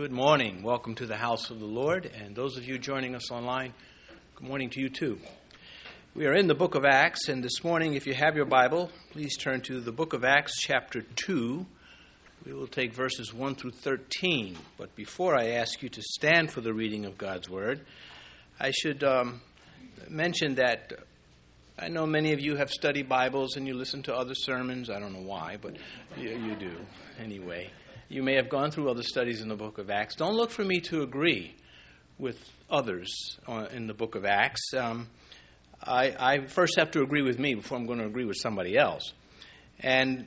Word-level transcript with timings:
Good 0.00 0.12
morning. 0.12 0.62
Welcome 0.62 0.94
to 0.94 1.04
the 1.04 1.18
house 1.18 1.50
of 1.50 1.60
the 1.60 1.66
Lord. 1.66 2.10
And 2.18 2.34
those 2.34 2.56
of 2.56 2.66
you 2.66 2.78
joining 2.78 3.14
us 3.14 3.30
online, 3.30 3.74
good 4.34 4.48
morning 4.48 4.70
to 4.70 4.80
you 4.80 4.88
too. 4.88 5.18
We 6.14 6.24
are 6.26 6.32
in 6.32 6.46
the 6.46 6.54
book 6.54 6.74
of 6.74 6.86
Acts, 6.86 7.28
and 7.28 7.44
this 7.44 7.62
morning, 7.62 7.92
if 7.92 8.06
you 8.06 8.14
have 8.14 8.34
your 8.34 8.46
Bible, 8.46 8.90
please 9.10 9.36
turn 9.36 9.60
to 9.60 9.78
the 9.78 9.92
book 9.92 10.14
of 10.14 10.24
Acts, 10.24 10.58
chapter 10.58 11.02
2. 11.02 11.66
We 12.46 12.54
will 12.54 12.66
take 12.66 12.94
verses 12.94 13.34
1 13.34 13.56
through 13.56 13.72
13. 13.72 14.56
But 14.78 14.96
before 14.96 15.38
I 15.38 15.48
ask 15.48 15.82
you 15.82 15.90
to 15.90 16.00
stand 16.00 16.50
for 16.50 16.62
the 16.62 16.72
reading 16.72 17.04
of 17.04 17.18
God's 17.18 17.50
Word, 17.50 17.82
I 18.58 18.70
should 18.70 19.04
um, 19.04 19.42
mention 20.08 20.54
that 20.54 20.94
I 21.78 21.88
know 21.88 22.06
many 22.06 22.32
of 22.32 22.40
you 22.40 22.56
have 22.56 22.70
studied 22.70 23.06
Bibles 23.06 23.56
and 23.56 23.66
you 23.66 23.74
listen 23.74 24.02
to 24.04 24.16
other 24.16 24.34
sermons. 24.34 24.88
I 24.88 24.98
don't 24.98 25.12
know 25.12 25.28
why, 25.28 25.58
but 25.60 25.76
you, 26.16 26.30
you 26.30 26.54
do 26.54 26.72
anyway. 27.18 27.70
You 28.10 28.24
may 28.24 28.34
have 28.34 28.48
gone 28.48 28.72
through 28.72 28.90
other 28.90 29.04
studies 29.04 29.40
in 29.40 29.46
the 29.46 29.54
book 29.54 29.78
of 29.78 29.88
Acts. 29.88 30.16
Don't 30.16 30.34
look 30.34 30.50
for 30.50 30.64
me 30.64 30.80
to 30.80 31.02
agree 31.02 31.54
with 32.18 32.36
others 32.68 33.38
in 33.70 33.86
the 33.86 33.94
book 33.94 34.16
of 34.16 34.24
Acts. 34.24 34.74
Um, 34.76 35.06
I, 35.80 36.16
I, 36.18 36.46
first 36.48 36.76
have 36.76 36.90
to 36.90 37.02
agree 37.02 37.22
with 37.22 37.38
me 37.38 37.54
before 37.54 37.78
I'm 37.78 37.86
going 37.86 38.00
to 38.00 38.06
agree 38.06 38.24
with 38.24 38.36
somebody 38.36 38.76
else. 38.76 39.12
And 39.78 40.26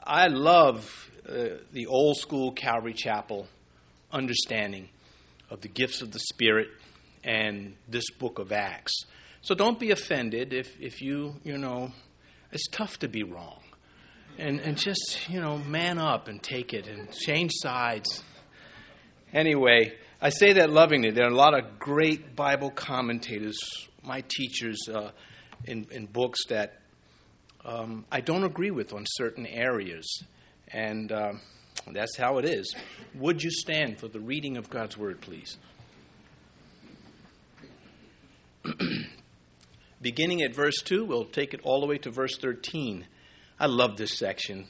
I 0.00 0.28
love 0.28 1.10
uh, 1.28 1.56
the 1.72 1.86
old 1.86 2.18
school 2.18 2.52
Calvary 2.52 2.94
Chapel 2.94 3.48
understanding 4.12 4.88
of 5.50 5.60
the 5.60 5.68
gifts 5.68 6.02
of 6.02 6.12
the 6.12 6.20
Spirit 6.20 6.68
and 7.24 7.74
this 7.88 8.08
book 8.10 8.38
of 8.38 8.52
Acts. 8.52 8.94
So 9.40 9.56
don't 9.56 9.80
be 9.80 9.90
offended 9.90 10.52
if, 10.52 10.80
if 10.80 11.02
you, 11.02 11.34
you 11.42 11.58
know, 11.58 11.90
it's 12.52 12.68
tough 12.68 13.00
to 13.00 13.08
be 13.08 13.24
wrong 13.24 13.61
and, 14.38 14.60
and 14.60 14.76
just, 14.76 15.28
you 15.28 15.40
know, 15.40 15.58
man 15.58 15.98
up 15.98 16.28
and 16.28 16.42
take 16.42 16.72
it 16.72 16.86
and 16.86 17.10
change 17.12 17.52
sides. 17.54 18.22
Anyway, 19.32 19.92
I 20.20 20.30
say 20.30 20.54
that 20.54 20.70
lovingly. 20.70 21.10
There 21.10 21.24
are 21.24 21.30
a 21.30 21.34
lot 21.34 21.58
of 21.58 21.78
great 21.78 22.36
Bible 22.36 22.70
commentators, 22.70 23.58
my 24.02 24.22
teachers 24.28 24.78
uh, 24.92 25.10
in, 25.64 25.86
in 25.90 26.06
books 26.06 26.46
that 26.48 26.80
um, 27.64 28.04
I 28.10 28.20
don't 28.20 28.44
agree 28.44 28.70
with 28.70 28.92
on 28.92 29.04
certain 29.06 29.46
areas. 29.46 30.24
And 30.68 31.12
uh, 31.12 31.32
that's 31.92 32.16
how 32.16 32.38
it 32.38 32.44
is. 32.44 32.74
Would 33.14 33.42
you 33.42 33.50
stand 33.50 33.98
for 33.98 34.08
the 34.08 34.20
reading 34.20 34.56
of 34.56 34.70
God's 34.70 34.96
Word, 34.96 35.20
please? 35.20 35.58
Beginning 40.00 40.42
at 40.42 40.54
verse 40.54 40.80
2, 40.82 41.04
we'll 41.04 41.24
take 41.24 41.54
it 41.54 41.60
all 41.62 41.80
the 41.80 41.86
way 41.86 41.98
to 41.98 42.10
verse 42.10 42.36
13. 42.38 43.06
I 43.62 43.66
love 43.66 43.96
this 43.96 44.18
section. 44.18 44.66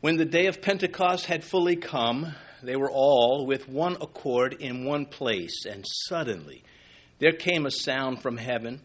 When 0.00 0.16
the 0.16 0.24
day 0.24 0.46
of 0.46 0.62
Pentecost 0.62 1.26
had 1.26 1.44
fully 1.44 1.76
come, 1.76 2.34
they 2.62 2.74
were 2.74 2.90
all 2.90 3.44
with 3.44 3.68
one 3.68 3.98
accord 4.00 4.54
in 4.54 4.86
one 4.86 5.04
place, 5.04 5.66
and 5.66 5.84
suddenly 6.08 6.62
there 7.18 7.32
came 7.32 7.66
a 7.66 7.70
sound 7.70 8.22
from 8.22 8.38
heaven 8.38 8.80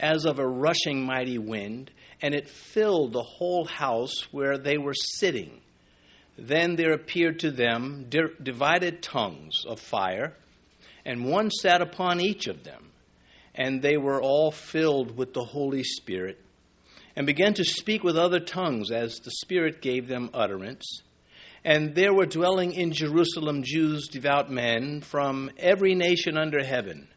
as 0.00 0.24
of 0.24 0.38
a 0.38 0.48
rushing 0.48 1.04
mighty 1.04 1.36
wind, 1.36 1.90
and 2.22 2.34
it 2.34 2.48
filled 2.48 3.12
the 3.12 3.22
whole 3.22 3.66
house 3.66 4.32
where 4.32 4.56
they 4.56 4.78
were 4.78 4.94
sitting. 4.94 5.60
Then 6.38 6.76
there 6.76 6.94
appeared 6.94 7.40
to 7.40 7.50
them 7.50 8.06
divided 8.08 9.02
tongues 9.02 9.66
of 9.66 9.80
fire, 9.80 10.32
and 11.04 11.26
one 11.26 11.50
sat 11.50 11.82
upon 11.82 12.22
each 12.22 12.46
of 12.46 12.64
them, 12.64 12.86
and 13.54 13.82
they 13.82 13.98
were 13.98 14.22
all 14.22 14.50
filled 14.50 15.14
with 15.14 15.34
the 15.34 15.44
Holy 15.44 15.84
Spirit 15.84 16.40
and 17.16 17.26
began 17.26 17.54
to 17.54 17.64
speak 17.64 18.04
with 18.04 18.16
other 18.16 18.38
tongues 18.38 18.90
as 18.90 19.18
the 19.20 19.30
Spirit 19.30 19.80
gave 19.80 20.06
them 20.06 20.30
utterance. 20.34 20.84
And 21.64 21.94
there 21.94 22.14
were 22.14 22.26
dwelling 22.26 22.74
in 22.74 22.92
Jerusalem 22.92 23.62
Jews, 23.64 24.06
devout 24.06 24.50
men, 24.50 25.00
from 25.00 25.50
every 25.58 25.94
nation 25.94 26.36
under 26.36 26.62
heaven. 26.62 27.08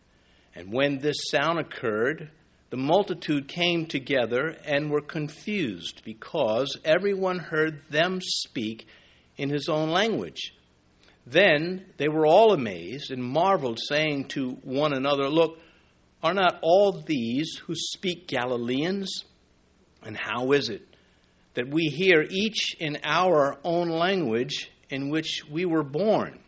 And 0.55 0.73
when 0.73 0.99
this 0.99 1.17
sound 1.29 1.59
occurred, 1.59 2.31
the 2.69 2.77
multitude 2.77 3.47
came 3.47 3.85
together 3.85 4.55
and 4.65 4.89
were 4.89 5.01
confused, 5.01 6.01
because 6.05 6.77
everyone 6.85 7.39
heard 7.39 7.81
them 7.89 8.19
speak 8.21 8.87
in 9.37 9.49
his 9.49 9.67
own 9.69 9.89
language. 9.89 10.53
Then 11.27 11.85
they 11.97 12.07
were 12.07 12.25
all 12.25 12.53
amazed 12.53 13.11
and 13.11 13.23
marveled, 13.23 13.79
saying 13.87 14.29
to 14.29 14.51
one 14.63 14.93
another, 14.93 15.29
Look, 15.29 15.59
are 16.23 16.33
not 16.33 16.57
all 16.61 17.03
these 17.05 17.57
who 17.65 17.73
speak 17.75 18.27
Galileans? 18.27 19.25
And 20.03 20.17
how 20.17 20.51
is 20.51 20.69
it 20.69 20.81
that 21.55 21.69
we 21.69 21.85
hear 21.85 22.25
each 22.29 22.75
in 22.79 22.97
our 23.03 23.57
own 23.63 23.89
language 23.89 24.71
in 24.89 25.09
which 25.09 25.43
we 25.49 25.65
were 25.65 25.83
born? 25.83 26.39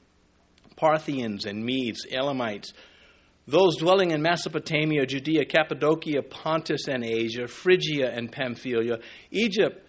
Parthians 0.75 1.45
and 1.45 1.63
Medes, 1.63 2.06
Elamites, 2.09 2.73
those 3.47 3.78
dwelling 3.78 4.12
in 4.12 4.22
Mesopotamia, 4.22 5.06
Judea, 5.06 5.45
Cappadocia, 5.45 6.22
Pontus 6.22 6.88
and 6.88 7.03
Asia, 7.03 7.47
Phrygia 7.47 8.09
and 8.09 8.31
Pamphylia, 8.31 9.00
Egypt, 9.31 9.85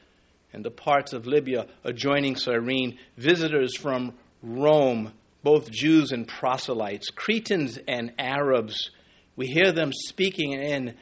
and 0.53 0.65
the 0.65 0.71
parts 0.71 1.12
of 1.12 1.27
Libya 1.27 1.67
adjoining 1.84 2.37
Cyrene, 2.37 2.99
visitors 3.17 3.77
from 3.77 4.15
Rome, 4.43 5.12
both 5.43 5.71
Jews 5.71 6.12
and 6.12 6.27
proselytes, 6.27 7.11
Cretans 7.11 7.79
and 7.89 8.12
Arabs. 8.19 8.91
We 9.37 9.47
hear 9.47 9.73
them 9.73 9.93
speaking 9.93 10.53
in 10.53 10.94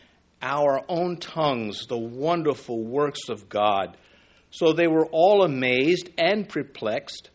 our 0.42 0.82
own 0.88 1.16
tongues 1.16 1.86
the 1.86 1.98
wonderful 1.98 2.82
works 2.82 3.28
of 3.28 3.48
God. 3.48 3.96
So 4.50 4.72
they 4.72 4.86
were 4.86 5.06
all 5.06 5.44
amazed 5.44 6.10
and 6.18 6.48
perplexed, 6.48 7.30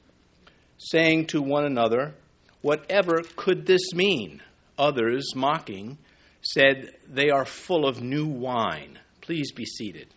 saying 0.78 1.28
to 1.28 1.42
one 1.42 1.66
another, 1.66 2.14
Whatever 2.62 3.22
could 3.36 3.68
this 3.68 3.94
mean? 3.94 4.42
Others, 4.78 5.36
mocking, 5.36 5.98
said, 6.42 6.96
They 7.08 7.30
are 7.30 7.46
full 7.46 7.88
of 7.88 8.02
new 8.02 8.26
wine. 8.26 9.00
Please 9.22 9.52
be 9.52 9.66
seated. 9.66 10.08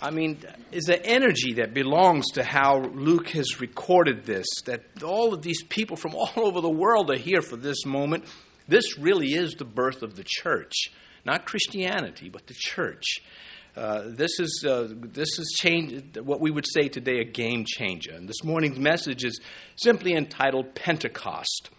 I 0.00 0.10
mean, 0.10 0.38
is 0.70 0.84
the 0.84 1.04
energy 1.04 1.54
that 1.54 1.72
belongs 1.72 2.26
to 2.32 2.44
how 2.44 2.80
Luke 2.80 3.30
has 3.30 3.60
recorded 3.60 4.26
this, 4.26 4.46
that 4.66 5.02
all 5.02 5.32
of 5.32 5.40
these 5.40 5.62
people 5.62 5.96
from 5.96 6.14
all 6.14 6.30
over 6.36 6.60
the 6.60 6.68
world 6.68 7.10
are 7.10 7.18
here 7.18 7.40
for 7.40 7.56
this 7.56 7.86
moment. 7.86 8.24
This 8.68 8.98
really 8.98 9.32
is 9.32 9.54
the 9.54 9.64
birth 9.64 10.02
of 10.02 10.16
the 10.16 10.24
church 10.24 10.90
not 11.24 11.46
Christianity, 11.46 12.28
but 12.28 12.46
the 12.46 12.54
church. 12.54 13.18
Uh, 13.76 14.02
this 14.06 14.38
is 14.38 14.64
uh, 14.66 14.88
this 14.88 15.38
is 15.38 15.56
change, 15.58 16.16
what 16.18 16.40
we 16.40 16.50
would 16.50 16.66
say 16.66 16.88
today 16.88 17.18
a 17.18 17.24
game 17.24 17.64
changer. 17.66 18.12
And 18.12 18.28
this 18.28 18.44
morning's 18.44 18.78
message 18.78 19.24
is 19.24 19.40
simply 19.76 20.14
entitled 20.14 20.74
Pentecost. 20.74 21.70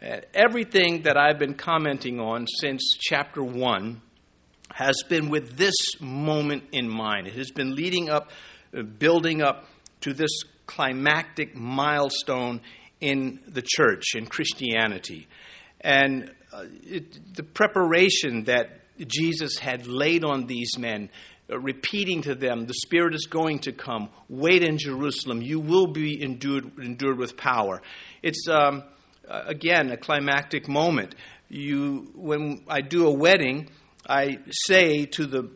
Uh, 0.00 0.20
everything 0.32 1.02
that 1.02 1.18
I've 1.18 1.38
been 1.38 1.54
commenting 1.54 2.18
on 2.18 2.46
since 2.46 2.96
chapter 2.98 3.44
one 3.44 4.00
has 4.72 5.02
been 5.08 5.28
with 5.28 5.56
this 5.56 5.74
moment 6.00 6.64
in 6.72 6.88
mind. 6.88 7.26
It 7.26 7.34
has 7.34 7.50
been 7.50 7.74
leading 7.74 8.08
up, 8.08 8.30
uh, 8.76 8.82
building 8.82 9.42
up 9.42 9.66
to 10.00 10.14
this 10.14 10.30
climactic 10.66 11.54
milestone 11.54 12.62
in 13.00 13.40
the 13.46 13.62
church 13.62 14.14
in 14.14 14.26
Christianity. 14.26 15.28
And 15.82 16.32
uh, 16.52 16.64
it, 16.84 17.34
the 17.34 17.42
preparation 17.42 18.44
that 18.44 18.80
Jesus 19.06 19.58
had 19.58 19.86
laid 19.86 20.24
on 20.24 20.46
these 20.46 20.76
men, 20.78 21.08
uh, 21.50 21.58
repeating 21.58 22.22
to 22.22 22.34
them, 22.34 22.66
The 22.66 22.74
Spirit 22.74 23.14
is 23.14 23.26
going 23.26 23.60
to 23.60 23.72
come. 23.72 24.10
Wait 24.28 24.62
in 24.62 24.78
Jerusalem. 24.78 25.40
You 25.42 25.60
will 25.60 25.86
be 25.86 26.22
endured, 26.22 26.78
endured 26.78 27.18
with 27.18 27.36
power. 27.36 27.80
It's, 28.22 28.46
um, 28.48 28.84
uh, 29.28 29.44
again, 29.46 29.90
a 29.90 29.96
climactic 29.96 30.68
moment. 30.68 31.14
You, 31.48 32.10
when 32.14 32.64
I 32.68 32.80
do 32.80 33.06
a 33.06 33.12
wedding, 33.12 33.70
I 34.08 34.38
say 34.50 35.06
to 35.06 35.26
the 35.26 35.50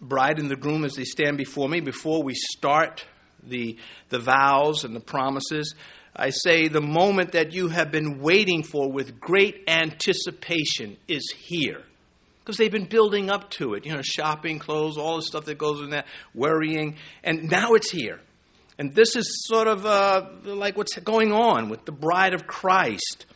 bride 0.00 0.38
and 0.38 0.50
the 0.50 0.56
groom 0.56 0.84
as 0.84 0.94
they 0.94 1.04
stand 1.04 1.38
before 1.38 1.68
me, 1.68 1.80
before 1.80 2.22
we 2.22 2.34
start 2.34 3.04
the, 3.42 3.78
the 4.08 4.18
vows 4.18 4.84
and 4.84 4.94
the 4.94 5.00
promises, 5.00 5.74
I 6.14 6.30
say 6.30 6.68
the 6.68 6.82
moment 6.82 7.32
that 7.32 7.52
you 7.52 7.68
have 7.68 7.90
been 7.90 8.20
waiting 8.20 8.62
for 8.62 8.90
with 8.90 9.18
great 9.18 9.64
anticipation 9.66 10.98
is 11.08 11.32
here. 11.36 11.82
Because 12.40 12.56
they've 12.56 12.72
been 12.72 12.88
building 12.88 13.30
up 13.30 13.50
to 13.50 13.74
it, 13.74 13.86
you 13.86 13.94
know, 13.94 14.02
shopping, 14.02 14.58
clothes, 14.58 14.98
all 14.98 15.16
the 15.16 15.22
stuff 15.22 15.44
that 15.44 15.58
goes 15.58 15.80
in 15.80 15.90
that, 15.90 16.06
worrying, 16.34 16.96
and 17.22 17.48
now 17.50 17.74
it's 17.74 17.90
here. 17.90 18.20
And 18.78 18.92
this 18.94 19.14
is 19.14 19.46
sort 19.46 19.68
of 19.68 19.86
uh, 19.86 20.26
like 20.44 20.76
what's 20.76 20.98
going 20.98 21.32
on 21.32 21.68
with 21.68 21.84
the 21.84 21.92
bride 21.92 22.34
of 22.34 22.46
Christ. 22.46 23.26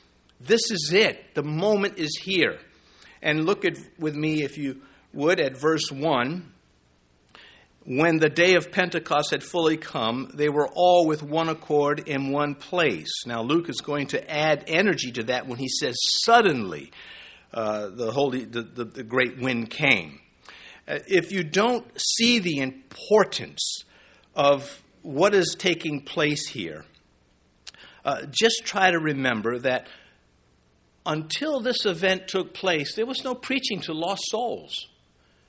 This 0.41 0.71
is 0.71 0.93
it. 0.93 1.35
The 1.35 1.45
moment 1.45 1.99
is 1.99 2.17
here. 2.17 2.59
And 3.23 3.47
look 3.47 3.65
at 3.65 3.79
with 3.99 4.17
me, 4.17 4.43
if 4.43 4.59
you 4.59 4.83
would, 5.13 5.41
at 5.41 5.57
verse 5.57 5.91
1 5.91 6.53
when 7.87 8.19
the 8.19 8.29
day 8.29 8.55
of 8.57 8.73
Pentecost 8.73 9.31
had 9.31 9.45
fully 9.45 9.77
come, 9.77 10.33
they 10.35 10.49
were 10.49 10.69
all 10.75 11.07
with 11.07 11.23
one 11.23 11.49
accord 11.49 12.09
in 12.09 12.33
one 12.33 12.57
place. 12.57 13.25
Now, 13.27 13.43
Luke 13.43 13.69
is 13.69 13.81
going 13.81 14.09
to 14.09 14.31
add 14.31 14.65
energy 14.67 15.13
to 15.13 15.23
that 15.25 15.47
when 15.47 15.59
he 15.59 15.69
says, 15.69 15.95
suddenly 16.25 16.91
uh, 17.55 17.91
the, 17.91 18.11
holy, 18.11 18.45
the, 18.45 18.63
the, 18.63 18.85
the, 18.85 19.03
great 19.05 19.39
wind 19.39 19.71
came. 19.71 20.19
Uh, 20.89 20.99
if 21.07 21.31
you 21.31 21.45
don't 21.45 21.87
see 21.97 22.41
the 22.41 22.59
importance 22.59 23.85
of 24.35 24.83
what 25.03 25.33
is 25.33 25.55
taking 25.57 26.03
place 26.03 26.49
here, 26.49 26.85
uh, 28.05 28.23
just 28.31 28.63
try 28.65 28.91
to 28.91 28.99
remember 28.99 29.61
that 29.61 29.87
until 31.07 31.61
this 31.61 31.87
event 31.87 32.27
took 32.27 32.53
place, 32.53 32.97
there 32.97 33.07
was 33.07 33.23
no 33.23 33.37
preaching 33.37 33.81
to 33.83 33.93
lost 33.93 34.23
souls. 34.29 34.89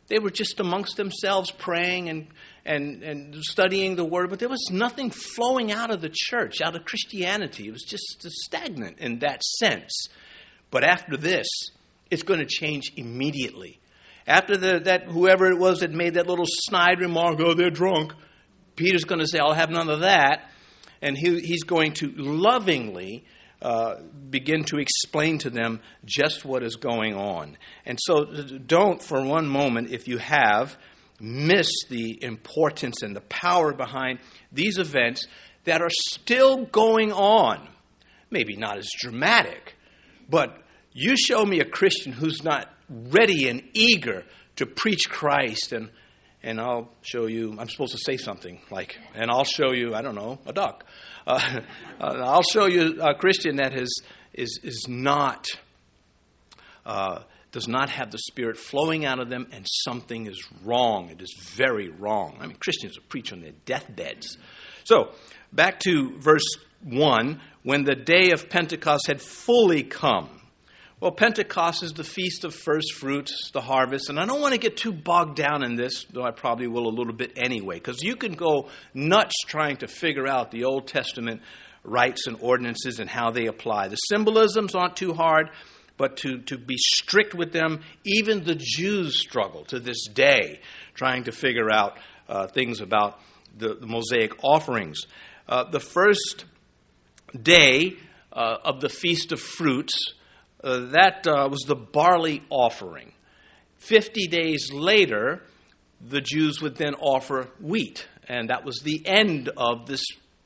They 0.07 0.19
were 0.19 0.29
just 0.29 0.59
amongst 0.59 0.95
themselves 0.95 1.51
praying 1.51 2.09
and, 2.09 2.27
and, 2.65 3.03
and 3.03 3.35
studying 3.43 3.95
the 3.95 4.05
Word, 4.05 4.29
but 4.29 4.39
there 4.39 4.49
was 4.49 4.69
nothing 4.71 5.09
flowing 5.09 5.71
out 5.71 5.91
of 5.91 6.01
the 6.01 6.11
church, 6.13 6.61
out 6.61 6.75
of 6.75 6.85
Christianity. 6.85 7.67
It 7.67 7.71
was 7.71 7.83
just 7.83 8.21
stagnant 8.21 8.99
in 8.99 9.19
that 9.19 9.43
sense. 9.43 10.07
But 10.71 10.83
after 10.83 11.17
this, 11.17 11.47
it's 12.09 12.23
going 12.23 12.39
to 12.39 12.45
change 12.45 12.93
immediately. 12.95 13.79
After 14.25 14.57
the, 14.57 14.79
that, 14.85 15.03
whoever 15.03 15.47
it 15.47 15.57
was 15.57 15.79
that 15.79 15.91
made 15.91 16.15
that 16.15 16.27
little 16.27 16.47
snide 16.47 16.99
remark, 16.99 17.39
oh, 17.39 17.53
they're 17.53 17.69
drunk, 17.69 18.13
Peter's 18.75 19.05
going 19.05 19.19
to 19.19 19.27
say, 19.27 19.39
I'll 19.39 19.53
have 19.53 19.69
none 19.69 19.89
of 19.89 20.01
that. 20.01 20.49
And 21.01 21.17
he, 21.17 21.39
he's 21.41 21.63
going 21.63 21.93
to 21.93 22.11
lovingly 22.15 23.25
uh, 23.61 23.95
begin 24.29 24.63
to 24.65 24.77
explain 24.77 25.39
to 25.39 25.49
them 25.49 25.79
just 26.05 26.45
what 26.45 26.63
is 26.63 26.75
going 26.75 27.15
on. 27.15 27.57
And 27.85 27.97
so 28.01 28.25
don't, 28.25 29.01
for 29.01 29.23
one 29.23 29.47
moment, 29.47 29.91
if 29.91 30.07
you 30.07 30.17
have, 30.19 30.77
miss 31.19 31.71
the 31.89 32.23
importance 32.23 33.01
and 33.01 33.15
the 33.15 33.21
power 33.21 33.73
behind 33.73 34.19
these 34.51 34.77
events 34.77 35.27
that 35.63 35.81
are 35.81 35.89
still 35.89 36.65
going 36.65 37.11
on. 37.11 37.67
Maybe 38.29 38.55
not 38.55 38.77
as 38.77 38.89
dramatic, 38.99 39.75
but 40.29 40.61
you 40.93 41.15
show 41.17 41.45
me 41.45 41.59
a 41.59 41.65
Christian 41.65 42.11
who's 42.11 42.43
not 42.43 42.71
ready 42.89 43.49
and 43.49 43.63
eager 43.73 44.23
to 44.57 44.65
preach 44.65 45.09
Christ 45.09 45.71
and 45.71 45.89
and 46.43 46.61
I'll 46.61 46.89
show 47.01 47.25
you, 47.25 47.55
I'm 47.59 47.67
supposed 47.67 47.93
to 47.93 47.97
say 47.97 48.15
something 48.15 48.61
like, 48.69 48.97
and 49.15 49.29
I'll 49.29 49.43
show 49.43 49.73
you, 49.73 49.93
I 49.93 50.01
don't 50.01 50.15
know, 50.15 50.39
a 50.45 50.53
duck. 50.53 50.85
Uh, 51.27 51.59
uh, 51.99 52.03
I'll 52.23 52.41
show 52.41 52.67
you 52.67 53.01
a 53.01 53.13
Christian 53.13 53.57
that 53.57 53.73
has, 53.73 53.93
is, 54.33 54.61
is 54.63 54.85
not, 54.87 55.45
uh, 56.85 57.23
does 57.51 57.67
not 57.67 57.89
have 57.89 58.11
the 58.11 58.17
Spirit 58.17 58.57
flowing 58.57 59.03
out 59.03 59.19
of 59.19 59.29
them, 59.29 59.47
and 59.51 59.65
something 59.83 60.25
is 60.25 60.41
wrong. 60.63 61.09
It 61.09 61.21
is 61.21 61.35
very 61.37 61.89
wrong. 61.89 62.37
I 62.39 62.47
mean, 62.47 62.55
Christians 62.55 62.97
preach 63.09 63.33
on 63.33 63.41
their 63.41 63.51
deathbeds. 63.65 64.37
So, 64.85 65.11
back 65.51 65.81
to 65.81 66.17
verse 66.17 66.55
1 66.83 67.41
when 67.63 67.83
the 67.83 67.95
day 67.95 68.31
of 68.31 68.49
Pentecost 68.49 69.07
had 69.07 69.21
fully 69.21 69.83
come. 69.83 70.29
Well, 70.99 71.11
Pentecost 71.11 71.83
is 71.83 71.93
the 71.93 72.03
feast 72.03 72.43
of 72.43 72.55
first 72.55 72.93
fruits, 72.95 73.51
the 73.51 73.61
harvest, 73.61 74.09
and 74.09 74.19
I 74.19 74.25
don't 74.25 74.41
want 74.41 74.55
to 74.55 74.59
get 74.59 74.77
too 74.77 74.91
bogged 74.91 75.35
down 75.35 75.63
in 75.63 75.75
this, 75.75 76.05
though 76.11 76.23
I 76.23 76.31
probably 76.31 76.65
will 76.65 76.87
a 76.87 76.89
little 76.89 77.13
bit 77.13 77.33
anyway, 77.35 77.75
because 77.75 78.01
you 78.01 78.15
can 78.15 78.33
go 78.33 78.69
nuts 78.95 79.35
trying 79.45 79.77
to 79.77 79.87
figure 79.87 80.27
out 80.27 80.49
the 80.49 80.63
Old 80.63 80.87
Testament 80.87 81.43
rites 81.83 82.25
and 82.25 82.35
ordinances 82.41 82.99
and 82.99 83.07
how 83.07 83.29
they 83.29 83.45
apply. 83.45 83.89
The 83.89 83.95
symbolisms 83.95 84.73
aren't 84.73 84.95
too 84.95 85.13
hard, 85.13 85.51
but 85.97 86.17
to, 86.17 86.39
to 86.39 86.57
be 86.57 86.77
strict 86.79 87.35
with 87.35 87.51
them, 87.51 87.81
even 88.03 88.43
the 88.43 88.57
Jews 88.57 89.19
struggle 89.21 89.65
to 89.65 89.79
this 89.79 90.07
day 90.07 90.61
trying 90.95 91.25
to 91.25 91.31
figure 91.31 91.71
out 91.71 91.99
uh, 92.27 92.47
things 92.47 92.81
about 92.81 93.19
the, 93.55 93.75
the 93.75 93.85
Mosaic 93.85 94.43
offerings. 94.43 95.01
Uh, 95.47 95.63
the 95.69 95.79
first 95.79 96.45
day 97.39 97.97
uh, 98.33 98.57
of 98.65 98.81
the 98.81 98.89
Feast 98.89 99.31
of 99.31 99.39
Fruits 99.39 100.15
uh, 100.63 100.79
that 100.91 101.27
uh, 101.27 101.47
was 101.49 101.61
the 101.67 101.75
barley 101.75 102.43
offering. 102.49 103.13
Fifty 103.77 104.27
days 104.27 104.71
later, 104.73 105.43
the 106.01 106.21
Jews 106.21 106.61
would 106.61 106.75
then 106.75 106.95
offer 106.95 107.49
wheat, 107.61 108.07
and 108.27 108.49
that 108.49 108.65
was 108.65 108.79
the 108.79 109.01
end 109.05 109.49
of 109.55 109.85
this 109.85 110.03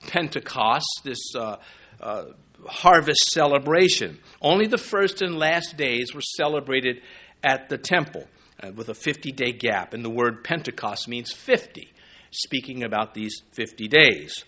Pentecost, 0.07 1.01
this 1.03 1.35
uh, 1.35 1.57
uh 1.99 2.25
harvest 2.67 3.31
celebration. 3.31 4.19
Only 4.41 4.67
the 4.67 4.77
first 4.77 5.21
and 5.21 5.37
last 5.37 5.77
days 5.77 6.13
were 6.13 6.21
celebrated 6.21 7.01
at 7.43 7.69
the 7.69 7.77
temple 7.77 8.27
uh, 8.61 8.71
with 8.71 8.89
a 8.89 8.93
50 8.93 9.31
day 9.31 9.51
gap, 9.51 9.93
and 9.93 10.03
the 10.03 10.09
word 10.09 10.43
Pentecost 10.43 11.07
means 11.07 11.31
50, 11.31 11.91
speaking 12.31 12.83
about 12.83 13.13
these 13.13 13.41
50 13.53 13.87
days. 13.87 14.45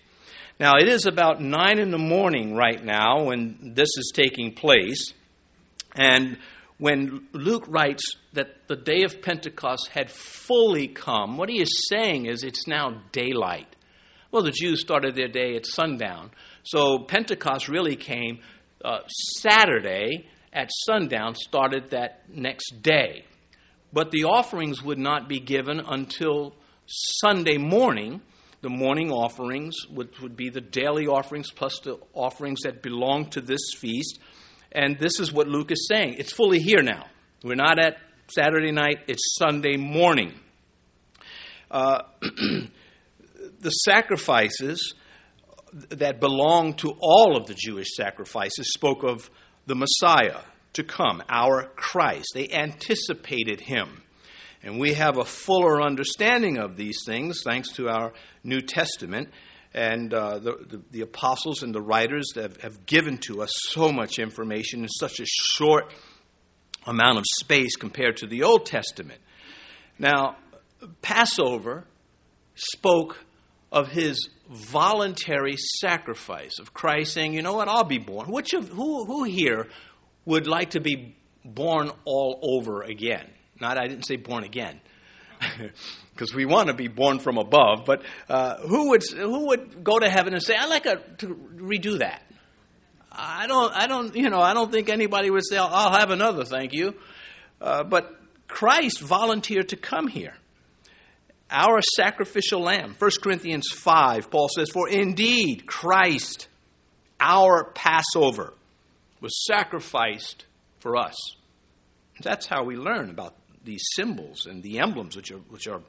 Now, 0.60 0.74
it 0.76 0.86
is 0.86 1.06
about 1.06 1.40
9 1.42 1.78
in 1.78 1.90
the 1.90 1.98
morning 1.98 2.54
right 2.54 2.82
now 2.82 3.24
when 3.24 3.72
this 3.74 3.88
is 3.96 4.12
taking 4.14 4.54
place. 4.54 5.12
And 5.94 6.38
when 6.78 7.28
Luke 7.32 7.64
writes 7.68 8.02
that 8.32 8.66
the 8.68 8.76
day 8.76 9.02
of 9.04 9.22
Pentecost 9.22 9.88
had 9.88 10.10
fully 10.10 10.88
come, 10.88 11.36
what 11.36 11.48
he 11.48 11.60
is 11.60 11.88
saying 11.88 12.26
is 12.26 12.42
it's 12.42 12.66
now 12.66 13.02
daylight. 13.12 13.74
Well, 14.30 14.42
the 14.42 14.50
Jews 14.50 14.80
started 14.80 15.14
their 15.14 15.28
day 15.28 15.54
at 15.54 15.66
sundown. 15.66 16.30
So 16.64 16.98
Pentecost 16.98 17.68
really 17.68 17.94
came 17.94 18.40
uh, 18.84 18.98
Saturday 19.38 20.26
at 20.52 20.70
sundown, 20.86 21.34
started 21.36 21.90
that 21.90 22.22
next 22.28 22.82
day. 22.82 23.24
But 23.92 24.10
the 24.10 24.24
offerings 24.24 24.82
would 24.82 24.98
not 24.98 25.28
be 25.28 25.38
given 25.38 25.80
until 25.80 26.56
Sunday 26.86 27.58
morning. 27.58 28.20
The 28.60 28.70
morning 28.70 29.12
offerings 29.12 29.76
would, 29.90 30.18
would 30.20 30.36
be 30.36 30.48
the 30.48 30.60
daily 30.60 31.06
offerings 31.06 31.50
plus 31.50 31.78
the 31.80 31.98
offerings 32.12 32.62
that 32.62 32.82
belong 32.82 33.30
to 33.30 33.40
this 33.40 33.60
feast. 33.76 34.18
And 34.74 34.98
this 34.98 35.20
is 35.20 35.32
what 35.32 35.46
Luke 35.46 35.70
is 35.70 35.86
saying. 35.88 36.16
It's 36.18 36.32
fully 36.32 36.58
here 36.58 36.82
now. 36.82 37.06
We're 37.44 37.54
not 37.54 37.78
at 37.78 37.98
Saturday 38.34 38.72
night, 38.72 39.00
it's 39.06 39.36
Sunday 39.38 39.76
morning. 39.76 40.32
Uh, 41.70 42.02
the 42.20 43.70
sacrifices 43.70 44.94
that 45.90 46.20
belong 46.20 46.74
to 46.74 46.94
all 47.00 47.36
of 47.36 47.46
the 47.46 47.54
Jewish 47.54 47.94
sacrifices 47.94 48.72
spoke 48.72 49.02
of 49.02 49.30
the 49.66 49.74
Messiah 49.74 50.40
to 50.74 50.84
come, 50.84 51.22
our 51.28 51.70
Christ. 51.76 52.28
They 52.34 52.48
anticipated 52.48 53.60
him. 53.60 54.02
And 54.62 54.80
we 54.80 54.94
have 54.94 55.18
a 55.18 55.24
fuller 55.24 55.82
understanding 55.82 56.58
of 56.58 56.76
these 56.76 57.00
things 57.04 57.42
thanks 57.44 57.70
to 57.72 57.88
our 57.88 58.12
New 58.42 58.60
Testament 58.60 59.28
and 59.74 60.14
uh, 60.14 60.38
the, 60.38 60.52
the, 60.68 60.82
the, 60.92 61.00
apostles 61.00 61.64
and 61.64 61.74
the 61.74 61.82
writers 61.82 62.32
have, 62.36 62.56
have 62.58 62.86
given 62.86 63.18
to 63.18 63.42
us 63.42 63.50
so 63.70 63.90
much 63.90 64.20
information 64.20 64.82
in 64.82 64.88
such 64.88 65.18
a 65.18 65.26
short 65.26 65.92
amount 66.86 67.18
of 67.18 67.24
space 67.40 67.74
compared 67.74 68.18
to 68.18 68.26
the 68.26 68.44
Old 68.44 68.66
Testament. 68.66 69.20
Now, 69.98 70.36
Passover 71.02 71.84
spoke 72.54 73.18
of 73.72 73.88
his 73.88 74.28
voluntary 74.48 75.56
sacrifice 75.80 76.58
of 76.60 76.72
Christ 76.72 77.12
saying, 77.12 77.34
"You 77.34 77.42
know 77.42 77.54
what? 77.54 77.66
I'll 77.66 77.82
be 77.82 77.98
born." 77.98 78.30
Which 78.30 78.52
of 78.52 78.68
who 78.68 79.04
who 79.04 79.24
here 79.24 79.68
would 80.24 80.46
like 80.46 80.70
to 80.70 80.80
be 80.80 81.16
born 81.44 81.90
all 82.04 82.38
over 82.42 82.82
again? 82.82 83.28
Not 83.60 83.78
I 83.78 83.88
didn't 83.88 84.06
say 84.06 84.16
born 84.16 84.44
again. 84.44 84.80
because 86.14 86.34
we 86.34 86.46
want 86.46 86.68
to 86.68 86.74
be 86.74 86.88
born 86.88 87.18
from 87.18 87.38
above. 87.38 87.84
But 87.84 88.02
uh, 88.28 88.58
who 88.58 88.90
would 88.90 89.02
who 89.10 89.48
would 89.48 89.82
go 89.84 89.98
to 89.98 90.08
heaven 90.08 90.32
and 90.32 90.42
say, 90.42 90.54
"I'd 90.56 90.68
like 90.68 90.86
a, 90.86 90.96
to 91.18 91.34
redo 91.56 91.98
that"? 91.98 92.22
I 93.10 93.46
don't. 93.46 93.72
I 93.74 93.86
don't. 93.86 94.14
You 94.14 94.30
know. 94.30 94.40
I 94.40 94.54
don't 94.54 94.72
think 94.72 94.88
anybody 94.88 95.30
would 95.30 95.44
say, 95.44 95.56
"I'll 95.56 95.98
have 95.98 96.10
another, 96.10 96.44
thank 96.44 96.72
you." 96.72 96.94
Uh, 97.60 97.82
but 97.84 98.10
Christ 98.48 99.00
volunteered 99.00 99.70
to 99.70 99.76
come 99.76 100.06
here. 100.06 100.34
Our 101.50 101.80
sacrificial 101.96 102.60
lamb. 102.60 102.94
1 102.98 103.10
Corinthians 103.22 103.68
5, 103.72 104.30
Paul 104.30 104.48
says, 104.48 104.70
For 104.70 104.88
indeed 104.88 105.66
Christ, 105.66 106.48
our 107.20 107.70
Passover, 107.74 108.54
was 109.20 109.44
sacrificed 109.46 110.46
for 110.80 110.96
us. 110.96 111.14
That's 112.20 112.46
how 112.46 112.64
we 112.64 112.76
learn 112.76 113.10
about 113.10 113.34
these 113.64 113.82
symbols 113.94 114.46
and 114.46 114.62
the 114.62 114.78
emblems 114.78 115.16
which 115.16 115.30
are, 115.32 115.38
which 115.48 115.66
are 115.66 115.80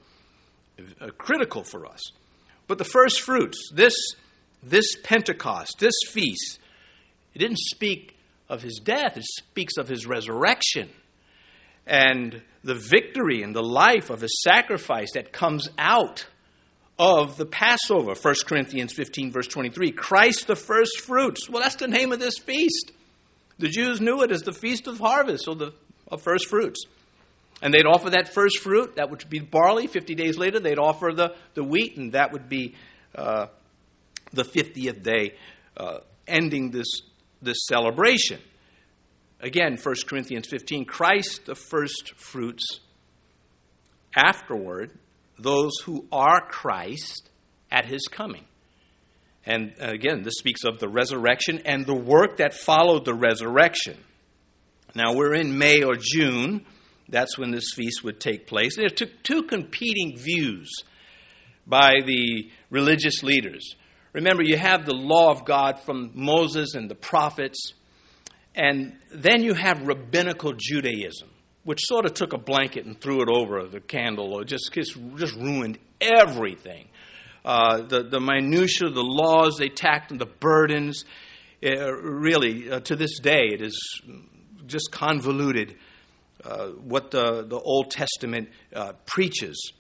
Uh, 1.00 1.10
critical 1.18 1.64
for 1.64 1.86
us. 1.86 2.02
But 2.68 2.78
the 2.78 2.84
first 2.84 3.22
fruits, 3.22 3.70
this, 3.74 3.96
this 4.62 4.96
Pentecost, 5.04 5.78
this 5.80 5.96
feast, 6.08 6.60
it 7.34 7.40
didn't 7.40 7.60
speak 7.60 8.18
of 8.50 8.62
his 8.62 8.82
death, 8.84 9.18
it 9.18 9.24
speaks 9.24 9.78
of 9.78 9.88
his 9.88 10.06
resurrection 10.06 10.90
and 11.88 12.42
the 12.64 12.76
victory 12.76 13.44
and 13.44 13.56
the 13.56 13.64
life 13.64 14.10
of 14.10 14.22
his 14.22 14.42
sacrifice 14.44 15.12
that 15.14 15.32
comes 15.32 15.70
out 15.78 16.26
of 16.98 17.38
the 17.38 17.46
Passover. 17.46 18.16
1 18.16 18.36
Corinthians 18.46 18.94
15, 18.94 19.32
verse 19.32 19.48
23. 19.48 19.92
Christ 19.92 20.48
the 20.48 20.56
first 20.56 21.02
fruits. 21.02 21.50
Well, 21.50 21.62
that's 21.62 21.76
the 21.76 21.88
name 21.88 22.12
of 22.12 22.20
this 22.20 22.40
feast. 22.40 22.92
The 23.60 23.70
Jews 23.70 24.02
knew 24.02 24.24
it 24.24 24.32
as 24.32 24.42
the 24.42 24.54
Feast 24.54 24.88
of 24.88 25.00
Harvest, 25.00 25.48
or 25.48 25.56
the 25.56 25.74
of 26.08 26.22
first 26.22 26.48
fruits. 26.48 26.84
And 27.66 27.74
they'd 27.74 27.88
offer 27.88 28.12
that 28.12 28.32
first 28.32 28.60
fruit, 28.60 28.98
that 28.98 29.10
would 29.10 29.28
be 29.28 29.40
barley. 29.40 29.88
50 29.88 30.14
days 30.14 30.38
later, 30.38 30.60
they'd 30.60 30.78
offer 30.78 31.12
the, 31.12 31.34
the 31.56 31.64
wheat, 31.64 31.98
and 31.98 32.12
that 32.12 32.32
would 32.32 32.48
be 32.48 32.76
uh, 33.16 33.48
the 34.32 34.44
50th 34.44 35.02
day, 35.02 35.34
uh, 35.76 36.02
ending 36.28 36.70
this, 36.70 36.86
this 37.42 37.58
celebration. 37.68 38.40
Again, 39.42 39.80
1 39.82 39.96
Corinthians 40.08 40.48
15 40.48 40.86
Christ 40.86 41.48
the 41.48 41.56
first 41.56 42.14
fruits, 42.14 42.82
afterward, 44.16 44.92
those 45.40 45.72
who 45.86 46.06
are 46.12 46.42
Christ 46.48 47.32
at 47.72 47.88
his 47.88 48.08
coming. 48.08 48.46
And 49.44 49.74
uh, 49.82 49.88
again, 49.88 50.22
this 50.22 50.36
speaks 50.38 50.66
of 50.66 50.78
the 50.78 50.88
resurrection 50.88 51.64
and 51.66 51.88
the 51.88 51.96
work 51.96 52.38
that 52.38 52.54
followed 52.54 53.06
the 53.06 53.16
resurrection. 53.16 53.98
Now, 54.94 55.16
we're 55.16 55.34
in 55.34 55.58
May 55.58 55.82
or 55.82 55.96
June. 56.00 56.64
That's 57.08 57.38
when 57.38 57.52
this 57.52 57.74
feast 57.76 58.04
would 58.04 58.20
take 58.20 58.48
place. 58.48 58.76
There 58.76 58.86
are 58.86 59.08
two 59.24 59.44
competing 59.44 60.18
views 60.18 60.72
by 61.68 62.02
the 62.06 62.50
religious 62.70 63.24
leaders. 63.24 63.76
Remember, 64.14 64.44
you 64.44 64.58
have 64.58 64.86
the 64.86 64.94
law 64.94 65.30
of 65.30 65.46
God 65.46 65.80
from 65.80 66.12
Moses 66.14 66.74
and 66.74 66.90
the 66.90 66.96
prophets, 66.96 67.74
and 68.56 68.94
then 69.14 69.44
you 69.44 69.54
have 69.54 69.86
rabbinical 69.86 70.54
Judaism, 70.54 71.30
which 71.64 71.82
sort 71.84 72.06
of 72.06 72.14
took 72.14 72.34
a 72.34 72.38
blanket 72.38 72.86
and 72.86 73.00
threw 73.00 73.22
it 73.22 73.30
over 73.30 73.66
the 73.68 73.82
candle, 73.82 74.34
or 74.34 74.44
just 74.44 74.72
just, 74.74 74.98
just 75.16 75.36
ruined 75.36 75.78
everything. 76.00 76.88
Uh, 77.44 77.82
the 77.82 78.04
the 78.04 78.20
minutia, 78.20 78.90
the 78.90 79.04
laws 79.04 79.58
they 79.58 79.70
tacked, 79.70 80.12
and 80.12 80.20
the 80.20 80.26
burdens. 80.26 81.06
Uh, 81.64 81.92
really, 81.92 82.70
uh, 82.70 82.80
to 82.80 82.96
this 82.96 83.20
day, 83.20 83.50
it 83.52 83.62
is 83.62 84.02
just 84.66 84.92
convoluted. 84.92 85.76
Uh, 86.46 86.68
what 86.68 87.10
the, 87.10 87.44
the 87.48 87.60
Old 87.60 87.90
Testament 87.90 88.50
uh, 88.72 88.94
preaches. 89.08 89.72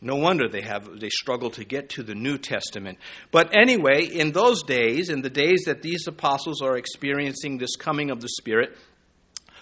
No 0.00 0.14
wonder 0.14 0.48
they 0.48 0.62
have 0.62 1.00
they 1.00 1.10
struggle 1.10 1.50
to 1.50 1.64
get 1.64 1.88
to 1.90 2.04
the 2.04 2.14
New 2.14 2.38
Testament. 2.38 2.98
But 3.32 3.50
anyway, 3.52 4.04
in 4.04 4.30
those 4.30 4.62
days, 4.62 5.10
in 5.10 5.22
the 5.22 5.30
days 5.30 5.64
that 5.66 5.82
these 5.82 6.06
apostles 6.06 6.62
are 6.62 6.76
experiencing 6.76 7.58
this 7.58 7.74
coming 7.74 8.12
of 8.12 8.20
the 8.20 8.28
Spirit, 8.28 8.76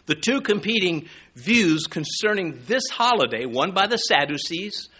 the 0.04 0.14
two 0.14 0.42
competing 0.42 1.08
views 1.34 1.86
concerning 1.86 2.60
this 2.66 2.82
holiday, 2.90 3.46
one 3.46 3.72
by 3.72 3.86
the 3.86 3.96
Sadducees, 3.96 4.90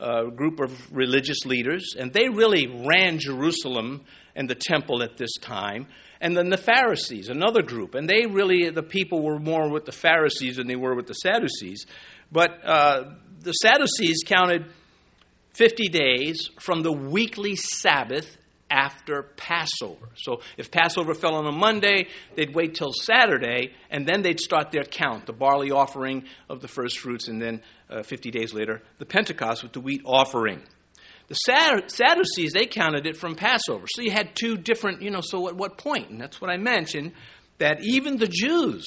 a 0.00 0.28
group 0.30 0.58
of 0.58 0.72
religious 0.92 1.46
leaders, 1.46 1.94
and 1.96 2.12
they 2.12 2.28
really 2.28 2.66
ran 2.66 3.20
Jerusalem 3.20 4.04
and 4.36 4.48
the 4.48 4.54
temple 4.54 5.02
at 5.02 5.16
this 5.16 5.32
time. 5.40 5.88
And 6.20 6.36
then 6.36 6.50
the 6.50 6.56
Pharisees, 6.56 7.28
another 7.28 7.62
group, 7.62 7.94
and 7.94 8.08
they 8.08 8.26
really, 8.26 8.70
the 8.70 8.82
people 8.82 9.22
were 9.22 9.38
more 9.38 9.68
with 9.68 9.84
the 9.84 9.92
Pharisees 9.92 10.56
than 10.56 10.66
they 10.66 10.76
were 10.76 10.94
with 10.94 11.06
the 11.06 11.14
Sadducees. 11.14 11.86
But 12.30 12.64
uh, 12.64 13.14
the 13.40 13.52
Sadducees 13.52 14.22
counted 14.24 14.66
50 15.54 15.88
days 15.88 16.50
from 16.60 16.82
the 16.82 16.92
weekly 16.92 17.56
Sabbath 17.56 18.36
after 18.70 19.22
Passover. 19.36 20.08
So 20.16 20.40
if 20.56 20.70
Passover 20.70 21.14
fell 21.14 21.34
on 21.34 21.46
a 21.46 21.52
Monday, 21.52 22.08
they'd 22.34 22.54
wait 22.54 22.74
till 22.74 22.92
Saturday, 22.92 23.72
and 23.90 24.06
then 24.06 24.22
they'd 24.22 24.40
start 24.40 24.70
their 24.70 24.84
count, 24.84 25.26
the 25.26 25.32
barley 25.32 25.70
offering 25.70 26.24
of 26.48 26.60
the 26.60 26.68
first 26.68 26.98
fruits, 26.98 27.28
and 27.28 27.40
then 27.40 27.62
uh, 27.88 28.02
50 28.02 28.30
days 28.30 28.52
later, 28.52 28.82
the 28.98 29.06
Pentecost 29.06 29.62
with 29.62 29.72
the 29.72 29.80
wheat 29.80 30.02
offering. 30.04 30.62
The 31.28 31.34
Sadducees, 31.88 32.52
they 32.52 32.66
counted 32.66 33.06
it 33.06 33.16
from 33.16 33.34
Passover. 33.34 33.86
So 33.88 34.02
you 34.02 34.12
had 34.12 34.36
two 34.36 34.56
different, 34.56 35.02
you 35.02 35.10
know, 35.10 35.20
so 35.20 35.48
at 35.48 35.56
what 35.56 35.76
point? 35.76 36.10
And 36.10 36.20
that's 36.20 36.40
what 36.40 36.50
I 36.50 36.56
mentioned, 36.56 37.12
that 37.58 37.82
even 37.82 38.16
the 38.16 38.28
Jews 38.28 38.84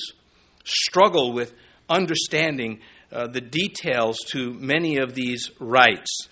struggle 0.64 1.34
with 1.34 1.54
understanding 1.90 2.80
uh, 3.12 3.28
the 3.28 3.42
details 3.42 4.20
to 4.32 4.54
many 4.54 4.98
of 4.98 5.16
these 5.16 5.50
rites. 5.60 6.28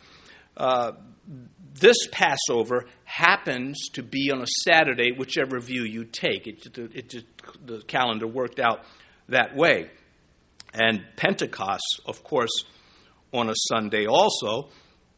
Uh, 0.56 0.92
this 1.74 1.98
Passover 2.12 2.86
happens 3.04 3.90
to 3.94 4.04
be 4.04 4.32
on 4.32 4.42
a 4.42 4.48
Saturday, 4.48 5.12
whichever 5.12 5.60
view 5.60 5.84
you 5.84 6.06
take. 6.06 6.48
It, 6.48 6.78
it, 6.78 7.14
it, 7.14 7.26
the 7.66 7.82
calendar 7.82 8.28
worked 8.28 8.60
out 8.60 8.86
that 9.30 9.56
way. 9.56 9.90
And 10.74 11.04
Pentecost, 11.16 12.02
of 12.06 12.24
course, 12.24 12.64
on 13.34 13.50
a 13.50 13.54
Sunday 13.56 14.06
also. 14.06 14.70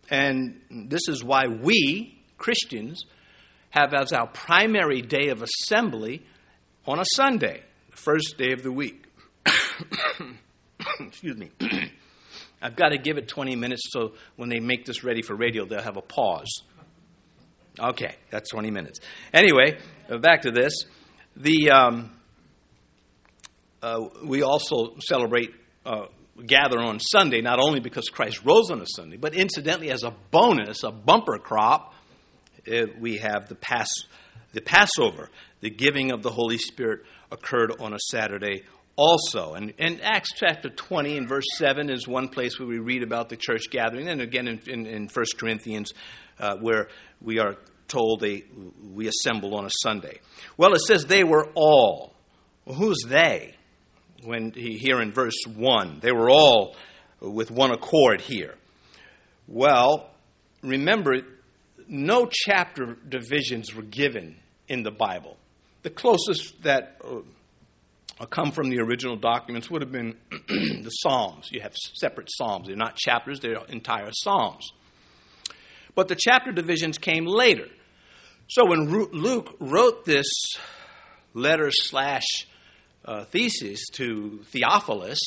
And 0.10 0.62
this 0.70 1.08
is 1.08 1.24
why 1.24 1.48
we, 1.48 2.20
Christians, 2.38 3.06
have 3.70 3.94
as 3.94 4.12
our 4.12 4.28
primary 4.28 5.02
day 5.02 5.30
of 5.30 5.44
assembly 5.44 6.24
on 6.86 7.00
a 7.00 7.06
Sunday, 7.16 7.64
the 7.92 7.98
first 7.98 8.38
day 8.38 8.52
of 8.54 8.64
the 8.64 8.72
week. 8.72 9.06
Excuse 11.00 11.38
me. 11.38 11.52
I've 12.62 12.76
got 12.76 12.90
to 12.90 12.98
give 12.98 13.18
it 13.18 13.28
20 13.28 13.56
minutes 13.56 13.82
so 13.90 14.14
when 14.36 14.50
they 14.50 14.60
make 14.60 14.86
this 14.86 15.04
ready 15.04 15.22
for 15.22 15.36
radio, 15.36 15.66
they'll 15.66 15.82
have 15.82 15.98
a 15.98 16.02
pause. 16.02 16.64
Okay, 17.80 18.16
that's 18.30 18.50
20 18.50 18.72
minutes. 18.72 19.00
Anyway, 19.34 19.78
uh, 20.10 20.18
back 20.18 20.42
to 20.42 20.52
this. 20.52 20.74
The, 21.38 21.72
um, 21.72 22.12
uh, 23.82 24.02
we 24.26 24.42
also 24.42 24.96
celebrate, 25.00 25.52
uh, 25.86 26.08
gather 26.46 26.80
on 26.80 27.00
Sunday, 27.00 27.42
not 27.42 27.60
only 27.60 27.80
because 27.80 28.10
Christ 28.10 28.44
rose 28.46 28.72
on 28.72 28.82
a 28.82 28.86
Sunday, 28.86 29.18
but 29.18 29.34
incidentally, 29.34 29.92
as 29.92 30.04
a 30.04 30.14
bonus, 30.32 30.84
a 30.84 30.92
bumper 30.92 31.38
crop, 31.38 31.94
uh, 32.72 32.86
we 33.00 33.18
have 33.18 33.48
the, 33.50 33.56
Pass, 33.56 33.90
the 34.54 34.62
Passover. 34.62 35.30
The 35.62 35.70
giving 35.70 36.12
of 36.12 36.24
the 36.24 36.32
Holy 36.32 36.58
Spirit 36.58 37.02
occurred 37.32 37.74
on 37.80 37.94
a 37.94 38.00
Saturday 38.00 38.64
also. 38.96 39.54
And, 39.54 39.74
and 39.80 40.02
Acts 40.02 40.34
chapter 40.36 40.70
20 40.70 41.18
and 41.18 41.28
verse 41.28 41.46
7 41.56 41.90
is 41.90 42.08
one 42.08 42.30
place 42.30 42.60
where 42.60 42.68
we 42.68 42.80
read 42.80 43.04
about 43.04 43.30
the 43.30 43.38
church 43.38 43.64
gathering. 43.72 44.08
And 44.08 44.22
again 44.22 44.48
in, 44.48 44.60
in, 44.68 44.86
in 44.86 45.08
1 45.08 45.26
Corinthians, 45.38 45.94
uh, 46.40 46.56
where 46.58 46.88
we 47.22 47.40
are 47.40 47.56
told 47.88 48.22
they, 48.22 48.44
we 48.94 49.08
assemble 49.08 49.56
on 49.56 49.66
a 49.66 49.70
Sunday. 49.82 50.20
Well, 50.58 50.74
it 50.74 50.82
says 50.82 51.06
they 51.06 51.24
were 51.24 51.50
all. 51.56 52.14
Well, 52.66 52.76
who's 52.76 53.04
they? 53.08 53.56
When 54.24 54.52
he, 54.52 54.78
here 54.78 55.02
in 55.02 55.12
verse 55.12 55.44
1, 55.48 56.00
they 56.02 56.12
were 56.12 56.30
all 56.30 56.76
with 57.22 57.52
one 57.52 57.72
accord 57.72 58.22
here. 58.22 58.56
Well, 59.48 60.10
remember, 60.62 61.22
no 61.88 62.30
chapter 62.32 62.98
divisions 63.08 63.74
were 63.74 63.84
given 63.84 64.36
in 64.68 64.84
the 64.84 64.92
Bible. 64.92 65.38
The 65.84 65.90
closest 65.90 66.62
that 66.64 67.02
uh, 68.20 68.26
come 68.26 68.52
from 68.52 68.70
the 68.70 68.80
original 68.80 69.16
documents 69.16 69.70
would 69.70 69.82
have 69.82 69.92
been 69.92 70.16
the 70.48 70.90
Psalms. 70.90 71.50
You 71.52 71.62
have 71.62 71.74
separate 71.76 72.30
Psalms. 72.32 72.68
They're 72.68 72.76
not 72.76 72.96
chapters, 72.96 73.40
they're 73.40 73.58
entire 73.70 74.12
Psalms. 74.12 74.72
But 75.96 76.08
the 76.08 76.18
chapter 76.18 76.52
divisions 76.52 76.98
came 76.98 77.26
later. 77.26 77.68
So 78.48 78.66
when 78.66 78.90
Luke 78.90 79.56
wrote 79.60 80.06
this 80.06 80.28
letter 81.34 81.70
slash 81.72 82.26
uh, 83.06 83.26
thesis 83.26 83.86
to 83.94 84.40
Theophilus, 84.46 85.20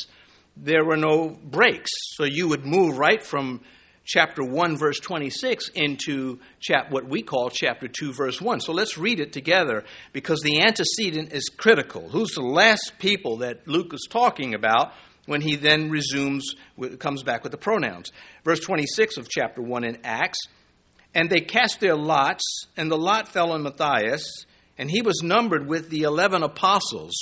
there 0.56 0.84
were 0.84 0.96
no 0.96 1.30
breaks. 1.30 1.90
So 2.14 2.24
you 2.24 2.48
would 2.48 2.66
move 2.66 2.98
right 2.98 3.22
from 3.22 3.60
chapter 4.04 4.42
1, 4.42 4.76
verse 4.76 4.98
26, 5.00 5.68
into 5.70 6.38
chap- 6.60 6.90
what 6.90 7.06
we 7.06 7.22
call 7.22 7.50
chapter 7.50 7.88
2, 7.88 8.12
verse 8.12 8.40
1. 8.40 8.60
So 8.60 8.72
let's 8.72 8.98
read 8.98 9.20
it 9.20 9.32
together 9.32 9.84
because 10.12 10.40
the 10.40 10.60
antecedent 10.60 11.32
is 11.32 11.48
critical. 11.48 12.08
Who's 12.08 12.32
the 12.32 12.42
last 12.42 12.94
people 12.98 13.38
that 13.38 13.66
Luke 13.66 13.94
is 13.94 14.06
talking 14.10 14.54
about 14.54 14.92
when 15.26 15.40
he 15.40 15.56
then 15.56 15.88
resumes, 15.90 16.54
comes 16.98 17.22
back 17.22 17.42
with 17.42 17.52
the 17.52 17.58
pronouns? 17.58 18.10
Verse 18.44 18.60
26 18.60 19.18
of 19.18 19.28
chapter 19.28 19.62
1 19.62 19.84
in 19.84 19.98
Acts. 20.04 20.38
And 21.14 21.28
they 21.28 21.40
cast 21.40 21.78
their 21.78 21.94
lots, 21.94 22.42
and 22.76 22.90
the 22.90 22.96
lot 22.96 23.28
fell 23.28 23.52
on 23.52 23.62
Matthias, 23.62 24.46
and 24.78 24.90
he 24.90 25.02
was 25.02 25.22
numbered 25.22 25.68
with 25.68 25.90
the 25.90 26.02
eleven 26.04 26.42
apostles. 26.42 27.12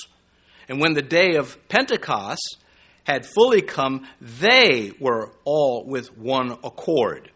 And 0.70 0.80
when 0.80 0.94
the 0.94 1.02
day 1.02 1.34
of 1.34 1.58
Pentecost, 1.68 2.56
had 3.04 3.26
fully 3.26 3.60
come, 3.60 4.06
they 4.20 4.92
were 5.00 5.32
all 5.44 5.84
with 5.84 6.16
one 6.16 6.52
accord. 6.62 7.28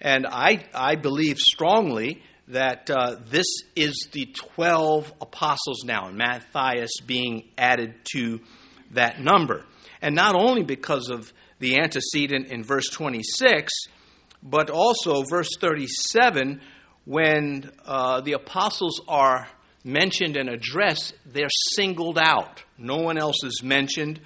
And 0.00 0.26
I, 0.26 0.64
I 0.74 0.96
believe 0.96 1.38
strongly 1.38 2.20
that 2.48 2.90
uh, 2.90 3.16
this 3.30 3.46
is 3.76 4.08
the 4.10 4.26
12 4.34 5.12
apostles 5.20 5.84
now, 5.84 6.08
and 6.08 6.18
Matthias 6.18 6.90
being 7.06 7.44
added 7.56 7.94
to 8.12 8.40
that 8.90 9.20
number. 9.20 9.64
And 10.02 10.16
not 10.16 10.34
only 10.34 10.64
because 10.64 11.10
of 11.10 11.32
the 11.60 11.78
antecedent 11.78 12.48
in 12.48 12.64
verse 12.64 12.88
26, 12.90 13.72
but 14.42 14.68
also 14.68 15.22
verse 15.22 15.50
37, 15.60 16.60
when 17.04 17.70
uh, 17.86 18.20
the 18.20 18.32
apostles 18.32 19.00
are 19.06 19.48
mentioned 19.84 20.36
and 20.36 20.48
addressed, 20.48 21.14
they're 21.26 21.48
singled 21.74 22.18
out. 22.18 22.64
No 22.78 22.96
one 22.96 23.18
else 23.18 23.44
is 23.44 23.62
mentioned 23.62 24.20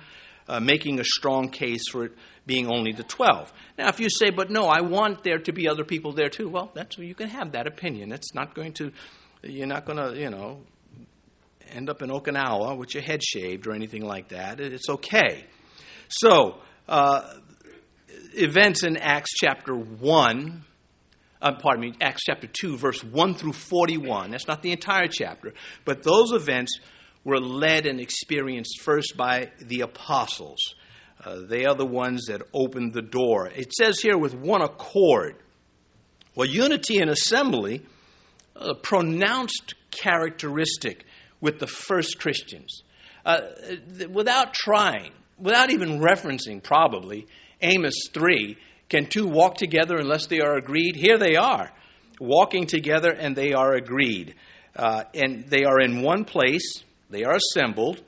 uh, 0.49 0.61
making 0.61 0.99
a 0.99 1.05
strong 1.05 1.51
case 1.51 1.89
for 1.91 2.07
it 2.07 2.13
being 2.47 2.67
only 2.67 2.93
the 2.93 3.03
12. 3.03 3.53
Now, 3.77 3.89
if 3.89 4.01
you 4.01 4.09
say, 4.09 4.31
but 4.31 4.51
no, 4.51 4.67
I 4.67 4.81
want 4.81 5.23
there 5.23 5.39
to 5.39 5.53
be 5.53 5.69
other 5.69 5.85
people 5.85 6.13
there 6.13 6.31
too, 6.31 6.49
well, 6.49 6.71
that's 6.75 6.97
you 6.97 7.15
can 7.15 7.29
have 7.29 7.53
that 7.53 7.67
opinion. 7.67 8.11
It's 8.13 8.35
not 8.35 8.55
going 8.55 8.73
to, 8.75 8.91
you're 9.43 9.67
not 9.67 9.85
going 9.85 9.99
to, 9.99 10.19
you 10.19 10.31
know, 10.31 10.63
end 11.71 11.91
up 11.91 12.01
in 12.01 12.09
Okinawa 12.09 12.79
with 12.79 12.95
your 12.95 13.03
head 13.03 13.23
shaved 13.23 13.67
or 13.67 13.73
anything 13.73 14.03
like 14.03 14.29
that. 14.29 14.61
It's 14.61 14.89
okay. 14.89 15.45
So, 16.09 16.59
uh, 16.89 17.35
events 18.33 18.83
in 18.83 18.97
Acts 18.97 19.35
chapter 19.35 19.75
1, 19.75 20.65
uh, 21.41 21.53
pardon 21.55 21.83
me, 21.83 21.95
Acts 22.01 22.23
chapter 22.25 22.49
2, 22.49 22.77
verse 22.77 23.03
1 23.03 23.35
through 23.35 23.53
41. 23.53 24.31
That's 24.31 24.49
not 24.49 24.63
the 24.63 24.73
entire 24.73 25.09
chapter, 25.09 25.55
but 25.85 26.03
those 26.03 26.33
events 26.33 26.79
were 27.25 27.41
led 27.41 27.87
and 27.87 28.01
experienced 28.01 28.81
first 28.81 29.17
by 29.17 29.51
the 29.61 29.83
apostles. 29.83 30.59
Uh, 31.25 31.41
they 31.49 31.65
are 31.65 31.75
the 31.75 31.87
ones 31.87 32.27
that 32.27 32.43
opened 32.55 32.93
the 32.93 33.03
door. 33.03 33.49
It 33.49 33.73
says 33.73 34.01
here 34.01 34.17
with 34.17 34.35
one 34.35 34.63
accord. 34.63 35.37
Well, 36.35 36.49
unity 36.49 36.99
in 36.99 37.09
assembly 37.09 37.83
a 38.55 38.75
pronounced 38.75 39.75
characteristic 39.91 41.05
with 41.41 41.59
the 41.59 41.67
first 41.67 42.19
Christians. 42.19 42.83
Uh, 43.25 43.41
without 44.11 44.55
trying, 44.55 45.13
without 45.39 45.71
even 45.71 46.01
referencing, 46.01 46.63
probably, 46.63 47.27
Amos 47.61 48.09
3 48.13 48.57
can 48.89 49.07
two 49.07 49.27
walk 49.27 49.57
together 49.57 49.97
unless 49.97 50.27
they 50.27 50.41
are 50.41 50.57
agreed? 50.57 50.97
Here 50.97 51.19
they 51.19 51.37
are, 51.37 51.71
walking 52.21 52.67
together 52.67 53.11
and 53.11 53.37
they 53.37 53.53
are 53.53 53.75
agreed. 53.75 54.35
Uh, 54.75 55.05
and 55.15 55.45
they 55.49 55.65
are 55.65 55.81
in 55.81 56.03
one 56.03 56.25
place, 56.25 56.85
they 57.11 57.25
are 57.25 57.37
assembled, 57.37 58.03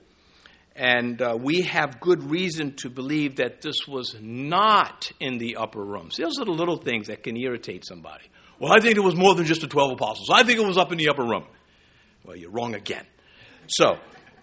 and 0.76 1.20
uh, 1.20 1.36
we 1.38 1.62
have 1.62 2.00
good 2.00 2.30
reason 2.30 2.74
to 2.76 2.88
believe 2.88 3.36
that 3.36 3.60
this 3.60 3.86
was 3.88 4.16
not 4.20 5.10
in 5.20 5.38
the 5.38 5.56
upper 5.56 5.84
room. 5.84 6.10
See, 6.10 6.22
those 6.22 6.38
are 6.38 6.44
the 6.44 6.52
little 6.52 6.76
things 6.76 7.08
that 7.08 7.22
can 7.22 7.36
irritate 7.36 7.84
somebody. 7.84 8.24
Well, 8.58 8.72
I 8.72 8.80
think 8.80 8.96
it 8.96 9.00
was 9.00 9.16
more 9.16 9.34
than 9.34 9.46
just 9.46 9.62
the 9.62 9.66
12 9.66 9.92
apostles. 9.92 10.30
I 10.30 10.42
think 10.42 10.58
it 10.58 10.66
was 10.66 10.78
up 10.78 10.92
in 10.92 10.98
the 10.98 11.08
upper 11.08 11.24
room. 11.24 11.44
Well, 12.24 12.36
you're 12.36 12.50
wrong 12.50 12.74
again. 12.74 13.04
So, 13.66 13.98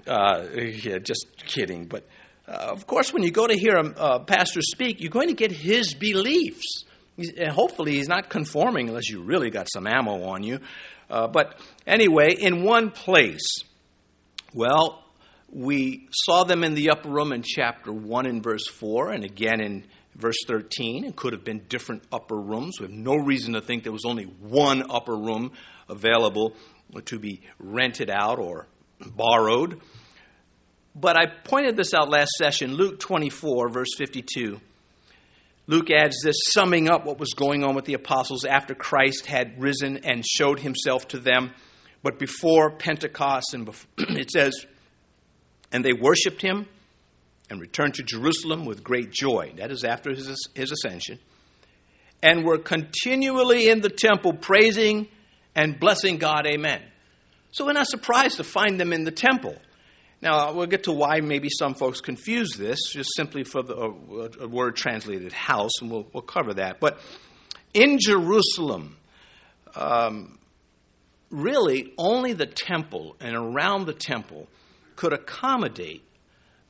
uh, 0.06 0.48
yeah, 0.53 0.98
just 1.00 1.27
kidding. 1.46 1.86
But 1.86 2.08
uh, 2.48 2.51
of 2.51 2.88
course, 2.88 3.13
when 3.13 3.24
you 3.24 3.32
go 3.32 3.46
to 3.46 3.58
hear 3.58 3.75
a, 3.75 3.94
a, 3.98 4.20
pastor 4.22 4.62
speak, 4.62 5.01
you're 5.01 5.12
going 5.12 5.27
to 5.27 5.34
get 5.34 5.51
his 5.51 5.94
beliefs. 5.94 6.86
And 7.18 7.50
hopefully, 7.50 7.94
he's 7.94 8.08
not 8.08 8.30
conforming 8.30 8.89
unless 8.89 9.10
you 9.10 9.22
really 9.22 9.50
got 9.50 9.68
some 9.72 9.88
ammo 9.88 10.24
on 10.24 10.44
you. 10.44 10.60
Uh, 11.10 11.27
but 11.27 11.60
anyway, 11.86 12.34
in 12.34 12.63
one 12.63 12.92
place, 12.92 13.63
well, 14.54 15.04
we 15.50 16.08
saw 16.12 16.44
them 16.44 16.63
in 16.63 16.74
the 16.74 16.92
upper 16.92 17.10
room 17.10 17.32
in 17.32 17.42
chapter 17.42 17.92
1 17.92 18.25
and 18.25 18.44
verse 18.44 18.68
4, 18.68 19.12
and 19.12 19.24
again 19.24 19.60
in 19.62 19.86
verse 20.16 20.38
13. 20.48 21.06
It 21.06 21.16
could 21.16 21.34
have 21.34 21.44
been 21.44 21.66
different 21.70 22.04
upper 22.12 22.38
rooms. 22.38 22.80
We 22.80 22.86
have 22.86 22.96
no 22.96 23.16
reason 23.16 23.54
to 23.54 23.62
think 23.62 23.84
there 23.84 23.92
was 23.92 24.06
only 24.06 24.25
one 24.25 24.84
upper 24.89 25.16
room 25.16 25.51
available 25.89 26.56
to 27.06 27.20
be 27.20 27.42
rented 27.60 28.10
out 28.10 28.39
or 28.39 28.68
borrowed. 29.00 29.82
But 31.00 31.16
I 31.16 31.27
pointed 31.27 31.77
this 31.77 31.94
out 31.94 32.10
last 32.10 32.32
session, 32.38 32.74
Luke 32.74 33.00
24, 33.00 33.70
verse 33.70 33.94
52. 33.98 34.60
Luke 35.68 35.92
adds 35.92 36.16
this, 36.24 36.38
summing 36.48 36.89
up 36.89 37.06
what 37.06 37.20
was 37.20 37.34
going 37.36 37.63
on 37.63 37.75
with 37.75 37.86
the 37.86 37.94
apostles 37.94 38.46
after 38.46 38.74
Christ 38.74 39.27
had 39.27 39.62
risen 39.62 39.98
and 39.98 40.25
showed 40.25 40.60
himself 40.60 41.08
to 41.10 41.20
them. 41.20 41.51
But 42.01 42.18
before 42.18 42.72
Pentecost, 42.72 43.54
and 43.54 43.66
before, 43.66 43.88
it 43.98 44.32
says, 44.32 44.66
and 45.72 45.86
they 45.86 45.94
worshiped 45.94 46.42
him 46.42 46.66
and 47.50 47.62
returned 47.62 47.96
to 47.96 48.04
Jerusalem 48.04 48.66
with 48.66 48.84
great 48.84 49.12
joy. 49.12 49.54
That 49.58 49.70
is 49.70 49.84
after 49.84 50.10
his, 50.10 50.50
his 50.56 50.72
ascension. 50.72 51.20
And 52.24 52.44
were 52.44 52.58
continually 52.58 53.70
in 53.70 53.82
the 53.82 53.89
temple 53.89 54.34
praising 54.34 55.10
and 55.54 55.80
blessing 55.80 56.18
God. 56.18 56.48
Amen. 56.48 56.82
So 57.51 57.66
we're 57.66 57.74
not 57.74 57.88
surprised 57.88 58.38
to 58.38 58.44
find 58.44 58.80
them 58.80 58.94
in 58.94 59.04
the 59.04 59.12
temple. 59.12 59.58
Now, 60.21 60.53
we'll 60.53 60.67
get 60.67 60.83
to 60.83 60.91
why 60.91 61.19
maybe 61.21 61.50
some 61.50 61.75
folks 61.75 62.01
confuse 62.01 62.53
this, 62.57 62.79
just 62.91 63.15
simply 63.15 63.43
for 63.43 63.62
the 63.62 63.75
uh, 63.75 64.43
a 64.45 64.47
word 64.47 64.75
translated 64.75 65.31
house, 65.31 65.71
and 65.81 65.91
we'll, 65.91 66.07
we'll 66.12 66.24
cover 66.24 66.55
that. 66.55 66.79
But 66.79 67.00
in 67.74 68.00
Jerusalem, 68.00 68.97
um, 69.75 70.39
really 71.29 71.93
only 72.00 72.33
the 72.33 72.47
temple 72.47 73.15
and 73.19 73.36
around 73.36 73.86
the 73.86 73.93
temple 73.93 74.47
could 74.95 75.13
accommodate 75.13 76.03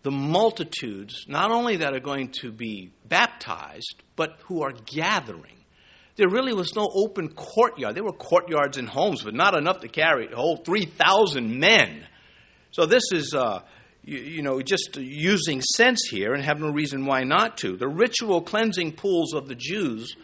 the 0.03 0.11
multitudes, 0.11 1.25
not 1.27 1.51
only 1.51 1.77
that 1.77 1.93
are 1.93 2.01
going 2.01 2.31
to 2.41 2.51
be 2.51 2.91
baptized, 3.05 4.03
but 4.15 4.37
who 4.45 4.61
are 4.61 4.73
gathering. 4.85 5.53
There 6.17 6.29
really 6.29 6.53
was 6.53 6.75
no 6.75 6.89
open 6.93 7.29
courtyard. 7.29 7.95
There 7.95 8.03
were 8.03 8.11
courtyards 8.11 8.77
and 8.77 8.89
homes, 8.89 9.23
but 9.23 9.33
not 9.33 9.55
enough 9.55 9.81
to 9.81 9.87
carry 9.87 10.31
a 10.31 10.35
whole 10.35 10.57
3,000 10.57 11.59
men 11.59 12.05
so 12.77 12.85
this 12.85 13.11
is, 13.11 13.33
uh, 13.33 13.63
you, 14.03 14.19
you, 14.19 14.41
know, 14.43 14.61
just 14.61 14.97
using 14.97 15.63
sense 15.63 16.09
here 16.11 16.35
and 16.35 16.45
have 16.45 16.59
no 16.59 16.69
reason 16.69 17.07
why 17.07 17.23
not 17.23 17.57
to. 17.57 17.75
The 17.75 17.87
ritual 17.87 18.43
cleansing 18.43 18.91
pools 18.91 19.33
of 19.33 19.47
the 19.47 19.55
Jews, 19.55 20.15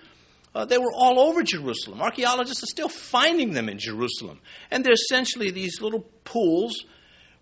uh, 0.53 0.63
they 0.63 0.77
were 0.77 0.93
all 0.93 1.19
over 1.19 1.41
Jerusalem. 1.41 1.99
Archaeologists 1.99 2.61
are 2.61 2.67
still 2.67 2.89
finding 2.89 3.53
them 3.53 3.69
in 3.69 3.79
Jerusalem. 3.79 4.39
And 4.69 4.85
they're 4.85 4.93
essentially 4.93 5.49
these 5.49 5.81
little 5.81 6.01
pools 6.25 6.85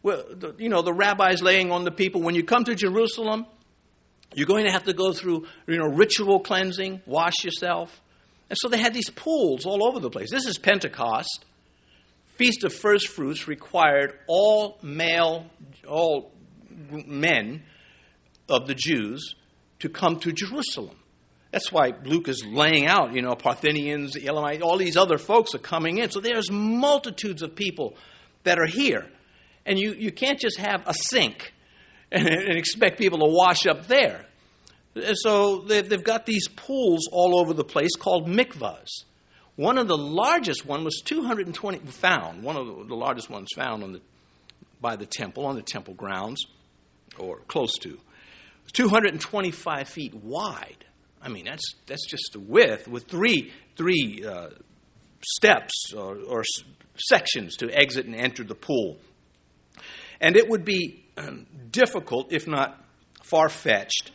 where, 0.02 0.24
the, 0.30 0.56
you 0.58 0.70
know, 0.70 0.82
the 0.82 0.94
rabbis 0.94 1.42
laying 1.42 1.74
on 1.74 1.84
the 1.84 1.92
people. 1.92 2.22
When 2.22 2.34
you 2.34 2.46
come 2.46 2.64
to 2.64 2.74
Jerusalem, 2.74 3.48
you're 4.34 4.48
going 4.48 4.64
to 4.64 4.72
have 4.72 4.86
to 4.86 4.94
go 4.94 5.12
through, 5.12 5.46
you 5.68 5.78
know, 5.78 5.90
ritual 5.90 6.40
cleansing, 6.40 7.02
wash 7.06 7.44
yourself. 7.44 8.02
And 8.50 8.58
so 8.58 8.70
they 8.70 8.78
had 8.78 8.94
these 8.94 9.10
pools 9.10 9.66
all 9.66 9.86
over 9.86 10.00
the 10.00 10.10
place. 10.10 10.32
This 10.32 10.46
is 10.46 10.58
Pentecost. 10.58 11.44
Feast 12.42 12.64
of 12.64 12.74
First 12.74 13.10
Fruits 13.10 13.48
required 13.48 14.18
all 14.26 14.80
male, 14.82 15.46
all 15.88 16.32
men 16.90 17.62
of 18.50 18.66
the 18.66 18.74
Jews 18.74 19.36
to 19.78 19.90
come 19.90 20.20
to 20.22 20.32
Jerusalem. 20.32 20.98
That's 21.52 21.72
why 21.72 21.94
Luke 22.04 22.28
is 22.28 22.44
laying 22.44 22.88
out, 22.88 23.14
you 23.14 23.22
know, 23.22 23.36
Parthians, 23.36 24.16
Elamites, 24.16 24.64
all 24.64 24.78
these 24.78 24.98
other 24.98 25.20
folks 25.20 25.54
are 25.54 25.60
coming 25.60 26.00
in. 26.00 26.10
So 26.10 26.20
there's 26.20 26.50
multitudes 26.50 27.44
of 27.44 27.54
people 27.54 27.94
that 28.42 28.58
are 28.58 28.66
here. 28.66 29.06
And 29.64 29.78
you, 29.78 29.94
you 29.94 30.12
can't 30.12 30.40
just 30.40 30.58
have 30.58 30.82
a 30.88 30.96
sink 30.96 31.54
and, 32.12 32.28
and 32.28 32.58
expect 32.58 32.98
people 32.98 33.20
to 33.20 33.28
wash 33.28 33.68
up 33.68 33.86
there. 33.86 34.26
So 35.14 35.60
they've 35.60 36.04
got 36.04 36.26
these 36.26 36.48
pools 36.48 37.08
all 37.12 37.40
over 37.40 37.54
the 37.54 37.64
place 37.64 37.96
called 38.00 38.28
mikvahs. 38.28 38.90
One 39.62 39.78
of 39.78 39.88
the 39.88 39.96
largest 39.96 40.66
one 40.66 40.84
was 40.84 41.04
220 41.06 41.86
found. 41.86 42.42
One 42.42 42.58
of 42.58 42.88
the 42.88 42.96
largest 42.96 43.30
ones 43.30 43.50
found 43.56 43.84
on 43.84 43.92
the, 43.92 44.02
by 44.82 44.96
the 44.96 45.06
temple 45.06 45.46
on 45.46 45.56
the 45.56 45.62
temple 45.62 45.94
grounds, 45.94 46.44
or 47.20 47.42
close 47.42 47.78
to, 47.82 48.00
225 48.74 49.88
feet 49.88 50.16
wide. 50.16 50.84
I 51.22 51.30
mean, 51.30 51.46
that's 51.46 51.76
that's 51.86 52.08
just 52.10 52.32
the 52.34 52.40
width 52.40 52.88
with 52.88 53.04
three 53.04 53.54
three 53.76 54.26
uh, 54.28 54.50
steps 55.24 55.94
or, 55.96 56.18
or, 56.28 56.44
sections 56.96 57.58
to 57.58 57.70
exit 57.70 58.08
and 58.08 58.16
enter 58.16 58.44
the 58.44 58.56
pool. 58.56 58.98
And 60.20 60.36
it 60.38 60.50
would 60.50 60.66
be 60.66 61.06
um, 61.18 61.46
difficult, 61.70 62.34
if 62.34 62.48
not 62.48 62.84
far 63.24 63.48
fetched, 63.48 64.12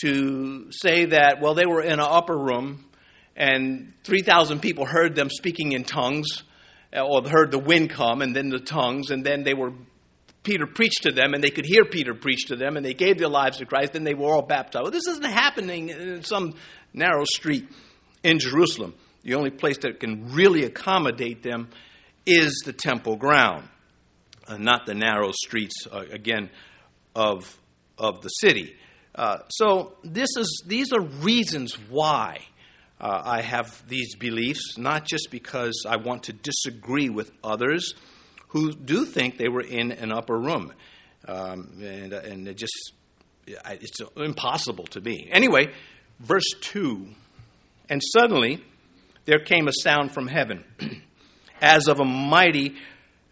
to 0.00 0.72
say 0.72 1.04
that 1.04 1.42
well 1.42 1.52
they 1.52 1.66
were 1.66 1.82
in 1.82 1.92
an 1.92 2.00
upper 2.00 2.38
room 2.38 2.86
and 3.38 3.94
3,000 4.02 4.60
people 4.60 4.84
heard 4.84 5.14
them 5.14 5.30
speaking 5.30 5.72
in 5.72 5.84
tongues, 5.84 6.42
uh, 6.94 7.00
or 7.00 7.26
heard 7.26 7.52
the 7.52 7.58
wind 7.58 7.88
come, 7.88 8.20
and 8.20 8.34
then 8.34 8.50
the 8.50 8.58
tongues, 8.58 9.10
and 9.10 9.24
then 9.24 9.44
they 9.44 9.54
were 9.54 9.72
Peter 10.42 10.66
preached 10.66 11.02
to 11.02 11.12
them, 11.12 11.34
and 11.34 11.44
they 11.44 11.50
could 11.50 11.66
hear 11.66 11.84
Peter 11.84 12.14
preach 12.14 12.46
to 12.46 12.56
them, 12.56 12.76
and 12.76 12.84
they 12.84 12.94
gave 12.94 13.18
their 13.18 13.28
lives 13.28 13.58
to 13.58 13.66
Christ, 13.66 13.94
and 13.94 14.06
they 14.06 14.14
were 14.14 14.34
all 14.34 14.42
baptized. 14.42 14.82
Well, 14.82 14.92
this 14.92 15.06
isn't 15.06 15.24
happening 15.24 15.90
in 15.90 16.22
some 16.22 16.54
narrow 16.94 17.24
street 17.24 17.68
in 18.22 18.38
Jerusalem. 18.38 18.94
The 19.22 19.34
only 19.34 19.50
place 19.50 19.78
that 19.82 20.00
can 20.00 20.32
really 20.32 20.64
accommodate 20.64 21.42
them 21.42 21.68
is 22.24 22.62
the 22.64 22.72
temple 22.72 23.16
ground, 23.16 23.68
uh, 24.46 24.56
not 24.56 24.86
the 24.86 24.94
narrow 24.94 25.32
streets, 25.32 25.86
uh, 25.90 26.04
again, 26.10 26.48
of, 27.14 27.58
of 27.98 28.22
the 28.22 28.28
city. 28.28 28.74
Uh, 29.14 29.40
so 29.50 29.96
this 30.02 30.30
is, 30.38 30.62
these 30.66 30.92
are 30.92 31.02
reasons 31.02 31.74
why 31.90 32.38
uh, 33.00 33.22
I 33.24 33.42
have 33.42 33.82
these 33.88 34.16
beliefs, 34.16 34.76
not 34.76 35.04
just 35.04 35.30
because 35.30 35.84
I 35.88 35.96
want 35.96 36.24
to 36.24 36.32
disagree 36.32 37.08
with 37.08 37.30
others 37.44 37.94
who 38.48 38.72
do 38.72 39.04
think 39.04 39.38
they 39.38 39.48
were 39.48 39.62
in 39.62 39.92
an 39.92 40.10
upper 40.10 40.36
room. 40.36 40.72
Um, 41.26 41.78
and, 41.80 42.12
and 42.12 42.48
it 42.48 42.56
just, 42.56 42.92
it's 43.46 44.00
impossible 44.16 44.84
to 44.88 45.00
be. 45.00 45.28
Anyway, 45.30 45.72
verse 46.18 46.48
2 46.60 47.08
And 47.88 48.02
suddenly 48.02 48.64
there 49.26 49.38
came 49.38 49.68
a 49.68 49.72
sound 49.72 50.12
from 50.12 50.26
heaven, 50.26 50.64
as 51.60 51.86
of 51.86 52.00
a 52.00 52.04
mighty, 52.04 52.76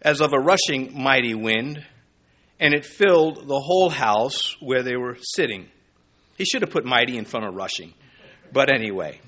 as 0.01 0.21
of 0.21 0.31
a 0.33 0.39
rushing 0.39 1.01
mighty 1.01 1.33
wind, 1.33 1.83
and 2.59 2.73
it 2.73 2.85
filled 2.85 3.47
the 3.47 3.59
whole 3.59 3.89
house 3.89 4.55
where 4.61 4.83
they 4.83 4.95
were 4.95 5.17
sitting. 5.21 5.67
He 6.37 6.45
should 6.45 6.61
have 6.61 6.71
put 6.71 6.85
mighty 6.85 7.17
in 7.17 7.25
front 7.25 7.47
of 7.47 7.55
rushing. 7.55 7.93
But 8.53 8.73
anyway, 8.73 9.19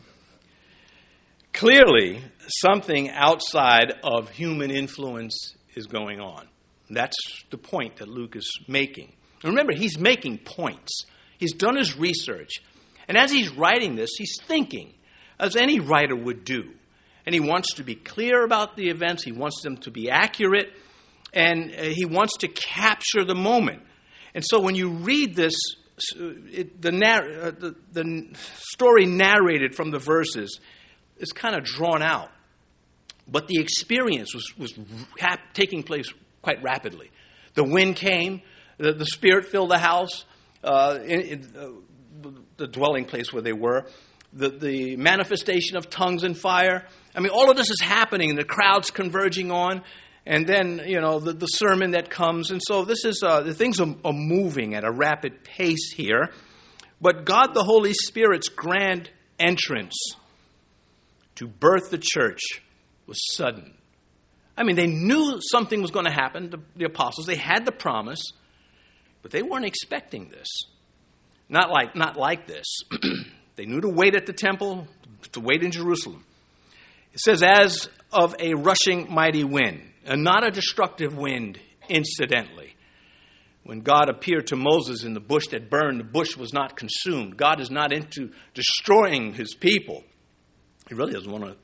Clearly, 1.54 2.22
something 2.48 3.10
outside 3.10 3.94
of 4.04 4.30
human 4.30 4.72
influence 4.72 5.56
is 5.76 5.88
going 5.88 6.20
on. 6.20 6.48
That's 6.90 7.18
the 7.50 7.58
point 7.58 7.98
that 7.98 8.08
Luke 8.08 8.36
is 8.36 8.60
making. 8.68 9.12
And 9.44 9.52
remember, 9.52 9.74
he's 9.74 9.98
making 9.98 10.40
points. 10.40 11.06
He's 11.38 11.54
done 11.54 11.76
his 11.76 11.98
research. 11.98 12.62
And 13.08 13.18
as 13.18 13.32
he's 13.32 13.50
writing 13.50 13.96
this, 13.96 14.12
he's 14.18 14.38
thinking, 14.44 14.94
as 15.40 15.56
any 15.56 15.80
writer 15.80 16.16
would 16.16 16.44
do. 16.44 16.72
And 17.26 17.34
he 17.34 17.40
wants 17.40 17.76
to 17.76 17.84
be 17.84 17.96
clear 17.96 18.44
about 18.44 18.76
the 18.76 18.90
events, 18.90 19.24
he 19.24 19.32
wants 19.32 19.62
them 19.62 19.78
to 19.78 19.92
be 19.92 20.10
accurate, 20.10 20.74
and 21.34 21.72
uh, 21.72 21.84
he 21.84 22.06
wants 22.06 22.38
to 22.38 22.48
capture 22.48 23.24
the 23.24 23.36
moment. 23.36 23.84
And 24.34 24.44
so 24.46 24.60
when 24.60 24.76
you 24.76 24.90
read 24.90 25.36
this, 25.36 25.54
it, 26.16 26.82
the, 26.82 26.90
uh, 26.90 27.52
the, 27.52 27.76
the 27.92 28.38
story 28.56 29.06
narrated 29.06 29.76
from 29.76 29.92
the 29.92 30.00
verses, 30.00 30.60
is 31.20 31.32
kind 31.32 31.56
of 31.56 31.64
drawn 31.64 32.02
out. 32.02 32.32
But 33.28 33.48
the 33.48 33.60
experience 33.60 34.34
was, 34.34 34.58
was 34.58 34.74
hap- 35.20 35.54
taking 35.54 35.84
place 35.84 36.12
quite 36.42 36.64
rapidly. 36.64 37.12
The 37.54 37.64
wind 37.64 37.96
came, 37.96 38.42
the, 38.78 38.94
the 38.94 39.06
Spirit 39.06 39.46
filled 39.46 39.70
the 39.70 39.78
house, 39.78 40.26
uh, 40.64 41.00
in, 41.04 41.22
in, 41.22 41.54
uh, 41.58 42.30
the 42.58 42.68
dwelling 42.68 43.06
place 43.06 43.32
where 43.32 43.42
they 43.42 43.54
were, 43.54 43.86
the, 44.34 44.50
the 44.50 44.96
manifestation 44.98 45.78
of 45.78 45.90
tongues 45.90 46.24
and 46.24 46.38
fire. 46.38 46.86
I 47.16 47.20
mean, 47.20 47.32
all 47.32 47.50
of 47.50 47.58
this 47.58 47.70
is 47.70 47.82
happening, 47.82 48.30
and 48.30 48.40
the 48.40 48.44
crowd's 48.44 48.92
converging 48.92 49.52
on, 49.52 49.84
and 50.26 50.46
then, 50.46 50.82
you 50.86 51.00
know, 51.00 51.20
the, 51.20 51.34
the 51.34 51.48
sermon 51.48 51.92
that 51.92 52.10
comes. 52.10 52.52
And 52.52 52.62
so 52.68 52.86
this 52.86 53.06
is, 53.06 53.24
uh, 53.26 53.42
the 53.42 53.54
things 53.54 53.80
are, 53.80 53.96
are 54.06 54.14
moving 54.14 54.76
at 54.76 54.84
a 54.84 54.92
rapid 54.92 55.44
pace 55.44 55.92
here. 55.92 56.32
But 57.02 57.26
God 57.26 57.54
the 57.54 57.64
Holy 57.64 57.94
Spirit's 57.94 58.50
grand 58.50 59.10
entrance 59.40 59.96
to 61.40 61.48
birth 61.48 61.90
the 61.90 61.98
church 61.98 62.62
was 63.08 63.18
sudden. 63.34 63.74
I 64.58 64.64
mean, 64.64 64.76
they 64.76 64.88
knew 64.88 65.40
something 65.40 65.82
was 65.82 65.92
going 65.92 66.06
to 66.06 66.12
happen, 66.12 66.50
the, 66.50 66.60
the 66.76 66.86
apostles. 66.86 67.26
They 67.26 67.38
had 67.38 67.66
the 67.66 67.72
promise, 67.72 68.34
but 69.22 69.32
they 69.32 69.42
weren't 69.42 69.64
expecting 69.64 70.28
this. 70.28 70.48
Not 71.48 71.70
like, 71.72 71.96
not 71.96 72.18
like 72.18 72.46
this. 72.46 72.66
they 73.56 73.66
knew 73.66 73.80
to 73.80 73.88
wait 73.88 74.16
at 74.16 74.26
the 74.26 74.34
temple, 74.34 74.86
to 75.32 75.40
wait 75.40 75.64
in 75.64 75.72
Jerusalem. 75.72 76.26
It 77.14 77.22
says, 77.22 77.42
as 77.42 77.88
of 78.12 78.36
a 78.38 78.54
rushing 78.56 79.10
mighty 79.10 79.46
wind, 79.46 79.82
and 80.06 80.26
not 80.26 80.46
a 80.46 80.52
destructive 80.52 81.18
wind, 81.18 81.58
incidentally. 81.88 82.76
When 83.64 83.80
God 83.80 84.10
appeared 84.10 84.48
to 84.48 84.58
Moses 84.58 85.06
in 85.06 85.14
the 85.14 85.20
bush 85.22 85.48
that 85.52 85.70
burned, 85.70 86.02
the 86.02 86.04
bush 86.04 86.36
was 86.36 86.52
not 86.52 86.76
consumed. 86.76 87.38
God 87.38 87.62
is 87.62 87.72
not 87.72 87.94
into 87.94 88.32
destroying 88.54 89.34
his 89.34 89.56
people. 89.56 90.04
He 90.90 90.96
really 90.96 91.14
doesn't 91.14 91.32
want 91.32 91.46
to 91.46 91.56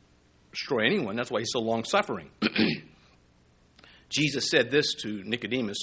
destroy 0.52 0.86
anyone. 0.86 1.16
That's 1.16 1.32
why 1.32 1.40
he's 1.40 1.52
so 1.52 1.60
long 1.60 1.84
suffering. 1.84 2.30
Jesus 4.10 4.50
said 4.50 4.70
this 4.70 4.94
to 5.02 5.24
Nicodemus 5.26 5.80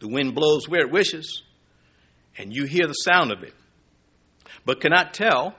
The 0.00 0.08
wind 0.08 0.34
blows 0.34 0.66
where 0.66 0.80
it 0.80 0.90
wishes, 0.90 1.42
and 2.38 2.54
you 2.54 2.64
hear 2.64 2.86
the 2.86 2.94
sound 2.94 3.30
of 3.30 3.42
it, 3.42 3.54
but 4.64 4.80
cannot 4.80 5.12
tell 5.12 5.54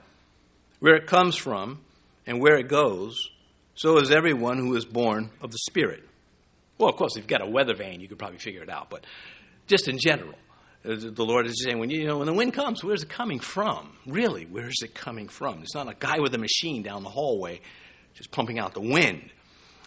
where 0.80 0.96
it 0.96 1.06
comes 1.06 1.36
from 1.36 1.82
and 2.26 2.42
where 2.42 2.58
it 2.58 2.68
goes. 2.68 3.30
So 3.76 4.00
is 4.00 4.10
everyone 4.10 4.58
who 4.58 4.76
is 4.76 4.86
born 4.86 5.30
of 5.42 5.52
the 5.52 5.60
Spirit. 5.70 6.04
Well, 6.78 6.90
of 6.90 6.96
course, 6.96 7.16
if 7.16 7.24
you've 7.24 7.28
got 7.28 7.42
a 7.42 7.50
weather 7.50 7.76
vane, 7.76 8.02
you 8.02 8.08
could 8.08 8.18
probably 8.20 8.40
figure 8.40 8.64
it 8.64 8.70
out, 8.70 8.90
but 8.90 9.06
just 9.68 9.88
in 9.88 10.00
general. 10.00 10.36
The 10.86 11.26
Lord 11.26 11.48
is 11.48 11.64
saying, 11.64 11.80
when 11.80 11.90
you, 11.90 12.02
you 12.02 12.08
know 12.08 12.20
when 12.20 12.28
the 12.28 12.34
wind 12.34 12.54
comes, 12.54 12.84
where's 12.84 13.02
it 13.02 13.10
coming 13.10 13.40
from? 13.40 13.92
Really, 14.06 14.46
where 14.46 14.68
is 14.68 14.84
it 14.84 14.94
coming 14.94 15.28
from? 15.28 15.64
It's 15.64 15.74
not 15.74 15.90
a 15.90 15.96
guy 15.98 16.20
with 16.20 16.36
a 16.36 16.38
machine 16.38 16.84
down 16.84 17.02
the 17.02 17.10
hallway 17.10 17.62
just 18.14 18.32
pumping 18.32 18.60
out 18.60 18.74
the 18.74 18.82
wind. 18.82 19.32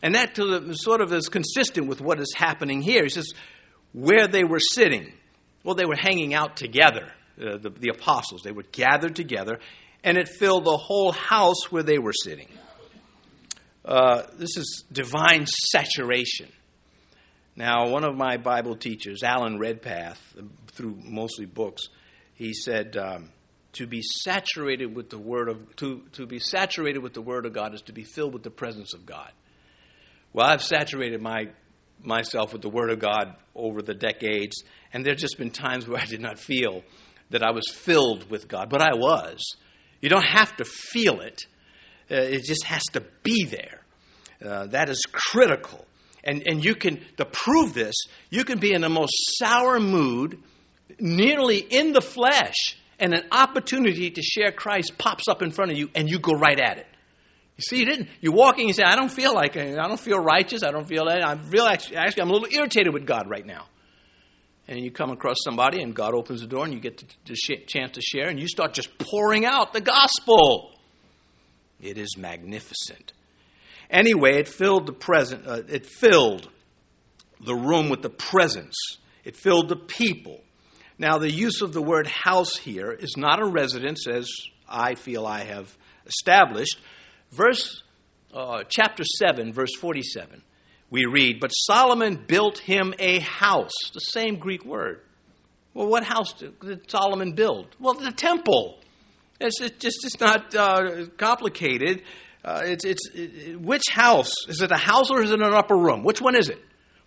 And 0.03 0.15
that 0.15 0.37
sort 0.37 1.01
of 1.01 1.13
is 1.13 1.29
consistent 1.29 1.87
with 1.87 2.01
what 2.01 2.21
is 2.21 2.33
happening 2.37 2.83
here. 2.83 3.05
He 3.05 3.11
says, 3.11 3.33
where 3.93 4.29
they 4.29 4.45
were 4.45 4.61
sitting. 4.61 5.13
Well, 5.65 5.75
they 5.75 5.87
were 5.87 5.97
hanging 5.97 6.35
out 6.35 6.57
together, 6.57 7.13
uh, 7.41 7.59
the, 7.59 7.71
the 7.71 7.91
apostles. 7.91 8.43
They 8.43 8.53
were 8.53 8.65
gathered 8.71 9.17
together, 9.17 9.61
and 10.05 10.17
it 10.17 10.29
filled 10.29 10.65
the 10.65 10.77
whole 10.77 11.13
house 11.13 11.71
where 11.71 11.83
they 11.83 11.99
were 11.99 12.13
sitting. 12.13 12.49
Uh, 13.85 14.23
this 14.37 14.57
is 14.57 14.85
divine 14.93 15.47
saturation. 15.47 16.49
Now, 17.57 17.89
one 17.89 18.05
of 18.05 18.17
my 18.17 18.37
Bible 18.37 18.77
teachers, 18.77 19.23
Alan 19.25 19.59
Redpath, 19.59 20.21
through 20.79 20.97
mostly 21.05 21.45
books, 21.45 21.89
he 22.35 22.55
said, 22.55 22.97
um, 22.97 23.31
to 23.73 23.87
be 23.87 24.01
saturated 24.01 24.95
with 24.97 25.11
the 25.11 25.19
word 25.19 25.49
of 25.49 25.77
to, 25.77 26.03
to 26.13 26.25
be 26.25 26.39
saturated 26.39 27.01
with 27.01 27.13
the 27.13 27.21
word 27.21 27.45
of 27.45 27.53
God 27.53 27.75
is 27.75 27.83
to 27.83 27.93
be 27.93 28.05
filled 28.05 28.33
with 28.33 28.45
the 28.45 28.51
presence 28.51 28.95
of 28.95 29.05
God. 29.05 29.31
Well, 30.33 30.47
I've 30.47 30.63
saturated 30.63 31.21
my 31.21 31.49
myself 32.03 32.53
with 32.53 32.63
the 32.63 32.71
word 32.71 32.91
of 32.91 33.01
God 33.01 33.35
over 33.55 33.83
the 33.83 33.93
decades, 33.93 34.63
and 34.93 35.05
there's 35.05 35.21
just 35.21 35.37
been 35.37 35.51
times 35.51 35.87
where 35.87 36.01
I 36.01 36.07
did 36.07 36.21
not 36.21 36.39
feel 36.39 36.83
that 37.31 37.43
I 37.43 37.51
was 37.51 37.69
filled 37.69 38.31
with 38.31 38.49
God, 38.49 38.71
but 38.71 38.81
I 38.81 38.95
was. 38.95 39.45
You 40.01 40.09
don't 40.09 40.25
have 40.25 40.57
to 40.57 40.65
feel 40.65 41.21
it. 41.21 41.43
Uh, 42.11 42.15
it 42.15 42.45
just 42.45 42.65
has 42.65 42.85
to 42.93 43.03
be 43.23 43.45
there. 43.45 43.83
Uh, 44.43 44.67
that 44.69 44.89
is 44.89 45.03
critical. 45.13 45.85
And, 46.25 46.43
and 46.47 46.65
you 46.65 46.75
can, 46.75 47.01
to 47.17 47.25
prove 47.25 47.75
this, 47.75 47.95
you 48.31 48.45
can 48.45 48.59
be 48.59 48.73
in 48.73 48.81
the 48.83 48.89
most 48.89 49.13
sour 49.39 49.81
mood, 49.81 50.43
nearly 50.99 51.59
in 51.59 51.93
the 51.93 52.01
flesh, 52.01 52.77
and 52.99 53.15
an 53.15 53.25
opportunity 53.31 54.11
to 54.11 54.23
share 54.23 54.51
Christ 54.51 54.99
pops 54.99 55.29
up 55.29 55.43
in 55.43 55.51
front 55.51 55.71
of 55.71 55.79
you, 55.79 55.91
and 55.95 56.09
you 56.09 56.19
go 56.19 56.33
right 56.33 56.59
at 56.59 56.79
it. 56.79 56.87
You 57.57 57.63
see, 57.63 57.79
you 57.79 57.85
didn't. 57.85 58.09
You're 58.21 58.35
walking. 58.35 58.69
You 58.69 58.75
say, 58.75 58.85
"I 58.85 58.95
don't 58.97 59.11
feel 59.11 59.35
like. 59.35 59.57
I 59.57 59.73
don't 59.73 59.99
feel 59.99 60.19
righteous. 60.19 60.63
I 60.63 60.71
don't 60.71 60.87
feel 60.87 61.07
that. 61.07 61.25
I 61.25 61.37
feel 61.37 61.65
actually, 61.65 61.97
actually, 61.97 62.23
I'm 62.23 62.31
a 62.31 62.33
little 62.33 62.49
irritated 62.53 62.93
with 62.93 63.07
God 63.07 63.29
right 63.29 63.45
now." 63.45 63.67
And 64.69 64.79
you 64.79 64.91
come 64.91 65.11
across 65.11 65.37
somebody, 65.43 65.83
and 65.83 65.95
God 65.95 66.15
opens 66.15 66.41
the 66.41 66.47
door, 66.47 66.65
and 66.65 66.75
you 66.75 66.79
get 66.81 67.03
the 67.25 67.35
chance 67.67 67.93
to 67.93 68.01
share, 68.01 68.29
and 68.29 68.39
you 68.39 68.47
start 68.47 68.75
just 68.75 68.97
pouring 68.99 69.45
out 69.45 69.73
the 69.73 69.81
gospel. 69.81 70.73
It 71.81 71.99
is 71.99 72.17
magnificent. 72.17 73.13
Anyway, 73.91 74.39
it 74.39 74.47
filled 74.47 74.87
the 74.87 74.93
present. 74.93 75.47
Uh, 75.47 75.63
it 75.69 75.87
filled 75.87 76.49
the 77.41 77.55
room 77.55 77.89
with 77.89 78.03
the 78.03 78.11
presence. 78.11 78.77
It 79.25 79.37
filled 79.37 79.69
the 79.69 79.77
people. 79.77 80.43
Now, 80.99 81.19
the 81.19 81.31
use 81.31 81.63
of 81.63 81.73
the 81.73 81.83
word 81.83 82.09
house 82.09 82.57
here 82.57 82.91
is 82.91 83.15
not 83.17 83.41
a 83.41 83.47
residence, 83.47 84.09
as 84.09 84.29
I 84.69 84.97
feel 84.97 85.27
I 85.27 85.45
have 85.45 85.77
established. 86.07 86.79
Verse 87.31 87.83
uh, 88.35 88.65
chapter 88.69 89.05
seven, 89.05 89.53
verse 89.53 89.75
forty-seven, 89.77 90.43
we 90.91 91.05
read, 91.07 91.39
"But 91.41 91.51
Solomon 91.51 92.25
built 92.27 92.59
him 92.59 92.95
a 92.99 93.21
house." 93.21 93.73
The 93.95 94.01
same 94.01 94.37
Greek 94.37 94.65
word. 94.65 95.01
Well, 95.73 95.87
what 95.87 96.03
house 96.03 96.33
did 96.33 96.91
Solomon 96.91 97.33
build? 97.33 97.69
Well, 97.79 97.95
the 97.95 98.11
temple. 98.11 98.81
It's, 99.41 99.61
just 99.61 100.05
it's 100.05 100.19
not 100.19 100.53
uh, 100.57 101.07
complicated. 101.17 102.03
Uh, 102.45 102.63
it's, 102.65 102.85
it's 102.85 103.09
it, 103.15 103.61
which 103.61 103.85
house? 103.93 104.33
Is 104.49 104.63
it 104.63 104.73
a 104.73 104.77
house 104.77 105.13
or 105.13 105.23
is 105.23 105.31
it 105.31 105.41
an 105.41 105.55
upper 105.55 105.77
room? 105.77 106.03
Which 106.03 106.21
one 106.21 106.35
is 106.35 106.49
it? 106.49 106.61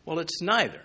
Well, 0.05 0.19
it's 0.19 0.41
neither. 0.41 0.81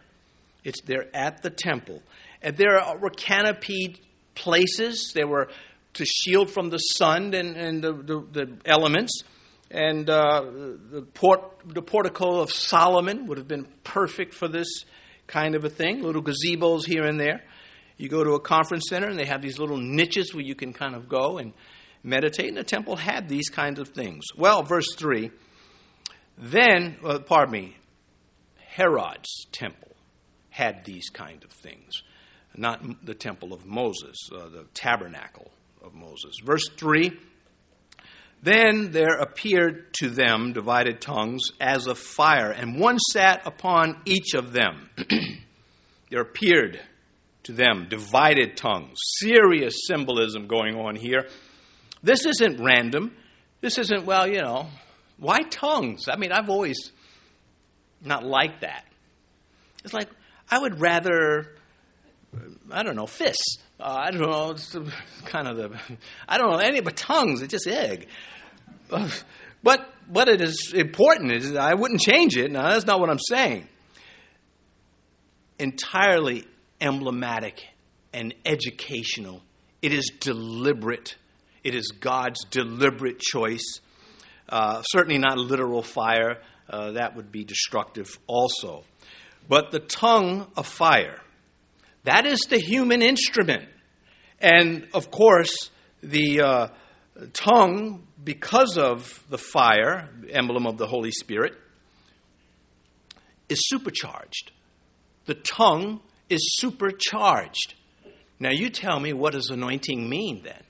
It's 0.65 0.81
there 0.81 1.07
at 1.15 1.43
the 1.43 1.51
temple. 1.51 2.03
And 2.43 2.57
there 2.57 2.81
were 3.01 3.11
canopied 3.11 4.01
places. 4.35 5.13
They 5.15 5.25
were 5.25 5.49
to 5.95 6.05
shield 6.05 6.51
from 6.51 6.71
the 6.71 6.79
sun 6.79 7.35
and, 7.35 7.57
and 7.57 7.83
the, 7.83 7.93
the, 7.93 8.27
the 8.33 8.57
elements. 8.65 9.23
And 9.71 10.09
uh, 10.09 10.43
the, 10.91 11.07
port, 11.15 11.41
the 11.67 11.83
portico 11.83 12.41
of 12.41 12.53
Solomon 12.53 13.27
would 13.27 13.39
have 13.39 13.49
been 13.49 13.67
perfect 13.83 14.35
for 14.35 14.49
this 14.49 14.85
kind 15.27 15.55
of 15.55 15.65
a 15.65 15.71
thing. 15.71 16.03
Little 16.03 16.23
gazebos 16.23 16.85
here 16.87 17.05
and 17.05 17.19
there. 17.19 17.43
You 17.97 18.09
go 18.09 18.23
to 18.23 18.33
a 18.33 18.41
conference 18.41 18.85
center 18.89 19.09
and 19.09 19.19
they 19.19 19.25
have 19.25 19.43
these 19.43 19.59
little 19.59 19.79
niches 19.79 20.35
where 20.35 20.45
you 20.45 20.55
can 20.55 20.73
kind 20.73 20.95
of 20.95 21.09
go 21.09 21.39
and 21.39 21.53
meditate, 22.03 22.49
and 22.49 22.57
the 22.57 22.65
temple 22.65 22.95
had 22.95 23.29
these 23.29 23.49
kinds 23.49 23.81
of 23.81 23.89
things. 23.89 24.27
Well, 24.37 24.63
verse 24.63 24.95
3 24.97 25.31
then, 26.39 26.99
uh, 27.03 27.21
pardon 27.21 27.53
me, 27.53 27.77
Herod's 28.59 29.47
temple 29.53 29.97
had 30.51 30.85
these 30.85 31.09
kind 31.09 31.43
of 31.43 31.51
things, 31.51 32.03
not 32.59 33.05
the 33.05 33.15
temple 33.15 33.53
of 33.53 33.67
Moses, 33.67 34.17
uh, 34.33 34.49
the 34.49 34.67
tabernacle 34.75 35.51
of 35.83 35.95
Moses. 35.95 36.37
Verse 36.45 36.69
3 36.77 37.13
Then 38.43 38.91
there 38.91 39.17
appeared 39.19 39.93
to 40.01 40.09
them 40.09 40.53
divided 40.53 41.01
tongues 41.01 41.51
as 41.61 41.87
of 41.87 41.99
fire, 41.99 42.51
and 42.51 42.79
one 42.79 42.99
sat 42.99 43.47
upon 43.47 44.01
each 44.05 44.35
of 44.35 44.53
them. 44.53 44.91
there 46.11 46.21
appeared 46.21 46.81
to 47.45 47.53
them 47.53 47.87
divided 47.89 48.57
tongues. 48.57 48.99
Serious 49.21 49.75
symbolism 49.87 50.47
going 50.47 50.77
on 50.77 50.97
here. 50.97 51.29
This 52.03 52.27
isn't 52.27 52.63
random. 52.63 53.13
This 53.61 53.79
isn't, 53.79 54.05
well, 54.05 54.29
you 54.29 54.43
know, 54.43 54.69
why 55.19 55.43
tongues? 55.43 56.09
I 56.09 56.17
mean, 56.17 56.33
I've 56.33 56.51
always 56.51 56.93
not 58.03 58.25
liked 58.25 58.61
that. 58.63 58.85
It's 59.85 59.95
like, 59.95 60.09
I 60.51 60.59
would 60.59 60.81
rather, 60.81 61.56
I 62.71 62.83
don't 62.83 62.97
know, 62.97 63.07
fists. 63.07 63.59
Uh, 63.79 63.97
I 63.99 64.11
don't 64.11 64.23
know, 64.23 64.51
it's 64.51 64.77
kind 65.25 65.49
of 65.49 65.57
the, 65.57 65.81
I 66.29 66.39
don't 66.39 66.51
know 66.51 66.59
any 66.59 66.81
but 66.81 66.97
tongues. 66.97 67.43
It's 67.43 67.51
just 67.51 67.67
egg. 67.67 68.09
But 69.63 69.89
but 70.09 70.29
it 70.29 70.41
is 70.41 70.73
important. 70.75 71.33
Is, 71.33 71.57
I 71.57 71.75
wouldn't 71.75 72.01
change 72.01 72.37
it. 72.37 72.53
Now, 72.53 72.71
that's 72.71 72.87
not 72.87 73.01
what 73.01 73.11
I'm 73.11 73.19
saying. 73.19 73.67
Entirely 75.59 76.45
emblematic 76.81 77.65
and 78.13 78.35
educational. 78.45 79.43
It 79.83 79.93
is 79.93 80.13
deliberate 80.21 81.17
it 81.67 81.75
is 81.75 81.89
God's 81.89 82.45
deliberate 82.45 83.19
choice. 83.19 83.81
Uh, 84.49 84.83
certainly 84.83 85.19
not 85.19 85.37
literal 85.37 85.83
fire, 85.83 86.39
uh, 86.71 86.93
that 86.93 87.17
would 87.17 87.33
be 87.33 87.43
destructive 87.43 88.21
also. 88.29 88.85
But 89.49 89.73
the 89.73 89.81
tongue 89.81 90.47
of 90.57 90.65
fire, 90.65 91.19
that 92.07 92.27
is 92.27 92.41
the 92.49 92.59
human 92.59 93.03
instrument. 93.03 93.69
And 94.41 94.89
of 94.93 95.11
course, 95.11 95.71
the, 96.03 96.41
uh, 96.41 96.69
tongue, 97.33 98.07
because 98.23 98.77
of 98.77 99.25
the 99.29 99.39
fire, 99.39 100.09
emblem 100.31 100.67
of 100.67 100.79
the 100.79 100.87
Holy 100.87 101.11
Spirit, 101.11 101.55
is 103.49 103.61
supercharged. 103.69 104.53
The 105.27 105.35
tongue 105.35 106.01
is 106.29 106.57
supercharged. 106.59 107.75
Now, 108.39 108.51
you 108.51 108.71
tell 108.71 109.01
me 109.01 109.13
what 109.13 109.33
does 109.33 109.51
anointing 109.51 110.09
mean 110.09 110.43
then? 110.45 110.63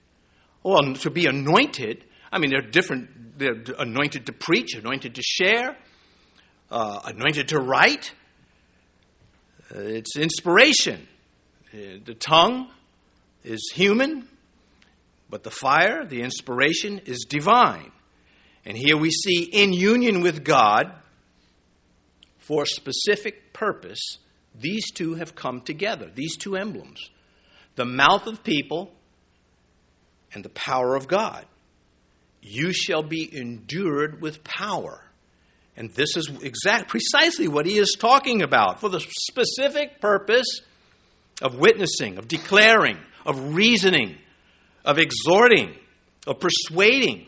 Well, 0.63 0.95
to 0.95 1.11
be 1.11 1.27
anointed, 1.27 2.05
I 2.31 2.39
mean, 2.39 2.51
they're 2.51 2.71
different. 2.71 3.39
They're 3.39 3.63
anointed 3.79 4.27
to 4.27 4.33
preach, 4.33 4.75
anointed 4.75 5.15
to 5.17 5.23
share, 5.23 5.77
uh, 6.71 7.01
anointed 7.05 7.49
to 7.49 7.59
write. 7.59 8.13
Uh, 9.75 9.81
it's 9.81 10.17
inspiration. 10.17 11.07
Uh, 11.77 11.99
the 12.05 12.15
tongue 12.15 12.71
is 13.45 13.71
human, 13.75 14.27
but 15.29 15.43
the 15.43 15.51
fire, 15.51 16.07
the 16.07 16.23
inspiration, 16.23 17.03
is 17.05 17.27
divine. 17.29 17.93
And 18.65 18.79
here 18.79 18.97
we 18.97 19.11
see 19.11 19.43
in 19.43 19.75
union 19.75 20.23
with 20.23 20.43
God, 20.43 20.91
for 22.39 22.65
specific 22.65 23.53
purpose, 23.53 24.01
these 24.59 24.91
two 24.91 25.15
have 25.15 25.35
come 25.35 25.61
together, 25.61 26.11
these 26.15 26.37
two 26.37 26.57
emblems 26.57 27.11
the 27.75 27.85
mouth 27.85 28.27
of 28.27 28.43
people 28.43 28.91
and 30.33 30.43
the 30.43 30.49
power 30.51 30.95
of 30.95 31.07
God. 31.07 31.45
You 32.41 32.73
shall 32.73 33.03
be 33.03 33.29
endured 33.37 34.23
with 34.23 34.43
power. 34.43 35.03
And 35.77 35.91
this 35.91 36.17
is 36.17 36.31
exact, 36.41 36.89
precisely 36.89 37.49
what 37.49 37.67
he 37.67 37.77
is 37.77 37.95
talking 37.99 38.41
about 38.41 38.81
for 38.81 38.89
the 38.89 39.01
specific 39.01 40.01
purpose 40.01 40.63
of 41.43 41.57
witnessing, 41.57 42.19
of 42.19 42.29
declaring, 42.29 42.99
of 43.25 43.55
reasoning, 43.55 44.17
of 44.85 44.99
exhorting, 44.99 45.75
of 46.27 46.41
persuading, 46.41 47.27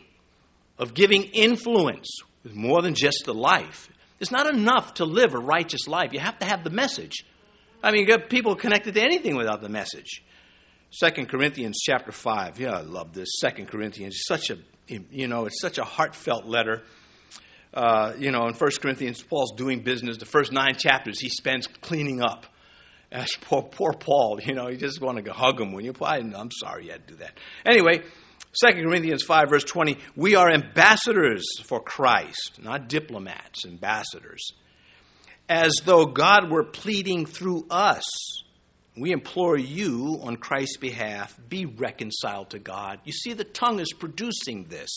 of 0.78 0.94
giving 0.94 1.24
influence 1.24 2.08
with 2.42 2.54
more 2.54 2.82
than 2.82 2.94
just 2.94 3.24
the 3.24 3.34
life. 3.34 3.88
It's 4.20 4.30
not 4.30 4.52
enough 4.52 4.94
to 4.94 5.04
live 5.04 5.34
a 5.34 5.38
righteous 5.38 5.86
life. 5.86 6.12
You 6.12 6.20
have 6.20 6.38
to 6.40 6.46
have 6.46 6.64
the 6.64 6.70
message. 6.70 7.24
I 7.82 7.92
mean, 7.92 8.00
you 8.00 8.06
get 8.06 8.28
people 8.28 8.56
connected 8.56 8.94
to 8.94 9.02
anything 9.02 9.36
without 9.36 9.60
the 9.60 9.68
message. 9.68 10.22
Second 10.90 11.28
Corinthians 11.28 11.78
chapter 11.84 12.12
5. 12.12 12.58
Yeah, 12.58 12.72
I 12.72 12.80
love 12.80 13.12
this. 13.12 13.28
Second 13.40 13.68
Corinthians. 13.68 14.22
Such 14.26 14.50
a, 14.50 14.58
you 14.88 15.28
know, 15.28 15.46
it's 15.46 15.60
such 15.60 15.78
a 15.78 15.84
heartfelt 15.84 16.46
letter. 16.46 16.82
Uh, 17.74 18.14
you 18.18 18.32
know, 18.32 18.46
in 18.46 18.54
First 18.54 18.80
Corinthians, 18.80 19.22
Paul's 19.22 19.52
doing 19.52 19.80
business. 19.80 20.16
The 20.16 20.24
first 20.24 20.50
nine 20.50 20.74
chapters 20.76 21.20
he 21.20 21.28
spends 21.28 21.66
cleaning 21.66 22.22
up. 22.22 22.46
As 23.10 23.30
poor, 23.40 23.62
poor 23.62 23.92
Paul, 23.92 24.38
you 24.42 24.54
know, 24.54 24.68
you 24.68 24.76
just 24.76 25.00
want 25.00 25.24
to 25.24 25.32
hug 25.32 25.60
him 25.60 25.72
when 25.72 25.84
you. 25.84 25.94
I, 26.02 26.18
I'm 26.18 26.50
sorry 26.50 26.86
you 26.86 26.92
had 26.92 27.06
to 27.06 27.14
do 27.14 27.18
that. 27.20 27.38
Anyway, 27.64 28.02
2 28.60 28.72
Corinthians 28.82 29.22
5, 29.22 29.48
verse 29.48 29.64
20, 29.64 29.98
we 30.16 30.34
are 30.34 30.50
ambassadors 30.50 31.44
for 31.64 31.80
Christ, 31.80 32.58
not 32.62 32.88
diplomats, 32.88 33.64
ambassadors. 33.66 34.52
As 35.48 35.72
though 35.84 36.06
God 36.06 36.50
were 36.50 36.64
pleading 36.64 37.26
through 37.26 37.66
us. 37.70 38.04
We 38.96 39.12
implore 39.12 39.56
you 39.56 40.18
on 40.22 40.36
Christ's 40.38 40.76
behalf, 40.78 41.38
be 41.48 41.66
reconciled 41.66 42.50
to 42.50 42.58
God. 42.58 42.98
You 43.04 43.12
see, 43.12 43.32
the 43.32 43.44
tongue 43.44 43.78
is 43.78 43.92
producing 43.96 44.64
this, 44.64 44.90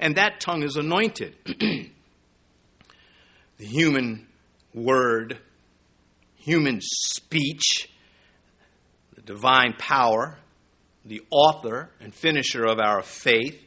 and 0.00 0.16
that 0.16 0.40
tongue 0.40 0.64
is 0.64 0.76
anointed. 0.76 1.36
the 1.44 1.90
human 3.58 4.26
word, 4.74 5.38
human 6.44 6.78
speech, 6.82 7.88
the 9.14 9.22
divine 9.22 9.72
power, 9.78 10.36
the 11.04 11.22
author 11.30 11.90
and 12.00 12.14
finisher 12.14 12.64
of 12.64 12.78
our 12.78 13.02
faith. 13.02 13.58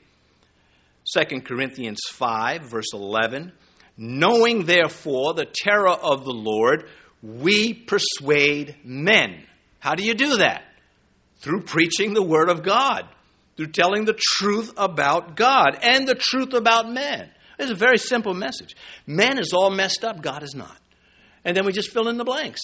2 1.11 1.41
Corinthians 1.41 1.99
5, 2.11 2.61
verse 2.61 2.93
11. 2.93 3.51
Knowing 3.97 4.65
therefore 4.65 5.33
the 5.33 5.47
terror 5.51 5.89
of 5.89 6.23
the 6.23 6.33
Lord, 6.33 6.87
we 7.23 7.73
persuade 7.73 8.75
men. 8.83 9.43
How 9.79 9.95
do 9.95 10.03
you 10.03 10.13
do 10.13 10.37
that? 10.37 10.63
Through 11.39 11.61
preaching 11.61 12.13
the 12.13 12.23
Word 12.23 12.49
of 12.49 12.61
God, 12.61 13.07
through 13.55 13.71
telling 13.71 14.05
the 14.05 14.19
truth 14.19 14.71
about 14.77 15.35
God 15.35 15.79
and 15.81 16.07
the 16.07 16.15
truth 16.15 16.53
about 16.53 16.91
man. 16.91 17.31
It's 17.57 17.71
a 17.71 17.75
very 17.75 17.97
simple 17.97 18.35
message. 18.35 18.75
Man 19.07 19.39
is 19.39 19.51
all 19.51 19.71
messed 19.71 20.03
up, 20.03 20.21
God 20.21 20.43
is 20.43 20.53
not. 20.53 20.77
And 21.47 21.55
then 21.55 21.65
we 21.65 21.71
just 21.71 21.91
fill 21.91 22.09
in 22.09 22.17
the 22.17 22.25
blanks. 22.25 22.59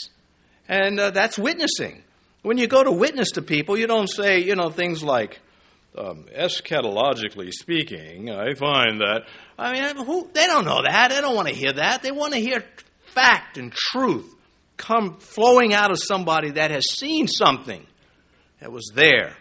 And 0.68 1.00
uh, 1.00 1.12
that's 1.12 1.40
witnessing. 1.40 2.04
When 2.42 2.58
you 2.58 2.68
go 2.68 2.84
to 2.84 2.92
witness 2.92 3.32
to 3.32 3.42
people, 3.42 3.78
you 3.78 3.88
don't 3.88 4.10
say, 4.10 4.40
you 4.40 4.58
know, 4.58 4.70
things 4.70 5.02
like, 5.02 5.40
um, 5.98 6.26
eschatologically 6.38 7.54
speaking, 7.54 8.30
I 8.30 8.56
find 8.56 9.00
that. 9.00 9.22
I 9.58 9.72
mean, 9.72 10.06
who, 10.06 10.30
they 10.34 10.48
don't 10.48 10.66
know 10.66 10.82
that. 10.82 11.12
They 11.12 11.22
don't 11.22 11.34
want 11.34 11.48
to 11.48 11.54
hear 11.54 11.72
that. 11.72 12.04
They 12.04 12.12
want 12.12 12.34
to 12.34 12.40
hear 12.40 12.62
fact 13.14 13.58
and 13.58 13.72
truth 13.72 14.36
come 14.76 15.16
flowing 15.20 15.74
out 15.74 15.92
of 15.92 15.98
somebody 15.98 16.52
that 16.52 16.70
has 16.72 16.92
seen 16.92 17.30
something 17.30 17.88
that 18.60 18.70
was 18.70 18.92
there. 18.94 19.38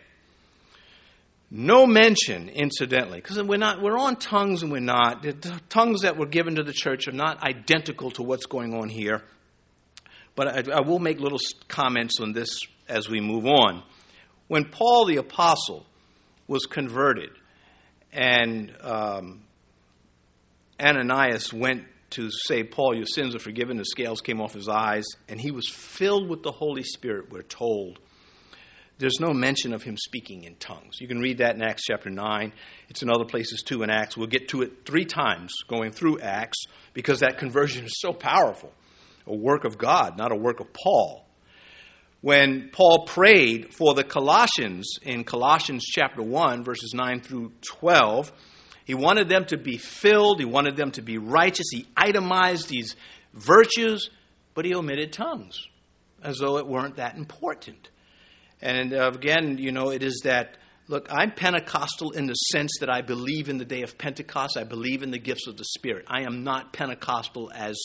No 1.54 1.86
mention, 1.86 2.48
incidentally, 2.48 3.20
because 3.20 3.40
we're 3.42 3.58
not 3.58 3.82
we're 3.82 3.98
on 3.98 4.16
tongues 4.16 4.62
and 4.62 4.72
we're 4.72 4.80
not. 4.80 5.22
The 5.22 5.60
tongues 5.68 6.00
that 6.00 6.16
were 6.16 6.24
given 6.24 6.54
to 6.54 6.62
the 6.62 6.72
church 6.72 7.08
are 7.08 7.12
not 7.12 7.42
identical 7.42 8.10
to 8.12 8.22
what's 8.22 8.46
going 8.46 8.72
on 8.72 8.88
here. 8.88 9.22
But 10.34 10.70
I, 10.70 10.78
I 10.78 10.80
will 10.80 10.98
make 10.98 11.20
little 11.20 11.40
comments 11.68 12.20
on 12.20 12.32
this 12.32 12.58
as 12.88 13.10
we 13.10 13.20
move 13.20 13.44
on. 13.44 13.82
When 14.48 14.64
Paul 14.64 15.04
the 15.04 15.16
Apostle 15.16 15.84
was 16.48 16.64
converted 16.64 17.32
and 18.14 18.74
um, 18.80 19.42
Ananias 20.80 21.52
went 21.52 21.84
to 22.12 22.30
say, 22.30 22.64
Paul, 22.64 22.96
your 22.96 23.04
sins 23.04 23.34
are 23.34 23.38
forgiven, 23.38 23.76
the 23.76 23.84
scales 23.84 24.22
came 24.22 24.40
off 24.40 24.54
his 24.54 24.70
eyes, 24.70 25.04
and 25.28 25.38
he 25.38 25.50
was 25.50 25.68
filled 25.68 26.30
with 26.30 26.42
the 26.42 26.52
Holy 26.52 26.82
Spirit, 26.82 27.30
we're 27.30 27.42
told. 27.42 27.98
There's 29.02 29.20
no 29.20 29.32
mention 29.32 29.74
of 29.74 29.82
him 29.82 29.96
speaking 29.96 30.44
in 30.44 30.54
tongues. 30.54 31.00
You 31.00 31.08
can 31.08 31.18
read 31.18 31.38
that 31.38 31.56
in 31.56 31.62
Acts 31.62 31.82
chapter 31.82 32.08
9. 32.08 32.52
It's 32.88 33.02
in 33.02 33.10
other 33.10 33.24
places 33.24 33.62
too 33.62 33.82
in 33.82 33.90
Acts. 33.90 34.16
We'll 34.16 34.28
get 34.28 34.48
to 34.50 34.62
it 34.62 34.86
three 34.86 35.04
times 35.04 35.52
going 35.66 35.90
through 35.90 36.20
Acts 36.20 36.64
because 36.94 37.20
that 37.20 37.38
conversion 37.38 37.84
is 37.84 38.00
so 38.00 38.12
powerful. 38.12 38.72
A 39.26 39.34
work 39.34 39.64
of 39.64 39.76
God, 39.76 40.16
not 40.16 40.30
a 40.30 40.36
work 40.36 40.60
of 40.60 40.72
Paul 40.72 41.26
when 42.22 42.70
Paul 42.72 43.04
prayed 43.04 43.74
for 43.74 43.94
the 43.94 44.04
Colossians 44.04 44.98
in 45.02 45.24
Colossians 45.24 45.84
chapter 45.84 46.22
1, 46.22 46.62
verses 46.62 46.94
9 46.94 47.20
through 47.20 47.50
12. 47.62 48.32
He 48.84 48.94
wanted 48.94 49.28
them 49.28 49.44
to 49.46 49.58
be 49.58 49.76
filled, 49.76 50.38
he 50.38 50.44
wanted 50.44 50.76
them 50.76 50.92
to 50.92 51.02
be 51.02 51.18
righteous. 51.18 51.66
He 51.72 51.86
itemized 51.96 52.68
these 52.68 52.94
virtues, 53.34 54.10
but 54.54 54.64
he 54.64 54.74
omitted 54.74 55.12
tongues 55.12 55.66
as 56.22 56.38
though 56.38 56.58
it 56.58 56.66
weren't 56.66 56.96
that 56.96 57.16
important. 57.16 57.90
And 58.62 58.94
uh, 58.94 59.10
again, 59.12 59.58
you 59.58 59.72
know, 59.72 59.90
it 59.90 60.04
is 60.04 60.20
that 60.24 60.56
look, 60.86 61.08
I'm 61.10 61.32
Pentecostal 61.32 62.12
in 62.12 62.26
the 62.26 62.34
sense 62.34 62.70
that 62.80 62.88
I 62.88 63.02
believe 63.02 63.48
in 63.48 63.58
the 63.58 63.64
day 63.64 63.82
of 63.82 63.98
Pentecost, 63.98 64.56
I 64.56 64.64
believe 64.64 65.02
in 65.02 65.10
the 65.10 65.18
gifts 65.18 65.48
of 65.48 65.56
the 65.56 65.64
Spirit. 65.64 66.04
I 66.06 66.22
am 66.22 66.44
not 66.44 66.72
Pentecostal 66.72 67.50
as 67.52 67.76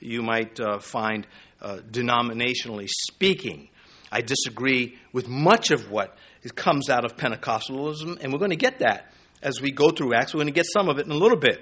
you 0.00 0.22
might 0.22 0.58
uh, 0.58 0.78
find 0.78 1.26
uh, 1.60 1.78
denominationally 1.90 2.88
speaking. 2.88 3.68
I 4.10 4.22
disagree 4.22 4.96
with 5.12 5.28
much 5.28 5.70
of 5.70 5.90
what 5.90 6.16
comes 6.54 6.88
out 6.88 7.04
of 7.04 7.16
Pentecostalism, 7.16 8.22
and 8.22 8.32
we're 8.32 8.38
going 8.38 8.50
to 8.50 8.56
get 8.56 8.78
that 8.78 9.12
as 9.42 9.60
we 9.60 9.70
go 9.72 9.90
through 9.90 10.14
Acts. 10.14 10.32
We're 10.32 10.38
going 10.38 10.46
to 10.46 10.52
get 10.52 10.66
some 10.72 10.88
of 10.88 10.98
it 10.98 11.06
in 11.06 11.12
a 11.12 11.16
little 11.16 11.38
bit. 11.38 11.60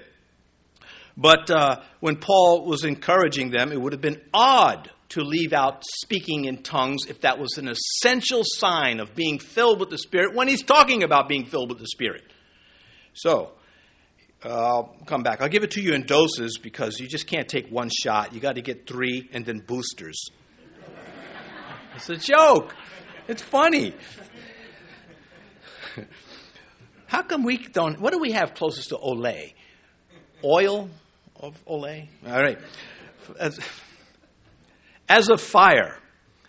But 1.17 1.49
uh, 1.49 1.81
when 2.01 2.17
Paul 2.17 2.65
was 2.65 2.83
encouraging 2.83 3.49
them, 3.49 3.71
it 3.71 3.81
would 3.81 3.93
have 3.93 4.01
been 4.01 4.21
odd 4.33 4.91
to 5.15 5.23
leave 5.23 5.53
out 5.53 5.81
speaking 5.85 6.43
in 6.43 6.61
tongues 6.61 7.05
if 7.07 7.21
that 7.21 7.39
was 7.39 7.57
an 7.57 7.69
essential 7.69 8.41
sign 8.43 8.99
of 8.99 9.15
being 9.15 9.39
filled 9.39 9.79
with 9.79 9.89
the 9.89 9.97
Spirit 9.97 10.35
when 10.35 10.49
he's 10.49 10.61
talking 10.61 11.03
about 11.03 11.29
being 11.29 11.45
filled 11.45 11.69
with 11.69 11.79
the 11.79 11.87
Spirit. 11.87 12.23
So, 13.13 13.53
uh, 14.43 14.49
I'll 14.49 14.95
come 15.05 15.23
back. 15.23 15.41
I'll 15.41 15.47
give 15.47 15.63
it 15.63 15.71
to 15.71 15.81
you 15.81 15.93
in 15.93 16.03
doses 16.03 16.57
because 16.61 16.99
you 16.99 17.07
just 17.07 17.27
can't 17.27 17.47
take 17.47 17.69
one 17.69 17.89
shot. 17.89 18.33
You 18.33 18.41
got 18.41 18.55
to 18.55 18.61
get 18.61 18.85
three 18.87 19.29
and 19.31 19.45
then 19.45 19.59
boosters. 19.59 20.21
It's 21.95 22.09
a 22.09 22.17
joke. 22.17 22.75
It's 23.29 23.41
funny. 23.41 23.93
How 27.07 27.21
come 27.21 27.43
we 27.43 27.57
don't? 27.57 28.01
What 28.01 28.11
do 28.11 28.19
we 28.19 28.33
have 28.33 28.53
closest 28.53 28.89
to 28.89 28.97
Olay? 28.97 29.53
Oil 30.43 30.89
of 31.39 31.63
Olay? 31.65 32.09
All 32.27 32.43
right. 32.43 32.59
As, 35.07 35.29
a 35.29 35.37
fire. 35.37 35.97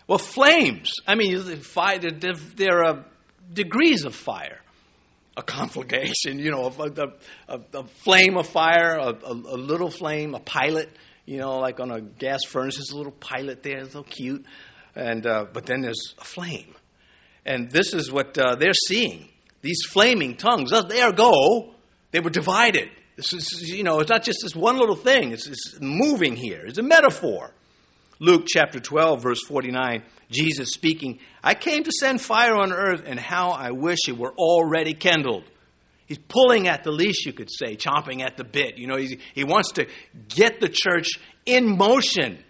Well, 0.07 0.17
flames. 0.17 0.91
I 1.05 1.15
mean, 1.15 1.35
fire, 1.57 1.99
there, 1.99 2.33
there 2.55 2.83
are 2.83 3.05
degrees 3.53 4.05
of 4.05 4.15
fire 4.15 4.59
a 5.37 5.43
conflagration, 5.43 6.39
you 6.39 6.49
know, 6.49 6.65
a, 6.65 7.07
a, 7.47 7.59
a 7.75 7.83
flame 7.83 8.37
of 8.37 8.47
fire, 8.47 8.97
a, 8.97 9.09
a, 9.09 9.33
little 9.33 9.91
flame, 9.91 10.33
a 10.33 10.39
pilot, 10.39 10.89
you 11.27 11.37
know, 11.37 11.59
like 11.59 11.79
on 11.79 11.91
a 11.91 12.01
gas 12.01 12.39
furnace, 12.47 12.77
there's 12.77 12.89
a 12.89 12.97
little 12.97 13.11
pilot 13.11 13.61
there, 13.61 13.77
It's 13.77 13.93
so 13.93 14.01
cute. 14.01 14.43
And, 14.95 15.27
uh, 15.27 15.45
but 15.53 15.67
then 15.67 15.81
there's 15.81 16.15
a 16.17 16.23
flame. 16.23 16.73
And 17.45 17.69
this 17.69 17.93
is 17.93 18.11
what 18.11 18.35
uh, 18.37 18.55
they're 18.55 18.73
seeing. 18.73 19.29
these 19.61 19.83
flaming 19.87 20.37
tongues, 20.37 20.71
there 20.71 21.11
go, 21.11 21.75
they 22.11 22.19
were 22.19 22.31
divided. 22.31 22.89
This 23.15 23.31
is, 23.33 23.69
you 23.69 23.83
know, 23.83 23.99
it's 23.99 24.09
not 24.09 24.23
just 24.23 24.39
this 24.41 24.55
one 24.55 24.77
little 24.77 24.95
thing, 24.95 25.33
it's, 25.33 25.47
it's 25.47 25.77
moving 25.79 26.35
here. 26.35 26.65
It's 26.65 26.79
a 26.79 26.83
metaphor. 26.83 27.53
Luke 28.19 28.45
chapter 28.47 28.79
12, 28.79 29.21
verse 29.21 29.43
49, 29.43 30.03
Jesus 30.29 30.71
speaking, 30.71 31.19
I 31.43 31.53
came 31.53 31.83
to 31.83 31.91
send 31.91 32.19
fire 32.19 32.55
on 32.55 32.73
earth, 32.73 33.03
and 33.05 33.19
how 33.19 33.51
I 33.51 33.71
wish 33.71 33.99
it 34.07 34.17
were 34.17 34.33
already 34.33 34.93
kindled. 34.93 35.43
He's 36.07 36.17
pulling 36.17 36.67
at 36.67 36.83
the 36.83 36.91
leash, 36.91 37.25
you 37.25 37.33
could 37.33 37.49
say, 37.51 37.75
chomping 37.75 38.21
at 38.21 38.37
the 38.37 38.43
bit. 38.43 38.77
You 38.77 38.87
know, 38.87 38.97
he 38.97 39.43
wants 39.43 39.73
to 39.73 39.87
get 40.29 40.59
the 40.59 40.69
church 40.69 41.09
in 41.45 41.77
motion. 41.77 42.43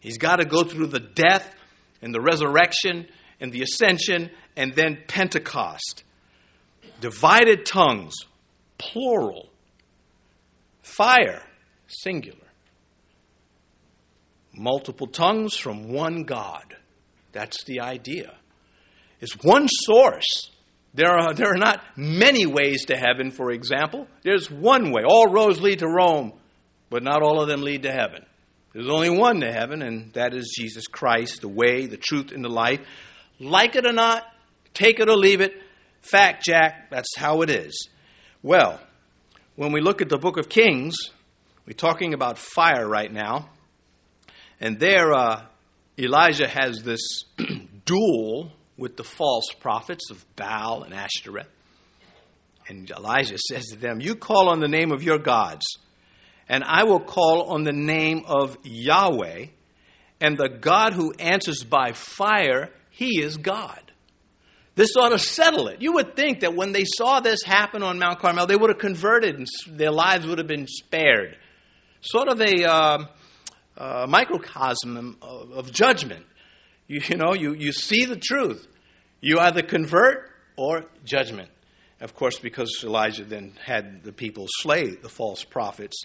He's 0.00 0.18
got 0.18 0.36
to 0.36 0.44
go 0.44 0.62
through 0.62 0.86
the 0.86 1.00
death 1.00 1.54
and 2.00 2.14
the 2.14 2.20
resurrection 2.20 3.06
and 3.40 3.52
the 3.52 3.62
ascension 3.62 4.30
and 4.56 4.72
then 4.74 4.98
Pentecost. 5.08 6.04
Divided 7.00 7.66
tongues, 7.66 8.14
plural. 8.78 9.48
Fire, 10.82 11.42
singular. 11.88 12.38
Multiple 14.62 15.08
tongues 15.08 15.56
from 15.56 15.88
one 15.88 16.22
God. 16.22 16.76
That's 17.32 17.64
the 17.64 17.80
idea. 17.80 18.32
It's 19.20 19.32
one 19.42 19.66
source. 19.66 20.52
There 20.94 21.10
are, 21.10 21.34
there 21.34 21.52
are 21.52 21.58
not 21.58 21.82
many 21.96 22.46
ways 22.46 22.84
to 22.84 22.96
heaven, 22.96 23.32
for 23.32 23.50
example. 23.50 24.06
There's 24.22 24.48
one 24.48 24.92
way. 24.92 25.02
All 25.04 25.32
roads 25.32 25.60
lead 25.60 25.80
to 25.80 25.88
Rome, 25.88 26.34
but 26.90 27.02
not 27.02 27.24
all 27.24 27.42
of 27.42 27.48
them 27.48 27.62
lead 27.62 27.82
to 27.82 27.90
heaven. 27.90 28.24
There's 28.72 28.88
only 28.88 29.10
one 29.10 29.40
to 29.40 29.50
heaven, 29.50 29.82
and 29.82 30.12
that 30.12 30.32
is 30.32 30.54
Jesus 30.56 30.86
Christ, 30.86 31.40
the 31.40 31.48
way, 31.48 31.86
the 31.86 31.96
truth, 31.96 32.30
and 32.30 32.44
the 32.44 32.48
life. 32.48 32.78
Like 33.40 33.74
it 33.74 33.84
or 33.84 33.92
not, 33.92 34.22
take 34.74 35.00
it 35.00 35.08
or 35.08 35.16
leave 35.16 35.40
it, 35.40 35.54
fact, 36.02 36.44
Jack, 36.44 36.88
that's 36.88 37.16
how 37.16 37.42
it 37.42 37.50
is. 37.50 37.88
Well, 38.44 38.80
when 39.56 39.72
we 39.72 39.80
look 39.80 40.02
at 40.02 40.08
the 40.08 40.18
book 40.18 40.36
of 40.36 40.48
Kings, 40.48 40.94
we're 41.66 41.72
talking 41.72 42.14
about 42.14 42.38
fire 42.38 42.86
right 42.86 43.12
now. 43.12 43.48
And 44.62 44.78
there, 44.78 45.12
uh, 45.12 45.42
Elijah 45.98 46.46
has 46.46 46.84
this 46.84 47.24
duel 47.84 48.52
with 48.76 48.96
the 48.96 49.02
false 49.02 49.48
prophets 49.58 50.08
of 50.12 50.24
Baal 50.36 50.84
and 50.84 50.94
Ashtoreth. 50.94 51.48
And 52.68 52.88
Elijah 52.88 53.38
says 53.38 53.66
to 53.72 53.76
them, 53.76 54.00
You 54.00 54.14
call 54.14 54.48
on 54.48 54.60
the 54.60 54.68
name 54.68 54.92
of 54.92 55.02
your 55.02 55.18
gods, 55.18 55.66
and 56.48 56.62
I 56.62 56.84
will 56.84 57.00
call 57.00 57.50
on 57.50 57.64
the 57.64 57.72
name 57.72 58.22
of 58.24 58.56
Yahweh, 58.62 59.46
and 60.20 60.38
the 60.38 60.48
God 60.48 60.92
who 60.92 61.12
answers 61.18 61.64
by 61.64 61.90
fire, 61.90 62.70
he 62.90 63.20
is 63.20 63.38
God. 63.38 63.80
This 64.76 64.96
ought 64.96 65.08
to 65.08 65.18
settle 65.18 65.66
it. 65.66 65.82
You 65.82 65.94
would 65.94 66.14
think 66.14 66.40
that 66.40 66.54
when 66.54 66.70
they 66.70 66.84
saw 66.84 67.18
this 67.18 67.42
happen 67.42 67.82
on 67.82 67.98
Mount 67.98 68.20
Carmel, 68.20 68.46
they 68.46 68.54
would 68.54 68.70
have 68.70 68.78
converted 68.78 69.34
and 69.34 69.48
their 69.66 69.90
lives 69.90 70.24
would 70.24 70.38
have 70.38 70.46
been 70.46 70.68
spared. 70.68 71.36
Sort 72.00 72.28
of 72.28 72.40
a. 72.40 72.64
Uh, 72.64 73.06
uh, 73.76 74.06
microcosm 74.08 75.16
of, 75.22 75.52
of 75.52 75.72
judgment. 75.72 76.26
You, 76.86 77.00
you 77.08 77.16
know, 77.16 77.34
you, 77.34 77.54
you 77.54 77.72
see 77.72 78.04
the 78.04 78.16
truth. 78.16 78.66
You 79.20 79.38
either 79.38 79.62
convert 79.62 80.30
or 80.56 80.84
judgment. 81.04 81.50
Of 82.00 82.14
course, 82.14 82.38
because 82.38 82.82
Elijah 82.82 83.24
then 83.24 83.52
had 83.64 84.02
the 84.02 84.12
people 84.12 84.46
slay 84.48 84.90
the 84.90 85.08
false 85.08 85.44
prophets, 85.44 86.02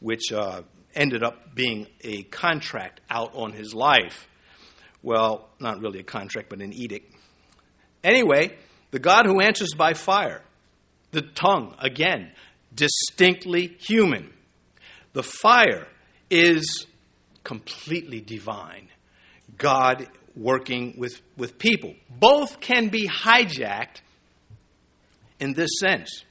which 0.00 0.32
uh, 0.32 0.62
ended 0.94 1.22
up 1.22 1.54
being 1.54 1.86
a 2.02 2.22
contract 2.24 3.02
out 3.10 3.34
on 3.34 3.52
his 3.52 3.74
life. 3.74 4.26
Well, 5.02 5.48
not 5.60 5.80
really 5.80 6.00
a 6.00 6.04
contract, 6.04 6.48
but 6.48 6.60
an 6.60 6.72
edict. 6.72 7.14
Anyway, 8.02 8.56
the 8.90 8.98
God 8.98 9.26
who 9.26 9.40
answers 9.40 9.74
by 9.74 9.92
fire, 9.92 10.42
the 11.10 11.22
tongue, 11.22 11.74
again, 11.78 12.32
distinctly 12.74 13.76
human. 13.80 14.32
The 15.12 15.22
fire 15.22 15.86
is 16.30 16.86
completely 17.48 18.20
divine. 18.20 18.88
God 19.56 20.06
working 20.36 20.96
with, 20.98 21.18
with 21.38 21.58
people. 21.58 21.94
Both 22.10 22.60
can 22.60 22.88
be 22.88 23.08
hijacked 23.08 24.02
in 25.40 25.54
this 25.54 25.70
sense. 25.80 26.24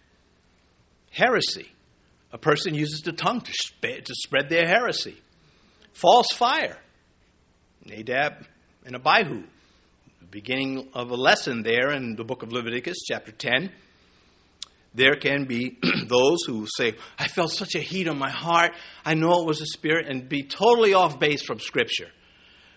Heresy. 1.09 1.71
A 2.31 2.37
person 2.37 2.75
uses 2.75 3.01
the 3.01 3.13
tongue 3.13 3.41
to, 3.41 3.51
sp- 3.57 4.05
to 4.05 4.13
spread 4.13 4.47
their 4.49 4.67
heresy. 4.67 5.17
False 5.93 6.31
fire. 6.33 6.77
Nadab 7.83 8.45
and 8.85 8.95
Abihu. 8.95 9.41
The 10.21 10.27
beginning 10.29 10.89
of 10.93 11.09
a 11.09 11.15
lesson 11.15 11.63
there 11.63 11.91
in 11.93 12.15
the 12.15 12.23
book 12.23 12.43
of 12.43 12.53
Leviticus, 12.53 12.97
chapter 13.07 13.31
10 13.31 13.71
there 14.97 15.15
can 15.15 15.45
be 15.45 15.77
those 16.07 16.39
who 16.45 16.65
say, 16.75 16.95
I 17.17 17.27
felt 17.27 17.51
such 17.51 17.75
a 17.75 17.79
heat 17.79 18.07
on 18.07 18.17
my 18.17 18.31
heart. 18.31 18.71
I 19.05 19.13
know 19.13 19.41
it 19.41 19.47
was 19.47 19.61
a 19.61 19.65
spirit, 19.67 20.07
and 20.07 20.27
be 20.27 20.43
totally 20.43 20.93
off 20.93 21.19
base 21.19 21.43
from 21.43 21.59
Scripture. 21.59 22.09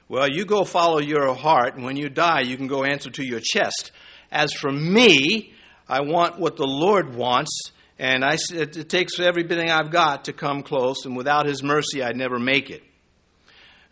Well, 0.08 0.28
you 0.30 0.44
go 0.44 0.64
follow 0.64 1.00
your 1.00 1.34
heart, 1.34 1.76
and 1.76 1.84
when 1.84 1.96
you 1.96 2.08
die, 2.08 2.42
you 2.42 2.56
can 2.56 2.66
go 2.66 2.84
answer 2.84 3.10
to 3.10 3.24
your 3.24 3.40
chest. 3.42 3.90
As 4.30 4.52
for 4.52 4.70
me, 4.70 5.54
I 5.88 6.02
want 6.02 6.38
what 6.38 6.56
the 6.56 6.66
Lord 6.66 7.14
wants, 7.14 7.72
and 7.98 8.22
I, 8.24 8.36
it 8.52 8.88
takes 8.88 9.18
everything 9.18 9.70
I've 9.70 9.90
got 9.90 10.26
to 10.26 10.32
come 10.32 10.62
close, 10.62 11.06
and 11.06 11.16
without 11.16 11.46
His 11.46 11.62
mercy, 11.62 12.02
I'd 12.02 12.16
never 12.16 12.38
make 12.38 12.70
it. 12.70 12.82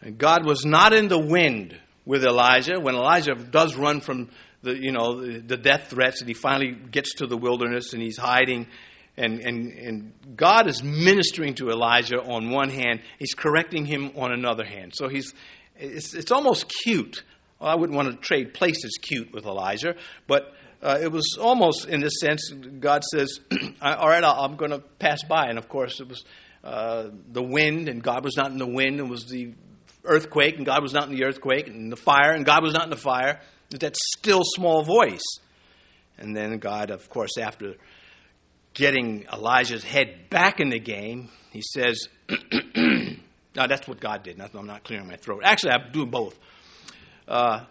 And 0.02 0.18
God 0.18 0.44
was 0.44 0.64
not 0.64 0.92
in 0.92 1.08
the 1.08 1.18
wind 1.18 1.76
with 2.04 2.24
Elijah. 2.24 2.78
When 2.78 2.94
Elijah 2.94 3.34
does 3.34 3.74
run 3.74 4.00
from 4.00 4.28
the, 4.62 4.76
you 4.76 4.92
know, 4.92 5.20
the 5.20 5.56
death 5.56 5.88
threats, 5.90 6.20
and 6.20 6.28
he 6.28 6.34
finally 6.34 6.72
gets 6.72 7.14
to 7.14 7.26
the 7.26 7.36
wilderness 7.36 7.92
and 7.92 8.02
he's 8.02 8.18
hiding. 8.18 8.66
And, 9.16 9.40
and, 9.40 9.72
and 9.72 10.12
God 10.36 10.68
is 10.68 10.82
ministering 10.82 11.54
to 11.54 11.70
Elijah 11.70 12.20
on 12.20 12.50
one 12.50 12.70
hand, 12.70 13.00
he's 13.18 13.34
correcting 13.34 13.84
him 13.84 14.12
on 14.16 14.32
another 14.32 14.64
hand. 14.64 14.92
So 14.94 15.08
he's, 15.08 15.34
it's, 15.76 16.14
it's 16.14 16.30
almost 16.30 16.72
cute. 16.84 17.24
Well, 17.58 17.70
I 17.70 17.74
wouldn't 17.74 17.96
want 17.96 18.10
to 18.10 18.16
trade 18.16 18.54
places 18.54 18.98
cute 19.00 19.32
with 19.32 19.44
Elijah, 19.44 19.96
but 20.28 20.52
uh, 20.80 20.98
it 21.02 21.10
was 21.10 21.36
almost 21.40 21.88
in 21.88 22.00
this 22.00 22.20
sense, 22.20 22.52
God 22.78 23.02
says, 23.02 23.40
All 23.82 24.08
right, 24.08 24.22
I'm 24.22 24.54
going 24.56 24.70
to 24.70 24.78
pass 24.78 25.24
by. 25.24 25.46
And 25.46 25.58
of 25.58 25.68
course, 25.68 25.98
it 26.00 26.08
was 26.08 26.24
uh, 26.62 27.08
the 27.32 27.42
wind, 27.42 27.88
and 27.88 28.00
God 28.00 28.24
was 28.24 28.36
not 28.36 28.52
in 28.52 28.58
the 28.58 28.66
wind. 28.66 29.00
It 29.00 29.08
was 29.08 29.26
the 29.26 29.54
earthquake, 30.04 30.56
and 30.56 30.64
God 30.64 30.82
was 30.82 30.92
not 30.92 31.08
in 31.08 31.16
the 31.16 31.24
earthquake, 31.24 31.66
and 31.66 31.90
the 31.90 31.96
fire, 31.96 32.30
and 32.30 32.44
God 32.44 32.62
was 32.62 32.72
not 32.72 32.84
in 32.84 32.90
the 32.90 32.96
fire 32.96 33.40
that 33.70 33.96
still 33.96 34.42
small 34.44 34.82
voice. 34.82 35.24
And 36.18 36.36
then 36.36 36.58
God, 36.58 36.90
of 36.90 37.08
course, 37.08 37.38
after 37.38 37.74
getting 38.74 39.26
Elijah's 39.32 39.84
head 39.84 40.30
back 40.30 40.60
in 40.60 40.70
the 40.70 40.80
game, 40.80 41.30
he 41.50 41.62
says, 41.62 42.08
now 43.54 43.66
that's 43.66 43.86
what 43.86 44.00
God 44.00 44.22
did. 44.22 44.40
I'm 44.40 44.66
not 44.66 44.84
clearing 44.84 45.06
my 45.06 45.16
throat. 45.16 45.42
Actually, 45.44 45.72
I 45.72 45.90
do 45.90 46.06
both. 46.06 46.38
Uh, 47.26 47.64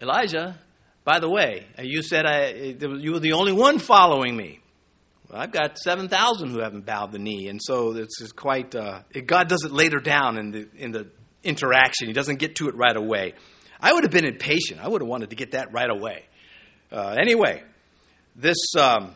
Elijah, 0.00 0.58
by 1.04 1.20
the 1.20 1.30
way, 1.30 1.66
you 1.78 2.02
said 2.02 2.26
I, 2.26 2.48
you 2.50 3.12
were 3.12 3.20
the 3.20 3.32
only 3.32 3.52
one 3.52 3.78
following 3.78 4.36
me. 4.36 4.60
Well, 5.30 5.40
I've 5.40 5.52
got 5.52 5.78
7,000 5.78 6.50
who 6.50 6.60
haven't 6.60 6.84
bowed 6.86 7.12
the 7.12 7.18
knee. 7.18 7.48
And 7.48 7.60
so 7.62 7.92
this 7.92 8.20
is 8.20 8.32
quite, 8.32 8.74
uh, 8.74 9.02
God 9.26 9.48
does 9.48 9.64
it 9.64 9.72
later 9.72 9.98
down 9.98 10.38
in 10.38 10.50
the, 10.50 10.68
in 10.76 10.92
the 10.92 11.08
interaction. 11.42 12.08
He 12.08 12.12
doesn't 12.12 12.38
get 12.38 12.56
to 12.56 12.68
it 12.68 12.74
right 12.74 12.96
away. 12.96 13.34
I 13.84 13.92
would 13.92 14.04
have 14.04 14.10
been 14.10 14.24
impatient. 14.24 14.80
I 14.82 14.88
would 14.88 15.02
have 15.02 15.08
wanted 15.08 15.28
to 15.28 15.36
get 15.36 15.50
that 15.50 15.70
right 15.74 15.90
away. 15.90 16.24
Uh, 16.90 17.16
anyway, 17.20 17.62
this 18.34 18.56
um, 18.78 19.14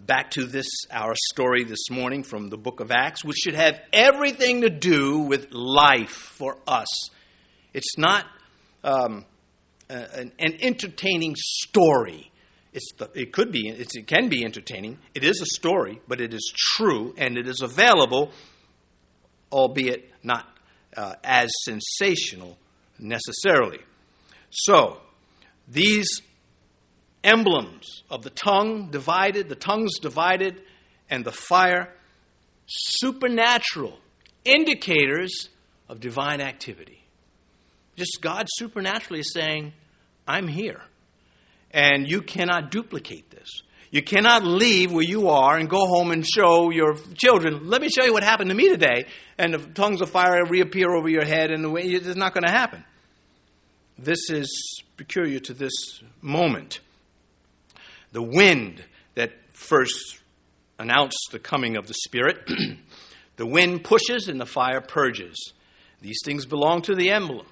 back 0.00 0.32
to 0.32 0.46
this 0.46 0.66
our 0.90 1.14
story 1.30 1.62
this 1.62 1.88
morning 1.88 2.24
from 2.24 2.48
the 2.48 2.56
book 2.56 2.80
of 2.80 2.90
Acts, 2.90 3.24
which 3.24 3.36
should 3.36 3.54
have 3.54 3.78
everything 3.92 4.62
to 4.62 4.68
do 4.68 5.20
with 5.20 5.52
life 5.52 6.10
for 6.10 6.58
us. 6.66 6.88
It's 7.72 7.96
not 7.96 8.26
um, 8.82 9.24
an, 9.88 10.32
an, 10.40 10.56
entertaining 10.60 11.36
story. 11.36 12.32
The, 12.72 13.08
it 13.14 13.32
could 13.32 13.52
be, 13.52 13.68
it 13.68 14.08
can 14.08 14.28
be 14.28 14.44
entertaining. 14.44 14.98
It 15.14 15.22
is 15.22 15.40
a 15.40 15.46
story, 15.54 16.00
but 16.08 16.20
it 16.20 16.34
is 16.34 16.52
true 16.52 17.14
and 17.16 17.38
it 17.38 17.46
is 17.46 17.60
available, 17.60 18.32
albeit 19.52 20.10
not 20.24 20.48
uh, 20.96 21.14
as 21.22 21.48
sensational 21.62 22.58
necessarily. 22.98 23.80
So, 24.50 24.98
these 25.68 26.22
emblems 27.24 28.02
of 28.08 28.22
the 28.22 28.30
tongue 28.30 28.90
divided, 28.90 29.48
the 29.48 29.56
tongues 29.56 29.98
divided, 30.00 30.62
and 31.10 31.24
the 31.24 31.32
fire, 31.32 31.92
supernatural 32.66 33.98
indicators 34.44 35.48
of 35.88 36.00
divine 36.00 36.40
activity. 36.40 37.02
Just 37.96 38.18
God 38.20 38.46
supernaturally 38.48 39.22
saying, 39.22 39.72
I'm 40.26 40.48
here. 40.48 40.82
And 41.70 42.08
you 42.08 42.22
cannot 42.22 42.70
duplicate 42.70 43.30
this. 43.30 43.48
You 43.90 44.02
cannot 44.02 44.44
leave 44.44 44.92
where 44.92 45.04
you 45.04 45.28
are 45.28 45.56
and 45.56 45.68
go 45.68 45.86
home 45.86 46.10
and 46.10 46.26
show 46.26 46.70
your 46.70 46.96
children, 47.14 47.68
let 47.68 47.80
me 47.80 47.88
show 47.88 48.04
you 48.04 48.12
what 48.12 48.22
happened 48.22 48.50
to 48.50 48.56
me 48.56 48.68
today. 48.68 49.06
And 49.38 49.54
the 49.54 49.58
tongues 49.58 50.00
of 50.00 50.10
fire 50.10 50.44
reappear 50.44 50.94
over 50.94 51.08
your 51.08 51.24
head, 51.24 51.50
and 51.50 51.64
the 51.64 51.72
it's 51.74 52.16
not 52.16 52.34
going 52.34 52.44
to 52.44 52.50
happen. 52.50 52.84
This 53.98 54.30
is 54.30 54.82
peculiar 54.96 55.38
to 55.40 55.54
this 55.54 56.02
moment. 56.20 56.80
the 58.12 58.22
wind 58.22 58.82
that 59.14 59.32
first 59.52 60.20
announced 60.78 61.28
the 61.32 61.38
coming 61.38 61.76
of 61.76 61.86
the 61.86 61.94
Spirit. 61.94 62.48
the 63.36 63.46
wind 63.46 63.84
pushes 63.84 64.28
and 64.28 64.40
the 64.40 64.46
fire 64.46 64.80
purges. 64.80 65.52
These 66.00 66.18
things 66.24 66.46
belong 66.46 66.82
to 66.82 66.94
the 66.94 67.10
emblem. 67.10 67.46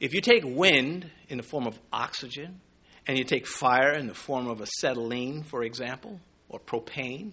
If 0.00 0.12
you 0.12 0.20
take 0.20 0.42
wind 0.44 1.10
in 1.28 1.38
the 1.38 1.42
form 1.42 1.66
of 1.66 1.78
oxygen, 1.92 2.60
and 3.06 3.16
you 3.16 3.24
take 3.24 3.46
fire 3.46 3.92
in 3.92 4.06
the 4.06 4.14
form 4.14 4.48
of 4.48 4.60
acetylene, 4.60 5.42
for 5.42 5.62
example, 5.62 6.20
or 6.48 6.58
propane, 6.58 7.32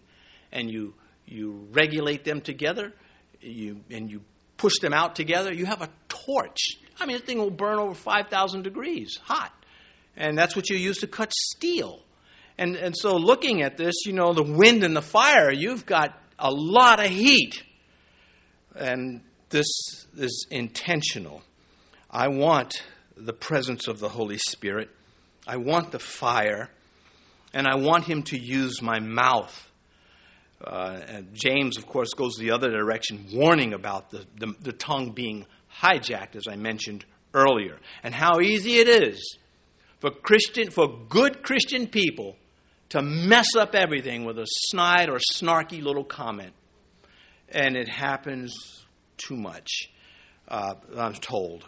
and 0.52 0.70
you, 0.70 0.94
you 1.26 1.68
regulate 1.72 2.24
them 2.24 2.42
together, 2.42 2.94
you, 3.42 3.82
and 3.90 4.10
you 4.10 4.22
push 4.58 4.80
them 4.80 4.94
out 4.94 5.16
together, 5.16 5.54
you 5.54 5.66
have 5.66 5.82
a 5.82 5.90
torch. 6.08 6.60
I 7.00 7.06
mean, 7.06 7.18
this 7.18 7.26
thing 7.26 7.40
will 7.40 7.50
burn 7.50 7.80
over 7.80 7.94
5,000 7.94 8.62
degrees, 8.62 9.20
hot. 9.24 9.52
And 10.16 10.38
that's 10.38 10.56
what 10.56 10.70
you 10.70 10.78
use 10.78 11.00
to 11.00 11.08
cut 11.08 11.34
steel. 11.34 12.02
And, 12.58 12.76
and 12.76 12.96
so, 12.96 13.16
looking 13.16 13.64
at 13.64 13.78
this, 13.78 14.06
you 14.06 14.14
know, 14.14 14.34
the 14.34 14.44
wind 14.44 14.84
and 14.84 14.96
the 14.96 15.02
fire, 15.02 15.52
you've 15.52 15.88
got 15.88 16.18
a 16.38 16.52
lot 16.52 17.00
of 17.00 17.10
heat. 17.10 17.64
And 18.76 19.22
this 19.50 19.68
is 20.16 20.48
intentional. 20.52 21.42
I 22.12 22.28
want 22.28 22.84
the 23.18 23.34
presence 23.34 23.88
of 23.88 24.00
the 24.00 24.10
Holy 24.10 24.38
Spirit. 24.38 24.90
I 25.48 25.58
want 25.58 25.92
the 25.92 26.00
fire. 26.00 26.70
And 27.54 27.68
I 27.68 27.76
want 27.76 28.06
Him 28.06 28.24
to 28.24 28.38
use 28.38 28.82
my 28.82 29.00
mouth. 29.00 29.72
Uh, 30.64 31.22
James, 31.34 31.78
of 31.78 31.86
course, 31.86 32.14
goes 32.16 32.36
the 32.38 32.52
other 32.52 32.72
direction, 32.72 33.28
warning 33.34 33.74
about 33.74 34.10
the, 34.10 34.26
the, 34.38 34.56
the 34.62 34.72
tongue 34.72 35.12
being 35.12 35.46
hijacked, 35.82 36.36
as 36.36 36.48
I 36.50 36.56
mentioned 36.56 37.06
earlier, 37.34 37.78
and 38.02 38.14
how 38.14 38.40
easy 38.40 38.78
it 38.78 38.88
is 38.88 39.38
for 40.00 40.12
Christian, 40.12 40.72
for 40.72 41.06
good 41.10 41.44
Christian 41.44 41.88
people 41.88 42.38
to 42.90 43.02
mess 43.02 43.56
up 43.58 43.76
everything 43.76 44.24
with 44.24 44.38
a 44.38 44.46
snide 44.48 45.10
or 45.10 45.20
snarky 45.34 45.82
little 45.82 46.04
comment. 46.04 46.54
And 47.50 47.76
it 47.76 47.90
happens 47.90 48.56
too 49.18 49.36
much, 49.36 49.90
uh, 50.48 50.76
I'm 50.98 51.14
told. 51.14 51.68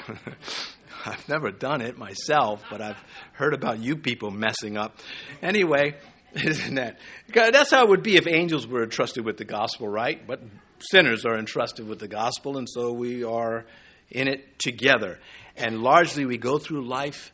I've 1.06 1.28
never 1.28 1.50
done 1.50 1.80
it 1.80 1.98
myself, 1.98 2.62
but 2.70 2.80
I've 2.80 3.02
heard 3.32 3.54
about 3.54 3.80
you 3.80 3.96
people 3.96 4.30
messing 4.30 4.76
up. 4.76 4.98
Anyway, 5.42 5.96
isn't 6.34 6.76
that? 6.76 6.98
That's 7.32 7.70
how 7.70 7.84
it 7.84 7.88
would 7.88 8.02
be 8.02 8.16
if 8.16 8.26
angels 8.26 8.66
were 8.66 8.84
entrusted 8.84 9.24
with 9.24 9.36
the 9.36 9.44
gospel, 9.44 9.88
right? 9.88 10.24
But 10.26 10.40
sinners 10.78 11.24
are 11.24 11.38
entrusted 11.38 11.86
with 11.86 11.98
the 11.98 12.08
gospel, 12.08 12.56
and 12.56 12.68
so 12.68 12.92
we 12.92 13.24
are 13.24 13.64
in 14.10 14.28
it 14.28 14.58
together. 14.58 15.18
And 15.56 15.82
largely 15.82 16.24
we 16.24 16.38
go 16.38 16.58
through 16.58 16.86
life 16.86 17.32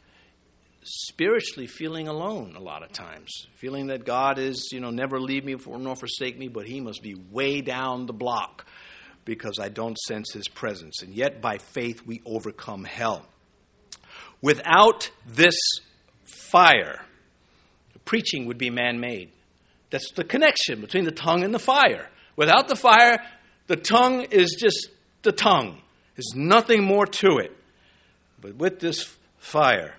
spiritually 0.83 1.67
feeling 1.67 2.09
alone 2.09 2.55
a 2.57 2.61
lot 2.61 2.83
of 2.83 2.93
times, 2.93 3.47
feeling 3.57 3.89
that 3.89 4.05
God 4.05 4.39
is, 4.39 4.71
you 4.73 4.81
know, 4.81 4.91
never 4.91 5.21
leave 5.21 5.45
me 5.45 5.57
nor 5.67 5.97
forsake 5.97 6.39
me, 6.39 6.49
but 6.49 6.67
He 6.67 6.81
must 6.81 7.03
be 7.03 7.15
way 7.15 7.61
down 7.61 8.07
the 8.07 8.13
block 8.13 8.67
because 9.29 9.59
I 9.61 9.69
don't 9.69 9.99
sense 9.99 10.33
His 10.33 10.49
presence. 10.49 11.03
And 11.03 11.13
yet, 11.13 11.43
by 11.43 11.59
faith, 11.59 12.01
we 12.07 12.23
overcome 12.25 12.83
hell. 12.83 13.27
Without 14.41 15.11
this 15.27 15.55
fire, 16.25 17.03
preaching 18.07 18.47
would 18.47 18.57
be 18.57 18.71
man 18.71 19.01
made. 19.01 19.31
That's 19.91 20.13
the 20.13 20.25
connection 20.25 20.81
between 20.81 21.05
the 21.05 21.11
tongue 21.11 21.45
and 21.45 21.53
the 21.53 21.59
fire. 21.59 22.09
Without 22.37 22.69
the 22.69 22.77
fire, 22.77 23.23
the 23.67 23.77
tongue 23.77 24.23
is 24.23 24.57
just 24.59 24.89
the 25.21 25.33
tongue. 25.33 25.83
There's 26.17 26.33
nothing 26.35 26.83
more 26.83 27.05
to 27.05 27.37
it. 27.37 27.55
But 28.41 28.55
with 28.55 28.81
this 28.81 29.15
fire, 29.37 29.95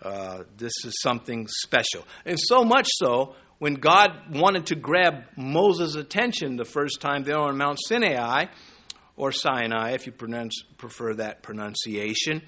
uh, 0.00 0.44
this 0.56 0.72
is 0.84 1.00
something 1.02 1.48
special. 1.48 2.06
And 2.24 2.38
so 2.38 2.62
much 2.62 2.86
so, 2.92 3.34
when 3.62 3.74
God 3.74 4.34
wanted 4.34 4.66
to 4.66 4.74
grab 4.74 5.22
Moses' 5.36 5.94
attention 5.94 6.56
the 6.56 6.64
first 6.64 7.00
time 7.00 7.22
there 7.22 7.38
on 7.38 7.56
Mount 7.56 7.78
Sinai, 7.80 8.46
or 9.16 9.30
Sinai, 9.30 9.92
if 9.92 10.04
you 10.04 10.10
pronounce, 10.10 10.64
prefer 10.78 11.14
that 11.14 11.44
pronunciation, 11.44 12.42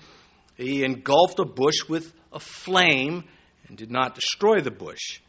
he 0.57 0.83
engulfed 0.83 1.39
a 1.39 1.45
bush 1.45 1.89
with 1.89 2.13
a 2.33 2.41
flame 2.41 3.23
and 3.69 3.79
did 3.79 3.93
not 3.93 4.17
destroy 4.17 4.61
the 4.61 4.73
bush. 4.73 5.21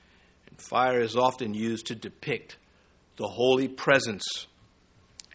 And 0.49 0.59
fire 0.59 1.01
is 1.01 1.15
often 1.15 1.53
used 1.53 1.85
to 1.85 1.95
depict 1.95 2.57
the 3.17 3.27
holy 3.27 3.67
presence 3.67 4.47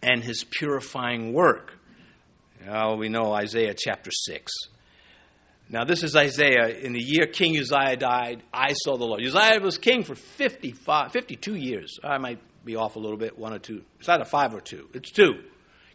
and 0.03 0.25
his 0.25 0.43
purifying 0.43 1.33
work. 1.33 1.79
Now 2.67 2.97
we 2.97 3.09
know 3.09 3.33
Isaiah 3.33 3.77
chapter 3.79 4.11
6. 4.11 4.53
Now, 5.73 5.85
this 5.85 6.03
is 6.03 6.16
Isaiah. 6.16 6.66
In 6.66 6.95
the 6.95 7.01
year 7.01 7.27
King 7.27 7.57
Uzziah 7.57 7.97
died, 7.97 8.43
I 8.53 8.73
saw 8.73 8.97
the 8.97 9.05
Lord. 9.05 9.25
Uzziah 9.25 9.61
was 9.61 9.79
king 9.79 10.03
for 10.03 10.16
55, 10.16 11.12
52 11.12 11.55
years. 11.55 12.01
I 12.03 12.18
might 12.18 12.41
be 12.64 12.75
off 12.75 12.97
a 12.97 12.99
little 12.99 13.16
bit, 13.16 13.39
one 13.39 13.53
or 13.53 13.61
two. 13.61 13.85
It's 14.01 14.09
either 14.09 14.25
five 14.25 14.53
or 14.53 14.61
two. 14.61 14.89
It's 14.95 15.12
two. 15.12 15.45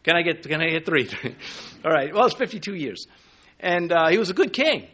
Can 0.03 0.15
I 0.15 0.21
get, 0.21 0.43
can 0.43 0.61
I 0.61 0.69
get 0.69 0.85
three? 0.85 1.09
All 1.85 1.91
right. 1.91 2.13
Well, 2.13 2.25
it's 2.25 2.35
52 2.35 2.73
years. 2.73 3.05
And 3.59 3.91
uh, 3.91 4.07
he 4.07 4.17
was 4.17 4.29
a 4.29 4.33
good 4.33 4.53
king. 4.53 4.87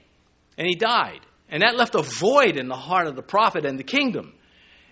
And 0.57 0.67
he 0.67 0.73
died. 0.73 1.19
And 1.47 1.61
that 1.61 1.75
left 1.75 1.93
a 1.93 2.01
void 2.01 2.57
in 2.57 2.67
the 2.67 2.75
heart 2.75 3.05
of 3.05 3.15
the 3.15 3.21
prophet 3.21 3.65
and 3.67 3.77
the 3.77 3.84
kingdom. 3.84 4.34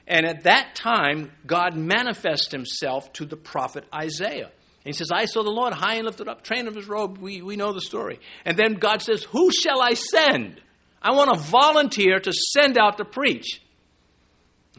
And 0.05 0.23
at 0.23 0.43
that 0.43 0.75
time, 0.75 1.31
God 1.47 1.75
manifests 1.75 2.51
himself 2.51 3.11
to 3.13 3.25
the 3.25 3.37
prophet 3.37 3.85
Isaiah. 3.93 4.51
And 4.85 4.93
he 4.93 4.97
says, 4.97 5.11
I 5.11 5.25
saw 5.25 5.43
the 5.43 5.49
Lord 5.49 5.73
high 5.73 5.95
and 5.95 6.05
lifted 6.05 6.27
up, 6.27 6.43
train 6.43 6.67
of 6.67 6.75
his 6.75 6.87
robe. 6.87 7.17
We, 7.17 7.41
we 7.41 7.57
know 7.57 7.73
the 7.73 7.81
story. 7.81 8.19
And 8.45 8.57
then 8.57 8.75
God 8.75 9.01
says, 9.01 9.23
Who 9.25 9.51
shall 9.51 9.81
I 9.81 9.93
send? 9.93 10.61
I 11.01 11.11
want 11.11 11.33
to 11.33 11.39
volunteer 11.39 12.19
to 12.19 12.31
send 12.31 12.77
out 12.77 12.97
to 12.97 13.05
preach. 13.05 13.61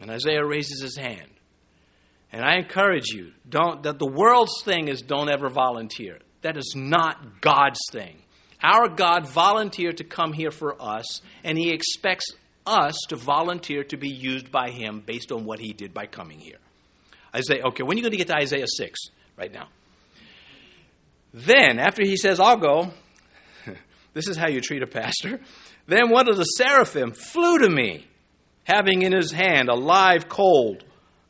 And 0.01 0.09
Isaiah 0.09 0.45
raises 0.45 0.81
his 0.81 0.97
hand. 0.97 1.29
And 2.31 2.43
I 2.43 2.55
encourage 2.55 3.09
you, 3.09 3.31
don't 3.47 3.83
that 3.83 3.99
the 3.99 4.07
world's 4.07 4.63
thing 4.63 4.87
is 4.87 5.01
don't 5.01 5.29
ever 5.29 5.49
volunteer. 5.49 6.19
That 6.41 6.57
is 6.57 6.73
not 6.75 7.41
God's 7.41 7.79
thing. 7.91 8.17
Our 8.63 8.89
God 8.89 9.27
volunteered 9.27 9.97
to 9.97 10.03
come 10.03 10.33
here 10.33 10.51
for 10.51 10.81
us, 10.81 11.21
and 11.43 11.57
He 11.57 11.71
expects 11.71 12.33
us 12.65 12.95
to 13.09 13.15
volunteer 13.15 13.83
to 13.85 13.97
be 13.97 14.09
used 14.09 14.51
by 14.51 14.69
Him 14.69 15.01
based 15.05 15.31
on 15.31 15.45
what 15.45 15.59
He 15.59 15.73
did 15.73 15.93
by 15.93 16.05
coming 16.05 16.39
here. 16.39 16.57
Isaiah, 17.35 17.63
okay, 17.67 17.83
when 17.83 17.95
are 17.95 17.99
you 17.99 18.03
going 18.03 18.11
to 18.11 18.17
get 18.17 18.27
to 18.27 18.35
Isaiah 18.35 18.67
6 18.67 18.99
right 19.37 19.51
now? 19.51 19.67
Then, 21.33 21.79
after 21.79 22.03
he 22.03 22.17
says, 22.17 22.39
I'll 22.39 22.57
go, 22.57 22.91
this 24.13 24.27
is 24.27 24.37
how 24.37 24.49
you 24.49 24.61
treat 24.61 24.83
a 24.83 24.87
pastor. 24.87 25.39
Then 25.87 26.09
one 26.09 26.29
of 26.29 26.37
the 26.37 26.43
seraphim 26.43 27.11
flew 27.11 27.59
to 27.59 27.69
me, 27.69 28.05
having 28.63 29.01
in 29.01 29.13
his 29.13 29.31
hand 29.31 29.69
a 29.69 29.75
live 29.75 30.27
coal. 30.29 30.77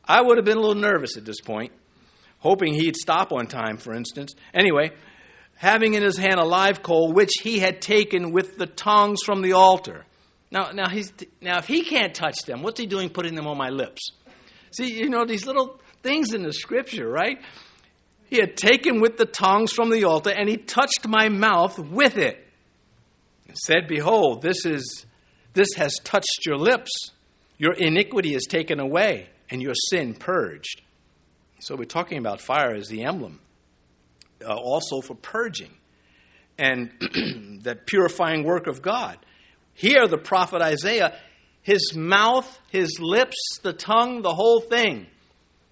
I 0.03 0.21
would 0.21 0.37
have 0.37 0.45
been 0.45 0.57
a 0.57 0.61
little 0.61 0.75
nervous 0.75 1.17
at 1.17 1.25
this 1.25 1.41
point, 1.41 1.71
hoping 2.39 2.73
he'd 2.73 2.95
stop 2.95 3.31
on 3.31 3.47
time, 3.47 3.77
for 3.77 3.93
instance. 3.93 4.33
Anyway, 4.53 4.91
having 5.55 5.93
in 5.93 6.03
his 6.03 6.17
hand 6.17 6.39
a 6.39 6.43
live 6.43 6.81
coal, 6.81 7.13
which 7.13 7.31
he 7.43 7.59
had 7.59 7.81
taken 7.81 8.31
with 8.31 8.57
the 8.57 8.65
tongs 8.65 9.21
from 9.23 9.41
the 9.41 9.53
altar. 9.53 10.05
Now, 10.49 10.71
now, 10.71 10.89
he's, 10.89 11.13
now, 11.39 11.59
if 11.59 11.67
he 11.67 11.83
can't 11.83 12.13
touch 12.13 12.39
them, 12.45 12.61
what's 12.61 12.79
he 12.79 12.87
doing 12.87 13.09
putting 13.09 13.35
them 13.35 13.47
on 13.47 13.57
my 13.57 13.69
lips? 13.69 14.11
See, 14.75 14.91
you 14.91 15.09
know, 15.09 15.25
these 15.25 15.45
little 15.45 15.79
things 16.03 16.33
in 16.33 16.43
the 16.43 16.51
scripture, 16.51 17.07
right? 17.07 17.39
He 18.31 18.37
had 18.37 18.55
taken 18.55 19.01
with 19.01 19.17
the 19.17 19.25
tongs 19.25 19.73
from 19.73 19.89
the 19.89 20.05
altar, 20.05 20.29
and 20.31 20.47
he 20.47 20.55
touched 20.55 21.05
my 21.05 21.27
mouth 21.27 21.77
with 21.77 22.17
it, 22.17 22.41
and 23.45 23.57
said, 23.57 23.89
Behold, 23.89 24.41
this 24.41 24.65
is 24.65 25.05
this 25.53 25.73
has 25.75 25.97
touched 26.05 26.45
your 26.45 26.55
lips. 26.55 27.11
Your 27.57 27.73
iniquity 27.73 28.33
is 28.33 28.47
taken 28.49 28.79
away, 28.79 29.27
and 29.49 29.61
your 29.61 29.73
sin 29.89 30.13
purged. 30.13 30.81
So 31.59 31.75
we're 31.75 31.83
talking 31.83 32.19
about 32.19 32.39
fire 32.39 32.73
as 32.73 32.87
the 32.87 33.03
emblem, 33.03 33.41
uh, 34.43 34.55
also 34.55 35.01
for 35.01 35.15
purging 35.15 35.73
and 36.57 36.89
that 37.63 37.85
purifying 37.85 38.45
work 38.45 38.67
of 38.67 38.81
God. 38.81 39.17
Here, 39.73 40.07
the 40.07 40.17
prophet 40.17 40.61
Isaiah, 40.61 41.19
his 41.63 41.93
mouth, 41.93 42.59
his 42.71 42.97
lips, 42.97 43.59
the 43.61 43.73
tongue, 43.73 44.21
the 44.21 44.33
whole 44.33 44.61
thing 44.61 45.07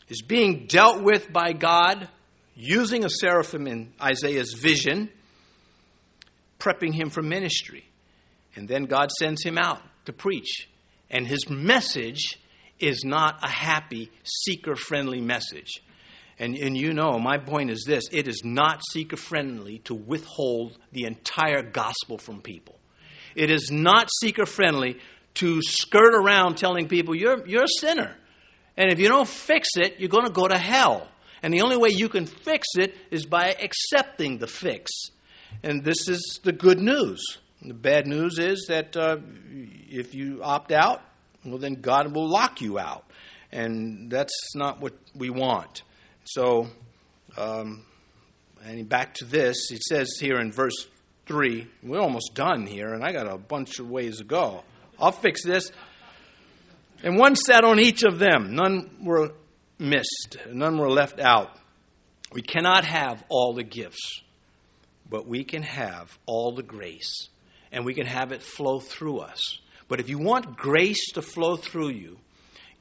is 0.09 0.21
being 0.21 0.65
dealt 0.67 1.01
with 1.01 1.31
by 1.31 1.53
God 1.53 2.09
using 2.59 3.05
a 3.05 3.09
seraphim 3.09 3.67
in 3.67 3.93
Isaiah's 4.01 4.53
vision, 4.53 5.09
prepping 6.59 6.93
him 6.93 7.09
for 7.09 7.21
ministry. 7.21 7.85
And 8.55 8.67
then 8.67 8.83
God 8.83 9.11
sends 9.11 9.41
him 9.43 9.57
out 9.57 9.81
to 10.05 10.13
preach. 10.13 10.67
And 11.09 11.25
his 11.25 11.49
message 11.49 12.37
is 12.77 13.05
not 13.05 13.39
a 13.41 13.49
happy, 13.49 14.11
seeker 14.23 14.75
friendly 14.75 15.21
message. 15.21 15.81
And, 16.37 16.55
and 16.57 16.75
you 16.75 16.93
know, 16.93 17.17
my 17.17 17.37
point 17.37 17.69
is 17.69 17.85
this 17.87 18.09
it 18.11 18.27
is 18.27 18.41
not 18.43 18.81
seeker 18.91 19.17
friendly 19.17 19.79
to 19.79 19.95
withhold 19.95 20.77
the 20.91 21.05
entire 21.05 21.61
gospel 21.61 22.17
from 22.17 22.41
people. 22.41 22.75
It 23.35 23.51
is 23.51 23.71
not 23.71 24.09
seeker 24.19 24.45
friendly 24.45 24.99
to 25.35 25.61
skirt 25.61 26.13
around 26.13 26.57
telling 26.57 26.89
people, 26.89 27.15
you're, 27.15 27.47
you're 27.47 27.63
a 27.63 27.79
sinner. 27.79 28.15
And 28.75 28.91
if 28.91 28.99
you 28.99 29.07
don't 29.07 29.27
fix 29.27 29.69
it, 29.75 29.99
you're 29.99 30.09
going 30.09 30.25
to 30.25 30.31
go 30.31 30.47
to 30.47 30.57
hell. 30.57 31.07
And 31.41 31.53
the 31.53 31.61
only 31.61 31.77
way 31.77 31.89
you 31.91 32.09
can 32.09 32.25
fix 32.25 32.67
it 32.75 32.95
is 33.11 33.25
by 33.25 33.55
accepting 33.61 34.37
the 34.37 34.47
fix. 34.47 34.91
And 35.63 35.83
this 35.83 36.07
is 36.07 36.39
the 36.43 36.51
good 36.51 36.79
news 36.79 37.21
The 37.61 37.73
bad 37.73 38.07
news 38.07 38.39
is 38.39 38.65
that 38.69 38.95
uh, 38.95 39.17
if 39.89 40.13
you 40.13 40.41
opt 40.43 40.71
out, 40.71 41.01
well, 41.45 41.57
then 41.57 41.75
God 41.75 42.13
will 42.13 42.29
lock 42.29 42.61
you 42.61 42.79
out. 42.79 43.05
And 43.51 44.11
that's 44.11 44.33
not 44.55 44.79
what 44.79 44.93
we 45.15 45.29
want. 45.29 45.83
So, 46.23 46.67
um, 47.37 47.85
and 48.63 48.87
back 48.87 49.15
to 49.15 49.25
this, 49.25 49.71
it 49.71 49.81
says 49.83 50.17
here 50.19 50.39
in 50.39 50.51
verse 50.51 50.87
3, 51.25 51.67
we're 51.83 51.99
almost 51.99 52.35
done 52.35 52.65
here, 52.65 52.93
and 52.93 53.03
I 53.03 53.11
got 53.11 53.27
a 53.27 53.37
bunch 53.37 53.79
of 53.79 53.89
ways 53.89 54.17
to 54.17 54.23
go. 54.23 54.63
I'll 54.99 55.11
fix 55.11 55.43
this. 55.43 55.71
And 57.03 57.17
one 57.17 57.35
sat 57.35 57.63
on 57.63 57.79
each 57.79 58.03
of 58.03 58.19
them. 58.19 58.55
None 58.55 58.89
were 59.01 59.31
missed, 59.79 60.37
none 60.51 60.77
were 60.77 60.89
left 60.89 61.19
out. 61.19 61.57
We 62.31 62.41
cannot 62.41 62.85
have 62.85 63.23
all 63.29 63.53
the 63.53 63.63
gifts, 63.63 64.21
but 65.09 65.27
we 65.27 65.43
can 65.43 65.63
have 65.63 66.19
all 66.25 66.51
the 66.51 66.63
grace, 66.63 67.29
and 67.71 67.85
we 67.85 67.93
can 67.93 68.05
have 68.05 68.31
it 68.31 68.43
flow 68.43 68.79
through 68.79 69.19
us. 69.19 69.59
But 69.87 69.99
if 69.99 70.09
you 70.09 70.19
want 70.19 70.55
grace 70.55 71.13
to 71.13 71.21
flow 71.21 71.55
through 71.55 71.89
you, 71.89 72.19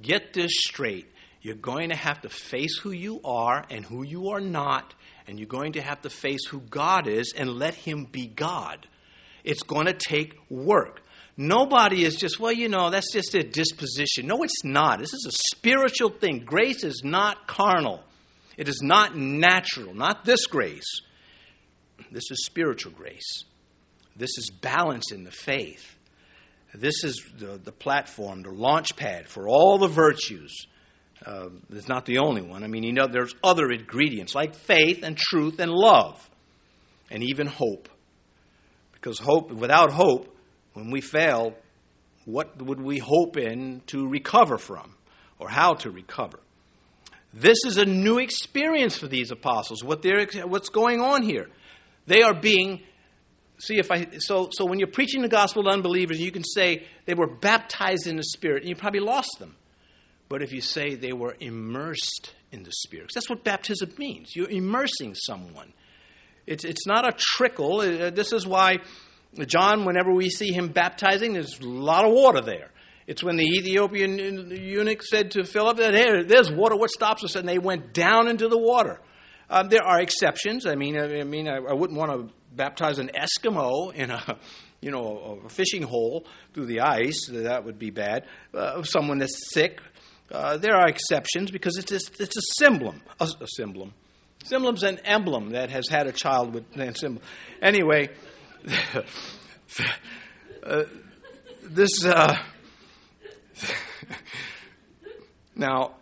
get 0.02 0.34
this 0.34 0.52
straight. 0.54 1.06
You're 1.40 1.54
going 1.54 1.90
to 1.90 1.96
have 1.96 2.20
to 2.22 2.28
face 2.28 2.78
who 2.78 2.90
you 2.90 3.20
are 3.24 3.64
and 3.70 3.84
who 3.84 4.02
you 4.02 4.30
are 4.30 4.40
not, 4.40 4.92
and 5.26 5.38
you're 5.38 5.46
going 5.46 5.72
to 5.74 5.80
have 5.80 6.02
to 6.02 6.10
face 6.10 6.46
who 6.46 6.60
God 6.60 7.06
is 7.06 7.32
and 7.36 7.48
let 7.48 7.74
Him 7.74 8.04
be 8.04 8.26
God. 8.26 8.86
It's 9.44 9.62
going 9.62 9.86
to 9.86 9.94
take 9.94 10.36
work. 10.50 11.02
Nobody 11.40 12.04
is 12.04 12.16
just, 12.16 12.40
well, 12.40 12.50
you 12.50 12.68
know, 12.68 12.90
that's 12.90 13.12
just 13.12 13.32
a 13.36 13.44
disposition. 13.44 14.26
No, 14.26 14.42
it's 14.42 14.64
not. 14.64 14.98
This 14.98 15.14
is 15.14 15.24
a 15.28 15.56
spiritual 15.56 16.10
thing. 16.10 16.40
Grace 16.44 16.82
is 16.82 17.02
not 17.04 17.46
carnal, 17.46 18.02
it 18.56 18.68
is 18.68 18.80
not 18.82 19.16
natural, 19.16 19.94
not 19.94 20.24
this 20.24 20.46
grace. 20.46 21.00
This 22.10 22.24
is 22.30 22.44
spiritual 22.44 22.92
grace. 22.92 23.44
This 24.16 24.30
is 24.36 24.50
balance 24.50 25.12
in 25.12 25.22
the 25.24 25.30
faith. 25.30 25.94
This 26.74 27.04
is 27.04 27.24
the, 27.38 27.60
the 27.62 27.72
platform, 27.72 28.42
the 28.42 28.50
launch 28.50 28.96
pad 28.96 29.28
for 29.28 29.48
all 29.48 29.78
the 29.78 29.88
virtues. 29.88 30.66
Uh, 31.24 31.48
it's 31.70 31.88
not 31.88 32.04
the 32.04 32.18
only 32.18 32.42
one. 32.42 32.64
I 32.64 32.66
mean, 32.66 32.82
you 32.82 32.92
know, 32.92 33.06
there's 33.06 33.34
other 33.44 33.70
ingredients 33.70 34.34
like 34.34 34.54
faith 34.54 35.02
and 35.02 35.16
truth 35.16 35.60
and 35.60 35.70
love 35.70 36.28
and 37.10 37.22
even 37.22 37.46
hope. 37.46 37.88
Because 38.92 39.18
hope, 39.18 39.52
without 39.52 39.92
hope, 39.92 40.34
when 40.78 40.90
we 40.90 41.00
fail, 41.00 41.54
what 42.24 42.60
would 42.62 42.80
we 42.80 42.98
hope 42.98 43.36
in 43.36 43.82
to 43.86 44.06
recover 44.06 44.58
from 44.58 44.94
or 45.38 45.48
how 45.48 45.74
to 45.74 45.90
recover? 45.90 46.40
This 47.32 47.58
is 47.66 47.76
a 47.76 47.84
new 47.84 48.18
experience 48.18 48.96
for 48.96 49.06
these 49.06 49.30
apostles. 49.30 49.84
What 49.84 50.02
they're, 50.02 50.26
what's 50.46 50.70
going 50.70 51.00
on 51.00 51.22
here? 51.22 51.48
They 52.06 52.22
are 52.22 52.34
being 52.34 52.82
see 53.58 53.78
if 53.78 53.90
I 53.90 54.06
so 54.18 54.48
so 54.52 54.64
when 54.64 54.78
you're 54.78 54.88
preaching 54.88 55.22
the 55.22 55.28
gospel 55.28 55.64
to 55.64 55.70
unbelievers, 55.70 56.20
you 56.20 56.30
can 56.30 56.44
say 56.44 56.86
they 57.06 57.14
were 57.14 57.26
baptized 57.26 58.06
in 58.06 58.16
the 58.16 58.22
Spirit, 58.22 58.62
and 58.62 58.68
you 58.68 58.76
probably 58.76 59.00
lost 59.00 59.36
them. 59.38 59.56
But 60.28 60.42
if 60.42 60.52
you 60.52 60.60
say 60.60 60.94
they 60.94 61.12
were 61.12 61.36
immersed 61.40 62.34
in 62.52 62.62
the 62.62 62.72
Spirit, 62.72 63.10
that's 63.14 63.28
what 63.28 63.44
baptism 63.44 63.92
means. 63.98 64.36
You're 64.36 64.50
immersing 64.50 65.14
someone. 65.14 65.72
It's 66.46 66.64
it's 66.64 66.86
not 66.86 67.06
a 67.06 67.12
trickle. 67.16 67.80
Uh, 67.80 68.10
this 68.10 68.32
is 68.32 68.46
why 68.46 68.78
John, 69.46 69.84
whenever 69.84 70.12
we 70.12 70.30
see 70.30 70.52
him 70.52 70.68
baptizing, 70.68 71.34
there's 71.34 71.60
a 71.60 71.66
lot 71.66 72.04
of 72.04 72.12
water 72.12 72.40
there. 72.40 72.70
It's 73.06 73.22
when 73.22 73.36
the 73.36 73.44
Ethiopian 73.44 74.18
eunuch 74.50 75.02
said 75.02 75.30
to 75.32 75.44
Philip 75.44 75.78
that 75.78 75.94
hey, 75.94 76.24
there's 76.24 76.50
water. 76.50 76.76
What 76.76 76.90
stops 76.90 77.24
us? 77.24 77.36
And 77.36 77.48
they 77.48 77.58
went 77.58 77.94
down 77.94 78.28
into 78.28 78.48
the 78.48 78.58
water. 78.58 79.00
Um, 79.48 79.68
there 79.68 79.82
are 79.82 80.00
exceptions. 80.00 80.66
I 80.66 80.74
mean, 80.74 81.00
I, 81.00 81.20
I 81.20 81.24
mean, 81.24 81.48
I, 81.48 81.56
I 81.56 81.72
wouldn't 81.72 81.98
want 81.98 82.12
to 82.12 82.34
baptize 82.54 82.98
an 82.98 83.10
Eskimo 83.14 83.94
in 83.94 84.10
a 84.10 84.38
you 84.80 84.90
know 84.90 85.40
a 85.44 85.48
fishing 85.48 85.82
hole 85.82 86.26
through 86.52 86.66
the 86.66 86.80
ice. 86.80 87.28
That 87.32 87.64
would 87.64 87.78
be 87.78 87.90
bad. 87.90 88.26
Uh, 88.52 88.82
someone 88.82 89.18
that's 89.18 89.52
sick. 89.52 89.80
Uh, 90.30 90.58
there 90.58 90.74
are 90.74 90.88
exceptions 90.88 91.50
because 91.50 91.78
it's 91.78 91.92
a, 91.92 92.22
it's 92.22 92.36
a 92.36 92.42
symbol. 92.58 92.94
A, 93.20 93.24
a 93.24 93.46
symbol. 93.56 93.90
Symbol's 94.44 94.82
an 94.82 94.98
emblem 95.04 95.50
that 95.50 95.70
has 95.70 95.88
had 95.88 96.06
a 96.06 96.12
child 96.12 96.54
with 96.54 96.70
that 96.74 96.98
symbol. 96.98 97.22
Anyway, 97.60 98.10
uh, 100.62 100.82
this. 101.62 102.04
Uh, 102.04 102.36
now, 105.54 105.94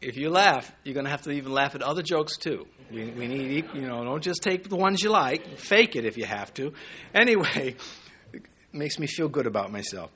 if 0.00 0.16
you 0.16 0.30
laugh, 0.30 0.72
you're 0.84 0.94
going 0.94 1.04
to 1.04 1.10
have 1.10 1.22
to 1.22 1.30
even 1.30 1.52
laugh 1.52 1.74
at 1.74 1.82
other 1.82 2.02
jokes 2.02 2.36
too. 2.36 2.66
We, 2.90 3.10
we 3.10 3.26
need, 3.26 3.68
you 3.74 3.82
know, 3.82 4.04
don't 4.04 4.22
just 4.22 4.42
take 4.42 4.68
the 4.68 4.76
ones 4.76 5.02
you 5.02 5.10
like. 5.10 5.58
Fake 5.58 5.96
it 5.96 6.04
if 6.04 6.18
you 6.18 6.24
have 6.24 6.52
to. 6.54 6.72
Anyway, 7.14 7.76
it 8.32 8.42
makes 8.72 8.98
me 8.98 9.06
feel 9.06 9.28
good 9.28 9.46
about 9.46 9.72
myself. 9.72 10.10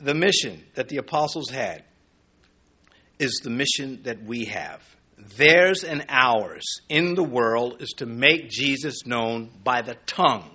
The 0.00 0.14
mission 0.14 0.64
that 0.74 0.88
the 0.88 0.98
apostles 0.98 1.50
had 1.50 1.84
is 3.18 3.40
the 3.42 3.50
mission 3.50 4.02
that 4.04 4.22
we 4.22 4.46
have. 4.46 4.82
Theirs 5.36 5.84
and 5.84 6.04
ours 6.08 6.64
in 6.88 7.14
the 7.14 7.22
world 7.22 7.80
is 7.80 7.90
to 7.98 8.06
make 8.06 8.48
Jesus 8.48 9.06
known 9.06 9.50
by 9.62 9.82
the 9.82 9.96
tongue. 10.06 10.50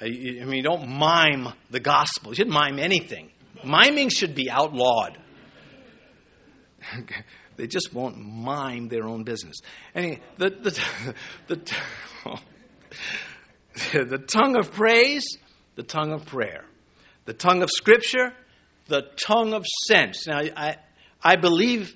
Uh, 0.00 0.06
I 0.06 0.44
mean, 0.44 0.64
don't 0.64 0.88
mime 0.88 1.48
the 1.70 1.80
gospel. 1.80 2.30
You 2.32 2.36
shouldn't 2.36 2.54
mime 2.54 2.78
anything. 2.78 3.30
Miming 3.64 4.08
should 4.08 4.34
be 4.34 4.50
outlawed. 4.50 5.18
They 7.60 7.66
just 7.66 7.92
won't 7.92 8.16
mime 8.16 8.88
their 8.88 9.06
own 9.06 9.22
business. 9.22 9.56
Anyway, 9.94 10.20
the, 10.38 10.48
the, 10.48 11.14
the, 11.54 12.40
the 14.06 14.18
tongue 14.18 14.56
of 14.56 14.72
praise, 14.72 15.36
the 15.74 15.82
tongue 15.82 16.14
of 16.14 16.24
prayer, 16.24 16.64
the 17.26 17.34
tongue 17.34 17.62
of 17.62 17.68
scripture, 17.70 18.32
the 18.86 19.02
tongue 19.22 19.52
of 19.52 19.66
sense. 19.86 20.26
Now, 20.26 20.38
I, 20.38 20.76
I 21.22 21.36
believe 21.36 21.94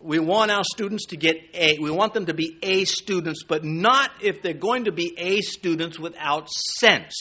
we 0.00 0.18
want 0.18 0.50
our 0.50 0.64
students 0.64 1.06
to 1.06 1.16
get 1.16 1.36
A. 1.54 1.78
We 1.80 1.90
want 1.90 2.14
them 2.14 2.26
to 2.26 2.34
be 2.34 2.56
A 2.62 2.84
students, 2.84 3.42
but 3.42 3.64
not 3.64 4.10
if 4.22 4.42
they're 4.42 4.54
going 4.54 4.84
to 4.84 4.92
be 4.92 5.14
A 5.18 5.40
students 5.40 5.98
without 5.98 6.48
sense. 6.50 7.14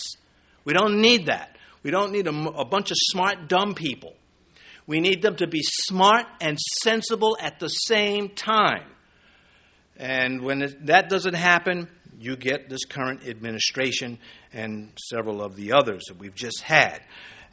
We 0.64 0.74
don't 0.74 1.02
need 1.02 1.28
that. 1.28 1.58
We 1.82 1.92
don't 1.92 2.12
need 2.12 2.28
a, 2.28 2.50
a 2.50 2.66
bunch 2.66 2.92
of 2.92 2.98
smart, 3.00 3.48
dumb 3.48 3.74
people. 3.74 4.14
We 4.86 5.00
need 5.00 5.22
them 5.22 5.36
to 5.38 5.48
be 5.48 5.62
smart 5.64 6.26
and 6.40 6.58
sensible 6.60 7.38
at 7.40 7.60
the 7.60 7.68
same 7.68 8.30
time. 8.30 8.86
And 9.98 10.42
when 10.42 10.78
that 10.86 11.10
doesn't 11.10 11.34
happen, 11.34 11.90
you 12.20 12.36
get 12.36 12.70
this 12.70 12.86
current 12.86 13.28
administration 13.28 14.20
and 14.54 14.92
several 14.98 15.42
of 15.42 15.56
the 15.56 15.74
others 15.74 16.06
that 16.08 16.18
we've 16.18 16.36
just 16.36 16.62
had. 16.62 17.02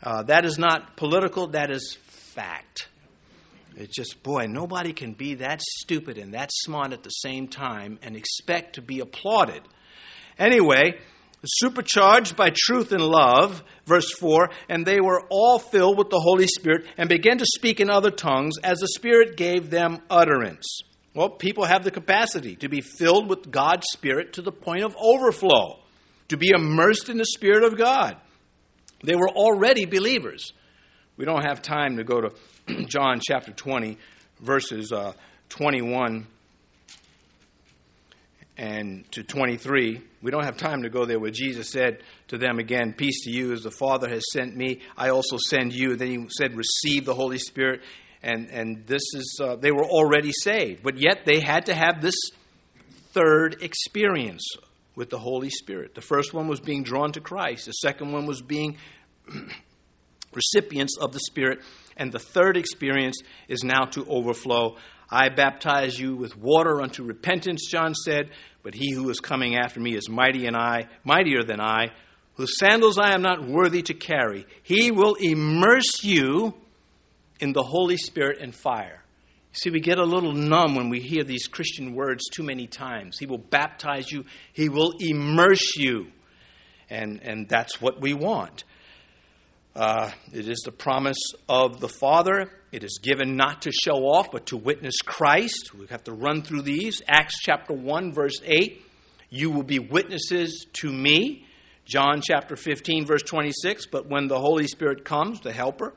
Uh, 0.02 0.22
that 0.24 0.44
is 0.44 0.58
not 0.58 0.96
political, 0.96 1.48
that 1.48 1.70
is 1.70 1.96
fact. 2.02 2.88
It's 3.76 3.94
just, 3.94 4.22
boy, 4.22 4.46
nobody 4.46 4.92
can 4.92 5.14
be 5.14 5.34
that 5.36 5.60
stupid 5.60 6.18
and 6.18 6.34
that 6.34 6.50
smart 6.52 6.92
at 6.92 7.02
the 7.02 7.10
same 7.10 7.48
time 7.48 7.98
and 8.02 8.16
expect 8.16 8.74
to 8.74 8.82
be 8.82 9.00
applauded. 9.00 9.62
Anyway, 10.38 10.98
supercharged 11.44 12.36
by 12.36 12.50
truth 12.54 12.92
and 12.92 13.02
love, 13.02 13.64
verse 13.84 14.10
4, 14.12 14.50
and 14.68 14.86
they 14.86 15.00
were 15.00 15.22
all 15.28 15.58
filled 15.58 15.98
with 15.98 16.10
the 16.10 16.20
Holy 16.20 16.46
Spirit 16.46 16.86
and 16.96 17.08
began 17.08 17.38
to 17.38 17.46
speak 17.46 17.80
in 17.80 17.90
other 17.90 18.10
tongues 18.10 18.58
as 18.62 18.78
the 18.78 18.88
Spirit 18.88 19.36
gave 19.36 19.70
them 19.70 20.00
utterance. 20.08 20.80
Well, 21.14 21.30
people 21.30 21.64
have 21.64 21.84
the 21.84 21.90
capacity 21.90 22.56
to 22.56 22.68
be 22.68 22.80
filled 22.80 23.28
with 23.28 23.50
God's 23.50 23.86
Spirit 23.92 24.34
to 24.34 24.42
the 24.42 24.52
point 24.52 24.84
of 24.84 24.96
overflow, 24.96 25.78
to 26.28 26.36
be 26.36 26.50
immersed 26.50 27.08
in 27.08 27.18
the 27.18 27.26
Spirit 27.26 27.64
of 27.64 27.78
God. 27.78 28.16
They 29.04 29.14
were 29.14 29.28
already 29.28 29.84
believers. 29.84 30.52
We 31.16 31.24
don't 31.24 31.46
have 31.46 31.62
time 31.62 31.98
to 31.98 32.04
go 32.04 32.20
to 32.20 32.32
John 32.86 33.20
chapter 33.22 33.52
20, 33.52 33.98
verses 34.40 34.92
uh, 34.92 35.12
21 35.50 36.26
and 38.56 39.10
to 39.12 39.22
23. 39.22 40.00
We 40.22 40.30
don't 40.30 40.44
have 40.44 40.56
time 40.56 40.82
to 40.82 40.88
go 40.88 41.04
there 41.04 41.18
where 41.18 41.30
Jesus 41.30 41.70
said 41.70 41.98
to 42.28 42.38
them 42.38 42.58
again, 42.58 42.94
Peace 42.94 43.24
to 43.24 43.30
you, 43.30 43.52
as 43.52 43.62
the 43.62 43.70
Father 43.70 44.08
has 44.08 44.22
sent 44.32 44.56
me, 44.56 44.80
I 44.96 45.10
also 45.10 45.36
send 45.36 45.72
you. 45.72 45.96
Then 45.96 46.08
he 46.08 46.26
said, 46.30 46.56
Receive 46.56 47.04
the 47.04 47.14
Holy 47.14 47.38
Spirit. 47.38 47.82
And, 48.22 48.48
and 48.48 48.86
this 48.86 49.02
is, 49.14 49.40
uh, 49.42 49.56
they 49.56 49.70
were 49.70 49.84
already 49.84 50.32
saved. 50.32 50.82
But 50.82 50.96
yet 50.98 51.26
they 51.26 51.40
had 51.40 51.66
to 51.66 51.74
have 51.74 52.00
this 52.00 52.14
third 53.12 53.62
experience 53.62 54.46
with 54.96 55.10
the 55.10 55.18
Holy 55.18 55.50
Spirit. 55.50 55.94
The 55.94 56.00
first 56.00 56.32
one 56.32 56.48
was 56.48 56.60
being 56.60 56.84
drawn 56.84 57.12
to 57.12 57.20
Christ, 57.20 57.66
the 57.66 57.72
second 57.72 58.12
one 58.12 58.26
was 58.26 58.40
being 58.40 58.78
recipients 60.32 60.96
of 60.98 61.12
the 61.12 61.20
Spirit. 61.20 61.60
And 61.96 62.12
the 62.12 62.18
third 62.18 62.56
experience 62.56 63.22
is 63.48 63.62
now 63.62 63.84
to 63.92 64.04
overflow 64.06 64.76
I 65.10 65.28
baptize 65.28 65.98
you 65.98 66.16
with 66.16 66.36
water 66.36 66.80
unto 66.80 67.04
repentance, 67.04 67.68
John 67.70 67.94
said, 67.94 68.30
but 68.62 68.74
he 68.74 68.92
who 68.92 69.10
is 69.10 69.20
coming 69.20 69.56
after 69.56 69.78
me 69.78 69.94
is 69.94 70.08
mighty 70.08 70.46
and 70.46 70.56
I, 70.56 70.88
mightier 71.04 71.44
than 71.44 71.60
I, 71.60 71.92
whose 72.34 72.58
sandals 72.58 72.98
I 72.98 73.14
am 73.14 73.22
not 73.22 73.46
worthy 73.46 73.82
to 73.82 73.94
carry. 73.94 74.46
He 74.62 74.90
will 74.90 75.14
immerse 75.14 76.02
you 76.02 76.54
in 77.38 77.52
the 77.52 77.62
Holy 77.62 77.96
Spirit 77.96 78.38
and 78.40 78.54
fire. 78.54 79.02
See, 79.52 79.70
we 79.70 79.78
get 79.78 79.98
a 79.98 80.04
little 80.04 80.32
numb 80.32 80.74
when 80.74 80.88
we 80.88 81.00
hear 81.00 81.22
these 81.22 81.46
Christian 81.46 81.94
words 81.94 82.24
too 82.32 82.42
many 82.42 82.66
times. 82.66 83.18
He 83.18 83.26
will 83.26 83.38
baptize 83.38 84.10
you, 84.10 84.24
He 84.52 84.68
will 84.68 84.94
immerse 84.98 85.76
you. 85.76 86.08
And, 86.90 87.20
and 87.22 87.48
that's 87.48 87.80
what 87.80 88.00
we 88.00 88.14
want. 88.14 88.64
Uh, 89.76 90.08
it 90.32 90.46
is 90.46 90.62
the 90.64 90.70
promise 90.70 91.18
of 91.48 91.80
the 91.80 91.88
Father. 91.88 92.48
It 92.70 92.84
is 92.84 93.00
given 93.02 93.36
not 93.36 93.62
to 93.62 93.72
show 93.72 94.04
off, 94.06 94.30
but 94.30 94.46
to 94.46 94.56
witness 94.56 94.94
Christ. 95.04 95.74
We 95.74 95.86
have 95.88 96.04
to 96.04 96.12
run 96.12 96.42
through 96.42 96.62
these. 96.62 97.02
Acts 97.08 97.40
chapter 97.40 97.74
1, 97.74 98.12
verse 98.12 98.40
8. 98.44 98.80
You 99.30 99.50
will 99.50 99.64
be 99.64 99.80
witnesses 99.80 100.66
to 100.74 100.92
me. 100.92 101.46
John 101.86 102.20
chapter 102.22 102.54
15, 102.54 103.04
verse 103.04 103.22
26. 103.22 103.86
But 103.86 104.08
when 104.08 104.28
the 104.28 104.38
Holy 104.38 104.68
Spirit 104.68 105.04
comes, 105.04 105.40
the 105.40 105.52
Helper, 105.52 105.92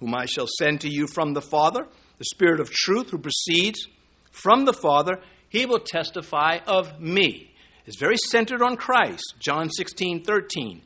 whom 0.00 0.14
I 0.14 0.24
shall 0.24 0.48
send 0.58 0.80
to 0.80 0.88
you 0.88 1.06
from 1.06 1.34
the 1.34 1.42
Father, 1.42 1.86
the 2.16 2.24
Spirit 2.24 2.60
of 2.60 2.70
truth 2.70 3.10
who 3.10 3.18
proceeds 3.18 3.88
from 4.30 4.64
the 4.64 4.72
Father, 4.72 5.20
he 5.50 5.66
will 5.66 5.80
testify 5.80 6.60
of 6.66 6.98
me. 6.98 7.52
It's 7.84 7.98
very 7.98 8.16
centered 8.16 8.62
on 8.62 8.76
Christ. 8.76 9.34
John 9.38 9.68
16, 9.68 10.24
13. 10.24 10.82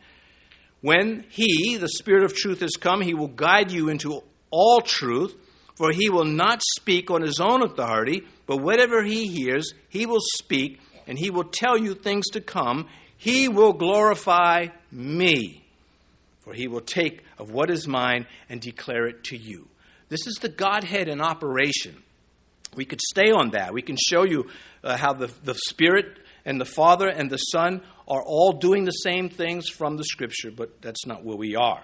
When 0.83 1.25
he, 1.31 1.77
the 1.77 1.89
Spirit 1.89 2.25
of 2.25 2.35
truth, 2.35 2.61
has 2.61 2.73
come, 2.73 3.01
he 3.01 3.15
will 3.15 3.29
guide 3.29 3.71
you 3.71 3.89
into 3.89 4.23
all 4.51 4.81
truth, 4.81 5.35
for 5.77 5.93
he 5.93 6.11
will 6.11 6.25
not 6.25 6.61
speak 6.79 7.11
on 7.11 7.23
his 7.23 7.41
own 7.41 7.63
authority, 7.63 8.25
but 8.47 8.59
whatever 8.59 9.03
he 9.03 9.29
hears, 9.29 9.73
he 9.89 10.07
will 10.07 10.21
speak, 10.35 10.81
and 11.07 11.19
he 11.19 11.31
will 11.31 11.45
tell 11.45 11.79
you 11.79 11.95
things 11.95 12.27
to 12.33 12.41
come. 12.41 12.89
He 13.17 13.49
will 13.49 13.73
glorify 13.73 14.67
me, 14.91 15.65
for 16.41 16.53
he 16.53 16.67
will 16.67 16.81
take 16.81 17.23
of 17.39 17.51
what 17.53 17.71
is 17.71 17.87
mine 17.87 18.27
and 18.49 18.61
declare 18.61 19.07
it 19.07 19.25
to 19.25 19.37
you. 19.37 19.69
This 20.09 20.27
is 20.27 20.35
the 20.35 20.49
Godhead 20.49 21.09
in 21.09 21.21
operation. 21.21 22.03
We 22.75 22.85
could 22.85 23.01
stay 23.01 23.31
on 23.31 23.51
that. 23.51 23.73
We 23.73 23.83
can 23.83 23.97
show 23.97 24.25
you 24.25 24.51
uh, 24.83 24.97
how 24.97 25.13
the, 25.13 25.31
the 25.45 25.55
Spirit 25.55 26.19
and 26.45 26.61
the 26.61 26.65
Father 26.65 27.09
and 27.09 27.31
the 27.31 27.37
Son 27.37 27.83
are 28.09 28.23
all 28.23 28.53
doing 28.53 28.85
the 28.85 28.91
same 28.91 29.29
things 29.29 29.69
from 29.69 29.97
the 29.97 30.05
Scripture, 30.05 30.51
but 30.51 30.81
that's 30.83 31.07
not 31.07 31.25
where 31.25 31.37
we 31.37 31.57
are. 31.57 31.83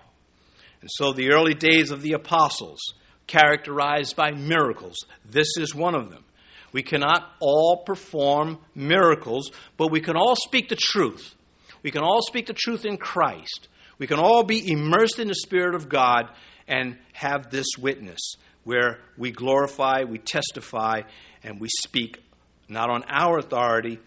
And 0.80 0.90
so 0.94 1.12
the 1.12 1.32
early 1.32 1.54
days 1.54 1.90
of 1.90 2.02
the 2.02 2.12
apostles, 2.12 2.80
characterized 3.26 4.16
by 4.16 4.30
miracles, 4.30 4.96
this 5.24 5.56
is 5.58 5.74
one 5.74 5.94
of 5.94 6.10
them. 6.10 6.24
We 6.72 6.82
cannot 6.82 7.30
all 7.40 7.82
perform 7.84 8.58
miracles, 8.74 9.50
but 9.76 9.90
we 9.90 10.00
can 10.00 10.16
all 10.16 10.36
speak 10.36 10.68
the 10.68 10.76
truth. 10.76 11.34
We 11.82 11.90
can 11.90 12.02
all 12.02 12.22
speak 12.22 12.46
the 12.46 12.52
truth 12.52 12.84
in 12.84 12.96
Christ. 12.98 13.68
We 13.98 14.06
can 14.06 14.18
all 14.18 14.44
be 14.44 14.70
immersed 14.70 15.18
in 15.18 15.28
the 15.28 15.34
Spirit 15.34 15.74
of 15.74 15.88
God 15.88 16.28
and 16.66 16.98
have 17.12 17.50
this 17.50 17.66
witness 17.78 18.36
where 18.64 19.00
we 19.16 19.30
glorify, 19.30 20.04
we 20.04 20.18
testify, 20.18 21.02
and 21.42 21.58
we 21.58 21.68
speak 21.80 22.22
not 22.68 22.90
on 22.90 23.02
our 23.08 23.38
authority, 23.38 23.98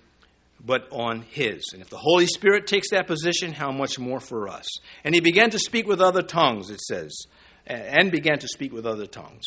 but 0.63 0.87
on 0.91 1.21
his. 1.21 1.63
And 1.73 1.81
if 1.81 1.89
the 1.89 1.97
Holy 1.97 2.27
Spirit 2.27 2.67
takes 2.67 2.91
that 2.91 3.07
position, 3.07 3.51
how 3.51 3.71
much 3.71 3.97
more 3.97 4.19
for 4.19 4.47
us? 4.47 4.67
And 5.03 5.15
he 5.15 5.21
began 5.21 5.49
to 5.51 5.59
speak 5.59 5.87
with 5.87 6.01
other 6.01 6.21
tongues, 6.21 6.69
it 6.69 6.81
says, 6.81 7.25
and 7.65 8.11
began 8.11 8.39
to 8.39 8.47
speak 8.47 8.71
with 8.71 8.85
other 8.85 9.07
tongues. 9.07 9.45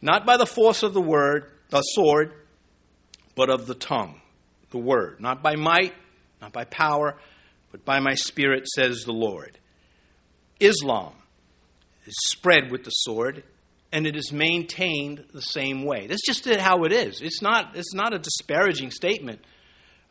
Not 0.00 0.26
by 0.26 0.36
the 0.36 0.46
force 0.46 0.82
of 0.82 0.94
the 0.94 1.00
word, 1.00 1.50
the 1.70 1.80
sword, 1.80 2.32
but 3.34 3.50
of 3.50 3.66
the 3.66 3.74
tongue, 3.74 4.20
the 4.70 4.78
word. 4.78 5.20
Not 5.20 5.42
by 5.42 5.56
might, 5.56 5.94
not 6.40 6.52
by 6.52 6.64
power, 6.64 7.16
but 7.72 7.84
by 7.84 8.00
my 8.00 8.14
spirit, 8.14 8.68
says 8.68 9.02
the 9.04 9.12
Lord. 9.12 9.58
Islam 10.60 11.14
is 12.06 12.14
spread 12.26 12.70
with 12.70 12.84
the 12.84 12.90
sword, 12.90 13.42
and 13.92 14.06
it 14.06 14.14
is 14.14 14.32
maintained 14.32 15.24
the 15.32 15.42
same 15.42 15.84
way. 15.84 16.06
That's 16.06 16.24
just 16.24 16.44
how 16.46 16.84
it 16.84 16.92
is. 16.92 17.20
It's 17.20 17.42
not, 17.42 17.74
it's 17.74 17.94
not 17.94 18.14
a 18.14 18.18
disparaging 18.18 18.92
statement 18.92 19.40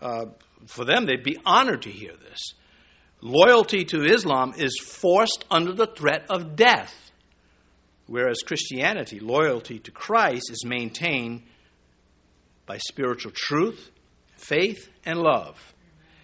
uh, 0.03 0.25
for 0.67 0.85
them, 0.85 1.05
they'd 1.05 1.23
be 1.23 1.39
honored 1.45 1.83
to 1.83 1.89
hear 1.89 2.11
this. 2.15 2.39
Loyalty 3.21 3.85
to 3.85 4.03
Islam 4.03 4.53
is 4.57 4.77
forced 4.77 5.45
under 5.49 5.71
the 5.71 5.87
threat 5.87 6.25
of 6.29 6.57
death, 6.57 7.11
whereas 8.07 8.39
Christianity, 8.45 9.19
loyalty 9.19 9.79
to 9.79 9.91
Christ, 9.91 10.51
is 10.51 10.65
maintained 10.65 11.43
by 12.65 12.77
spiritual 12.77 13.31
truth, 13.33 13.91
faith, 14.35 14.89
and 15.05 15.19
love. 15.19 15.73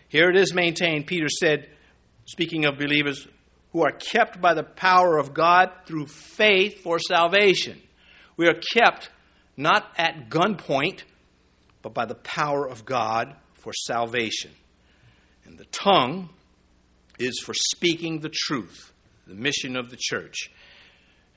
Here 0.10 0.30
it 0.30 0.36
is 0.36 0.54
maintained, 0.54 1.08
Peter 1.08 1.30
said, 1.30 1.70
speaking 2.26 2.66
of 2.66 2.78
believers 2.78 3.28
who 3.72 3.84
are 3.84 3.92
kept 3.92 4.42
by 4.42 4.54
the 4.54 4.64
power 4.64 5.18
of 5.18 5.34
God 5.34 5.72
through 5.86 6.08
faith 6.08 6.82
for 6.82 7.00
salvation. 7.00 7.80
We 8.36 8.48
are 8.48 8.60
kept 8.76 9.10
not 9.56 9.86
at 9.98 10.30
gunpoint, 10.30 11.04
but 11.82 11.94
by 11.94 12.06
the 12.06 12.16
power 12.16 12.68
of 12.68 12.84
God 12.84 13.36
for 13.70 13.74
salvation. 13.74 14.50
And 15.46 15.56
the 15.56 15.66
tongue 15.66 16.30
is 17.20 17.40
for 17.40 17.54
speaking 17.54 18.20
the 18.20 18.32
truth, 18.34 18.92
the 19.28 19.36
mission 19.36 19.76
of 19.76 19.92
the 19.92 19.98
church. 20.00 20.50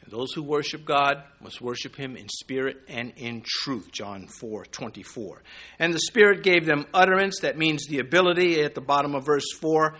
And 0.00 0.10
those 0.10 0.32
who 0.32 0.42
worship 0.42 0.86
God 0.86 1.22
must 1.42 1.60
worship 1.60 1.94
him 1.94 2.16
in 2.16 2.28
spirit 2.30 2.78
and 2.88 3.12
in 3.18 3.42
truth, 3.44 3.92
John 3.92 4.28
4 4.40 4.64
24. 4.64 5.42
And 5.78 5.92
the 5.92 6.00
Spirit 6.00 6.42
gave 6.42 6.64
them 6.64 6.86
utterance, 6.94 7.40
that 7.42 7.58
means 7.58 7.86
the 7.86 7.98
ability 7.98 8.62
at 8.62 8.74
the 8.74 8.80
bottom 8.80 9.14
of 9.14 9.26
verse 9.26 9.52
4, 9.60 9.94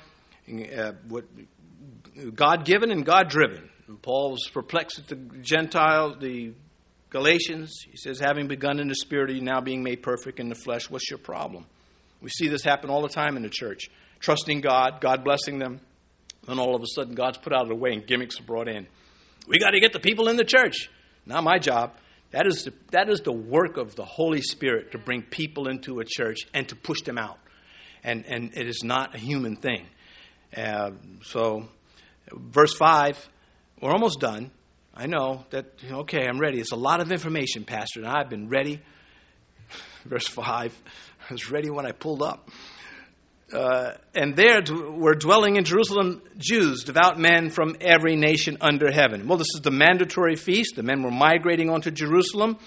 uh, 0.75 0.93
God 2.35 2.65
given 2.65 2.91
and 2.91 3.05
God 3.05 3.29
driven. 3.29 3.69
Paul 4.01 4.33
was 4.33 4.49
perplexed 4.53 4.99
at 5.01 5.09
the 5.09 5.17
Gentiles, 5.17 6.17
the 6.19 6.55
Galatians. 7.11 7.85
He 7.91 7.99
says, 7.99 8.19
having 8.19 8.49
begun 8.49 8.81
in 8.81 8.89
the 8.89 8.95
spirit, 8.95 9.31
are 9.31 9.35
you 9.35 9.43
now 9.43 9.61
being 9.61 9.83
made 9.83 10.03
perfect 10.03 10.41
in 10.41 10.49
the 10.49 10.55
flesh? 10.55 10.89
What's 10.89 11.11
your 11.11 11.19
problem? 11.19 11.67
We 12.23 12.31
see 12.31 12.49
this 12.49 12.63
happen 12.63 12.89
all 12.89 13.03
the 13.03 13.09
time 13.09 13.37
in 13.37 13.43
the 13.43 13.51
church. 13.51 13.91
Trusting 14.21 14.61
God, 14.61 15.01
God 15.01 15.25
blessing 15.25 15.59
them, 15.59 15.81
then 16.47 16.59
all 16.59 16.77
of 16.77 16.83
a 16.83 16.87
sudden 16.87 17.15
God's 17.15 17.39
put 17.39 17.53
out 17.53 17.63
of 17.63 17.69
the 17.69 17.75
way 17.75 17.93
and 17.93 18.07
gimmicks 18.07 18.41
are 18.41 18.45
brought 18.45 18.69
in. 18.69 18.87
We 19.49 19.59
got 19.59 19.71
to 19.71 19.81
get 19.81 19.93
the 19.93 20.01
people 20.01 20.29
in 20.29 20.37
the 20.37 20.45
church. 20.45 20.89
Not 21.27 21.43
my 21.43 21.59
job. 21.59 21.95
That 22.31 22.47
is, 22.47 22.65
the, 22.65 22.73
that 22.93 23.11
is 23.11 23.21
the 23.21 23.33
work 23.33 23.77
of 23.77 23.97
the 23.97 24.05
Holy 24.05 24.41
Spirit 24.41 24.93
to 24.93 24.99
bring 24.99 25.23
people 25.23 25.69
into 25.69 26.01
a 26.01 26.05
church 26.05 26.39
and 26.55 26.69
to 26.69 26.77
push 26.77 27.03
them 27.03 27.19
out. 27.19 27.39
And, 28.05 28.25
and 28.27 28.57
it 28.57 28.69
is 28.69 28.83
not 28.83 29.15
a 29.15 29.19
human 29.19 29.57
thing. 29.57 29.87
Uh, 30.57 30.93
so, 31.23 31.69
verse 32.33 32.75
5, 32.75 33.29
we're 33.81 33.93
almost 33.93 34.21
done. 34.21 34.51
I 34.95 35.07
know 35.07 35.45
that, 35.51 35.67
okay, 35.91 36.27
I'm 36.27 36.39
ready. 36.39 36.61
It's 36.61 36.73
a 36.73 36.77
lot 36.77 37.01
of 37.01 37.13
information, 37.13 37.65
Pastor, 37.65 38.01
and 38.01 38.09
I've 38.09 38.29
been 38.29 38.49
ready. 38.49 38.81
Verse 40.05 40.27
5 40.27 40.77
Was 41.33 41.51
ready 41.51 41.71
when 41.71 41.87
I 41.87 41.93
pulled 41.93 42.23
up. 42.23 42.51
Uh, 43.53 43.93
and 44.15 44.37
there 44.37 44.63
were 44.71 45.15
dwelling 45.15 45.57
in 45.57 45.65
Jerusalem 45.65 46.21
Jews, 46.37 46.85
devout 46.85 47.19
men 47.19 47.49
from 47.49 47.77
every 47.81 48.17
nation 48.17 48.59
under 48.61 48.91
heaven. 48.91 49.27
Well, 49.27 49.39
this 49.39 49.49
is 49.55 49.63
the 49.63 49.71
mandatory 49.71 50.37
feast. 50.37 50.77
The 50.77 50.83
men 50.83 51.03
were 51.03 51.11
migrating 51.11 51.71
onto 51.71 51.91
Jerusalem, 51.91 52.59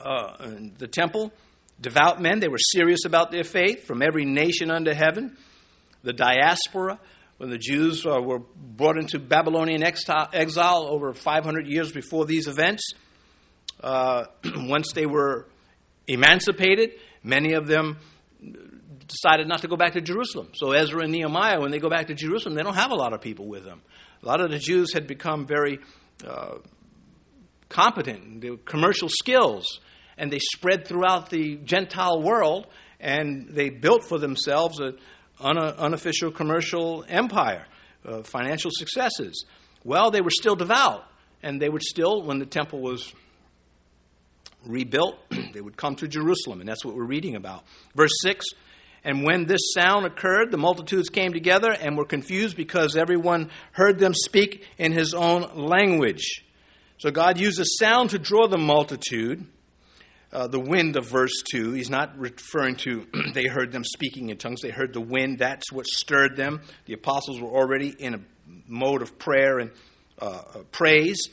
uh, 0.00 0.56
the 0.78 0.88
temple. 0.88 1.32
Devout 1.80 2.20
men, 2.20 2.40
they 2.40 2.48
were 2.48 2.58
serious 2.58 3.04
about 3.04 3.30
their 3.30 3.44
faith 3.44 3.84
from 3.84 4.02
every 4.02 4.24
nation 4.24 4.72
under 4.72 4.92
heaven. 4.92 5.36
The 6.02 6.12
diaspora, 6.12 6.98
when 7.36 7.50
the 7.50 7.58
Jews 7.58 8.04
uh, 8.04 8.20
were 8.20 8.40
brought 8.56 8.98
into 8.98 9.20
Babylonian 9.20 9.84
exile 9.84 10.86
over 10.88 11.14
500 11.14 11.68
years 11.68 11.92
before 11.92 12.26
these 12.26 12.48
events, 12.48 12.92
uh, 13.80 14.24
once 14.56 14.92
they 14.94 15.06
were 15.06 15.46
emancipated, 16.08 16.92
Many 17.22 17.54
of 17.54 17.66
them 17.66 17.98
decided 19.06 19.48
not 19.48 19.62
to 19.62 19.68
go 19.68 19.76
back 19.76 19.94
to 19.94 20.00
Jerusalem. 20.00 20.50
So 20.54 20.72
Ezra 20.72 21.02
and 21.02 21.12
Nehemiah, 21.12 21.60
when 21.60 21.70
they 21.70 21.78
go 21.78 21.88
back 21.88 22.08
to 22.08 22.14
Jerusalem, 22.14 22.54
they 22.54 22.62
don't 22.62 22.74
have 22.74 22.90
a 22.90 22.96
lot 22.96 23.12
of 23.12 23.20
people 23.20 23.46
with 23.46 23.64
them. 23.64 23.82
A 24.22 24.26
lot 24.26 24.40
of 24.40 24.50
the 24.50 24.58
Jews 24.58 24.92
had 24.92 25.06
become 25.06 25.46
very 25.46 25.78
uh, 26.26 26.56
competent, 27.68 28.40
they 28.40 28.50
commercial 28.64 29.08
skills, 29.08 29.80
and 30.16 30.32
they 30.32 30.40
spread 30.40 30.86
throughout 30.86 31.30
the 31.30 31.56
Gentile 31.56 32.20
world, 32.20 32.66
and 33.00 33.48
they 33.50 33.70
built 33.70 34.04
for 34.04 34.18
themselves 34.18 34.80
an 34.80 34.98
unofficial 35.40 36.32
commercial 36.32 37.04
empire, 37.08 37.66
uh, 38.04 38.22
financial 38.22 38.70
successes. 38.74 39.44
Well, 39.84 40.10
they 40.10 40.20
were 40.20 40.30
still 40.30 40.56
devout, 40.56 41.04
and 41.42 41.62
they 41.62 41.68
would 41.68 41.82
still, 41.82 42.22
when 42.22 42.40
the 42.40 42.46
temple 42.46 42.80
was 42.80 43.12
rebuilt, 44.68 45.16
they 45.52 45.60
would 45.60 45.76
come 45.76 45.96
to 45.96 46.06
Jerusalem, 46.06 46.60
and 46.60 46.68
that's 46.68 46.84
what 46.84 46.94
we're 46.94 47.04
reading 47.04 47.34
about. 47.34 47.64
Verse 47.96 48.12
6 48.22 48.44
And 49.02 49.24
when 49.24 49.46
this 49.46 49.72
sound 49.74 50.06
occurred, 50.06 50.52
the 50.52 50.58
multitudes 50.58 51.08
came 51.08 51.32
together 51.32 51.72
and 51.72 51.96
were 51.96 52.04
confused 52.04 52.56
because 52.56 52.96
everyone 52.96 53.50
heard 53.72 53.98
them 53.98 54.14
speak 54.14 54.66
in 54.76 54.92
his 54.92 55.14
own 55.14 55.56
language. 55.56 56.44
So 56.98 57.10
God 57.10 57.38
used 57.38 57.58
a 57.58 57.64
sound 57.64 58.10
to 58.10 58.18
draw 58.18 58.46
the 58.46 58.58
multitude. 58.58 59.46
Uh, 60.30 60.46
the 60.46 60.60
wind 60.60 60.94
of 60.96 61.08
verse 61.08 61.42
2. 61.50 61.72
He's 61.72 61.88
not 61.88 62.18
referring 62.18 62.76
to 62.76 63.06
they 63.32 63.46
heard 63.46 63.72
them 63.72 63.82
speaking 63.82 64.28
in 64.28 64.36
tongues. 64.36 64.60
They 64.60 64.68
heard 64.68 64.92
the 64.92 65.00
wind. 65.00 65.38
That's 65.38 65.72
what 65.72 65.86
stirred 65.86 66.36
them. 66.36 66.60
The 66.84 66.92
apostles 66.92 67.40
were 67.40 67.48
already 67.48 67.94
in 67.98 68.14
a 68.14 68.20
mode 68.66 69.00
of 69.00 69.18
prayer 69.18 69.58
and 69.58 69.70
uh, 70.20 70.42
uh 70.54 70.58
praise 70.70 71.28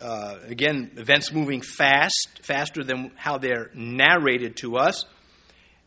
uh, 0.00 0.36
again, 0.46 0.92
events 0.96 1.32
moving 1.32 1.62
fast, 1.62 2.40
faster 2.42 2.84
than 2.84 3.12
how 3.16 3.38
they're 3.38 3.70
narrated 3.74 4.56
to 4.56 4.76
us. 4.76 5.04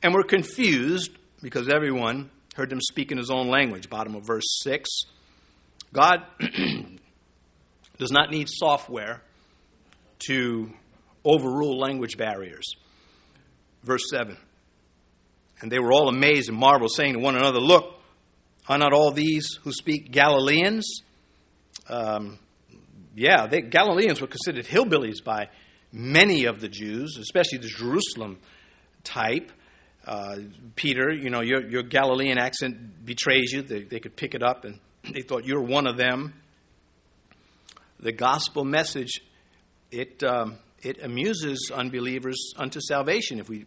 And 0.02 0.14
we're 0.14 0.24
confused 0.24 1.12
because 1.42 1.70
everyone 1.70 2.30
heard 2.56 2.70
them 2.70 2.82
speak 2.82 3.12
in 3.12 3.18
his 3.18 3.30
own 3.30 3.48
language, 3.48 3.90
bottom 3.90 4.16
of 4.16 4.26
verse 4.26 4.60
6. 4.64 4.90
God 5.94 6.24
does 7.98 8.12
not 8.12 8.32
need 8.32 8.48
software 8.50 9.22
to 10.28 10.72
overrule 11.24 11.78
language 11.80 12.18
barriers. 12.18 12.74
Verse 13.84 14.04
7. 14.10 14.38
And 15.62 15.72
they 15.72 15.80
were 15.80 15.92
all 15.92 16.08
amazed 16.08 16.50
and 16.50 16.58
marveled, 16.58 16.92
saying 16.94 17.14
to 17.14 17.20
one 17.20 17.36
another, 17.36 17.60
Look, 17.60 17.96
are 18.68 18.78
not 18.78 18.94
all 18.94 19.12
these 19.12 19.58
who 19.64 19.72
speak 19.72 20.12
Galileans? 20.12 21.02
Um, 21.88 22.40
yeah, 23.20 23.48
they, 23.48 23.62
Galileans 23.62 24.22
were 24.22 24.28
considered 24.28 24.66
hillbillies 24.66 25.22
by 25.24 25.50
many 25.92 26.46
of 26.46 26.62
the 26.62 26.70
Jews, 26.70 27.18
especially 27.20 27.58
the 27.58 27.68
Jerusalem 27.68 28.40
type. 29.04 29.52
Uh, 30.06 30.38
Peter, 30.76 31.12
you 31.12 31.30
know, 31.30 31.42
your, 31.42 31.70
your 31.70 31.84
Galilean 31.84 32.38
accent 32.38 33.06
betrays 33.06 33.52
you. 33.52 33.62
They, 33.62 33.84
they 33.84 34.00
could 34.00 34.16
pick 34.16 34.36
it 34.36 34.42
up, 34.42 34.64
and 34.64 34.80
they 35.14 35.22
thought 35.22 35.44
you're 35.44 35.62
one 35.62 35.86
of 35.86 35.98
them. 35.98 36.34
The 38.00 38.14
gospel 38.14 38.64
message, 38.64 39.20
it, 39.92 40.24
um, 40.24 40.58
it 40.82 41.04
amuses 41.04 41.72
unbelievers 41.76 42.54
unto 42.56 42.80
salvation 42.80 43.40
if 43.40 43.50
we 43.50 43.66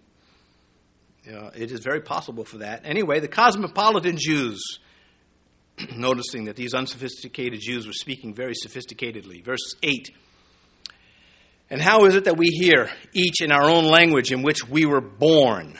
it 1.25 1.71
is 1.71 1.81
very 1.81 2.01
possible 2.01 2.45
for 2.45 2.59
that. 2.59 2.83
Anyway, 2.85 3.21
the 3.21 3.29
cosmopolitan 3.29 4.17
Jews, 4.19 4.61
noticing 5.97 6.45
that 6.45 6.57
these 6.57 6.75
unsophisticated 6.75 7.61
Jews 7.61 7.87
were 7.87 7.93
speaking 7.93 8.35
very 8.35 8.55
sophisticatedly. 8.55 9.45
Verse 9.45 9.75
8 9.83 10.11
And 11.71 11.81
how 11.81 12.05
is 12.05 12.15
it 12.15 12.25
that 12.25 12.37
we 12.37 12.47
hear 12.47 12.91
each 13.13 13.41
in 13.41 13.53
our 13.53 13.69
own 13.69 13.85
language 13.85 14.33
in 14.33 14.43
which 14.43 14.69
we 14.69 14.87
were 14.87 15.01
born? 15.01 15.79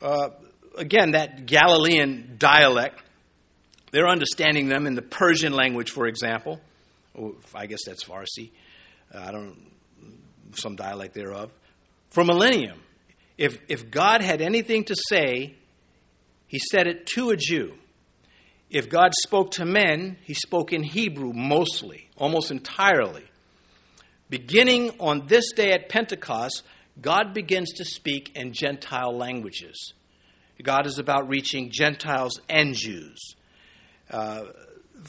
Uh, 0.00 0.30
again, 0.76 1.12
that 1.12 1.46
Galilean 1.46 2.36
dialect, 2.38 3.00
they're 3.92 4.08
understanding 4.08 4.68
them 4.68 4.86
in 4.86 4.94
the 4.94 5.02
Persian 5.02 5.52
language, 5.52 5.90
for 5.90 6.06
example. 6.06 6.60
Oh, 7.16 7.36
I 7.54 7.66
guess 7.66 7.80
that's 7.86 8.04
Farsi. 8.04 8.50
Uh, 9.14 9.18
I 9.18 9.32
don't 9.32 9.72
some 10.54 10.76
dialect 10.76 11.14
thereof. 11.14 11.50
For 12.10 12.24
millennium, 12.24 12.80
if, 13.38 13.58
if 13.68 13.90
God 13.90 14.22
had 14.22 14.40
anything 14.40 14.84
to 14.84 14.94
say, 15.08 15.54
he 16.46 16.58
said 16.58 16.86
it 16.86 17.06
to 17.14 17.30
a 17.30 17.36
Jew. 17.36 17.74
If 18.72 18.88
God 18.88 19.12
spoke 19.22 19.50
to 19.52 19.66
men, 19.66 20.16
he 20.22 20.32
spoke 20.32 20.72
in 20.72 20.82
Hebrew 20.82 21.34
mostly, 21.34 22.08
almost 22.16 22.50
entirely. 22.50 23.24
Beginning 24.30 24.92
on 24.98 25.26
this 25.26 25.52
day 25.52 25.72
at 25.72 25.90
Pentecost, 25.90 26.62
God 26.98 27.34
begins 27.34 27.74
to 27.74 27.84
speak 27.84 28.32
in 28.34 28.54
Gentile 28.54 29.14
languages. 29.14 29.92
God 30.62 30.86
is 30.86 30.98
about 30.98 31.28
reaching 31.28 31.70
Gentiles 31.70 32.40
and 32.48 32.74
Jews. 32.74 33.34
Uh, 34.10 34.44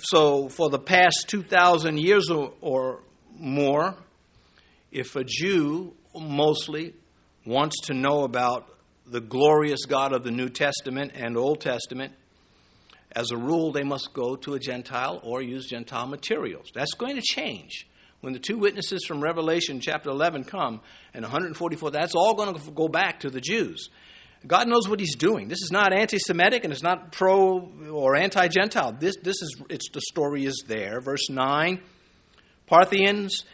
so, 0.01 0.49
for 0.49 0.69
the 0.69 0.79
past 0.79 1.25
2,000 1.27 1.99
years 1.99 2.29
or, 2.29 2.51
or 2.59 2.99
more, 3.39 3.95
if 4.91 5.15
a 5.15 5.23
Jew 5.23 5.93
mostly 6.13 6.95
wants 7.45 7.79
to 7.87 7.93
know 7.93 8.23
about 8.23 8.67
the 9.05 9.21
glorious 9.21 9.85
God 9.85 10.11
of 10.11 10.23
the 10.25 10.31
New 10.31 10.49
Testament 10.49 11.13
and 11.15 11.37
Old 11.37 11.61
Testament, 11.61 12.13
as 13.15 13.31
a 13.31 13.37
rule, 13.37 13.71
they 13.71 13.83
must 13.83 14.13
go 14.13 14.35
to 14.37 14.55
a 14.55 14.59
Gentile 14.59 15.19
or 15.23 15.41
use 15.41 15.67
Gentile 15.67 16.07
materials. 16.07 16.69
That's 16.73 16.93
going 16.93 17.15
to 17.15 17.21
change. 17.21 17.87
When 18.21 18.33
the 18.33 18.39
two 18.39 18.57
witnesses 18.57 19.05
from 19.05 19.21
Revelation 19.21 19.81
chapter 19.81 20.09
11 20.09 20.45
come, 20.45 20.81
and 21.13 21.23
144, 21.23 21.91
that's 21.91 22.15
all 22.15 22.35
going 22.35 22.55
to 22.55 22.71
go 22.71 22.87
back 22.87 23.19
to 23.21 23.29
the 23.29 23.41
Jews. 23.41 23.89
God 24.47 24.67
knows 24.67 24.89
what 24.89 24.99
He's 24.99 25.15
doing. 25.15 25.47
This 25.47 25.61
is 25.61 25.71
not 25.71 25.93
anti-Semitic 25.93 26.63
and 26.63 26.73
it's 26.73 26.83
not 26.83 27.11
pro 27.11 27.69
or 27.91 28.15
anti-Gentile. 28.15 28.93
This, 28.99 29.15
this 29.21 29.41
is 29.41 29.61
it's 29.69 29.89
the 29.93 30.01
story 30.01 30.45
is 30.45 30.63
there. 30.67 30.99
Verse 31.01 31.29
nine, 31.29 31.81
Parthians, 32.67 33.45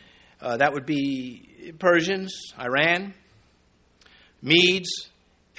uh, 0.41 0.57
that 0.57 0.73
would 0.73 0.85
be 0.85 1.73
Persians, 1.79 2.53
Iran, 2.59 3.13
Medes, 4.41 5.08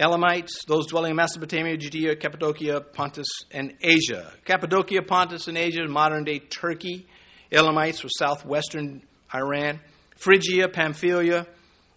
Elamites, 0.01 0.65
those 0.67 0.87
dwelling 0.87 1.11
in 1.11 1.17
Mesopotamia, 1.17 1.77
Judea, 1.77 2.17
Cappadocia, 2.17 2.81
Pontus, 2.81 3.29
and 3.51 3.75
Asia. 3.83 4.33
Cappadocia, 4.47 5.03
Pontus, 5.03 5.47
and 5.47 5.59
Asia, 5.59 5.87
modern 5.87 6.25
day 6.25 6.39
Turkey. 6.39 7.07
Elamites 7.53 8.03
were 8.03 8.09
southwestern 8.09 9.03
Iran. 9.35 9.79
Phrygia, 10.17 10.69
Pamphylia, 10.69 11.47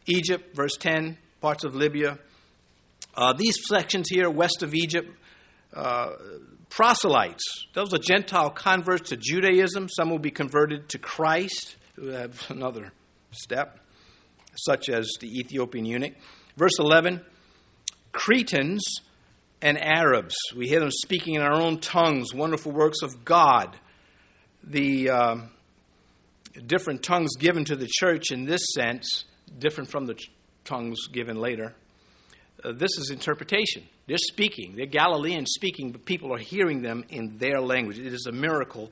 Egypt, 0.06 0.54
verse 0.54 0.76
10, 0.76 1.18
parts 1.40 1.64
of 1.64 1.76
Libya. 1.76 2.20
Uh, 3.16 3.32
these 3.32 3.66
sections 3.66 4.10
here, 4.10 4.30
west 4.30 4.64
of 4.64 4.74
Egypt, 4.74 5.10
uh, 5.74 6.10
proselytes. 6.70 7.68
Those 7.74 7.94
are 7.94 8.00
Gentile 8.00 8.50
converts 8.50 9.12
to 9.12 9.18
Judaism. 9.18 9.88
Some 9.88 10.10
will 10.10 10.20
be 10.20 10.32
converted 10.32 10.90
to 10.90 10.98
Christ. 10.98 11.78
Another 12.50 12.92
step, 13.32 13.80
such 14.56 14.90
as 14.90 15.10
the 15.22 15.28
Ethiopian 15.40 15.86
eunuch. 15.86 16.16
Verse 16.58 16.80
11 16.80 17.22
Cretans 18.14 18.82
and 19.62 19.78
Arabs. 19.78 20.36
We 20.56 20.68
hear 20.68 20.80
them 20.80 20.92
speaking 20.92 21.36
in 21.36 21.42
our 21.42 21.54
own 21.54 21.80
tongues, 21.80 22.34
wonderful 22.34 22.72
works 22.72 23.02
of 23.02 23.26
God. 23.26 23.76
The 24.64 25.10
uh, 25.10 25.36
different 26.66 27.04
tongues 27.04 27.36
given 27.38 27.66
to 27.66 27.76
the 27.76 27.88
church 27.88 28.32
in 28.32 28.46
this 28.46 28.62
sense, 28.74 29.26
different 29.58 29.90
from 29.90 30.06
the 30.06 30.18
tongues 30.64 31.08
given 31.12 31.38
later. 31.38 31.74
Uh, 32.64 32.72
this 32.72 32.92
is 32.98 33.10
interpretation. 33.10 33.84
They're 34.08 34.18
speaking, 34.18 34.76
they're 34.76 34.86
Galileans 34.86 35.52
speaking, 35.54 35.92
but 35.92 36.06
people 36.06 36.34
are 36.34 36.40
hearing 36.40 36.82
them 36.82 37.04
in 37.10 37.38
their 37.38 37.60
language. 37.60 38.00
It 38.00 38.14
is 38.14 38.26
a 38.28 38.32
miracle 38.32 38.92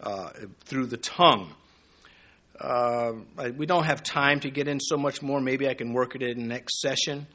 uh, 0.00 0.30
through 0.64 0.86
the 0.86 0.96
tongue. 0.96 1.52
Uh, 2.60 3.12
we 3.56 3.66
don't 3.66 3.84
have 3.84 4.02
time 4.02 4.40
to 4.40 4.50
get 4.50 4.68
in 4.68 4.78
so 4.78 4.96
much 4.96 5.20
more. 5.22 5.40
Maybe 5.40 5.68
I 5.68 5.74
can 5.74 5.92
work 5.92 6.14
it 6.14 6.22
in 6.22 6.38
the 6.38 6.46
next 6.46 6.80
session. 6.80 7.26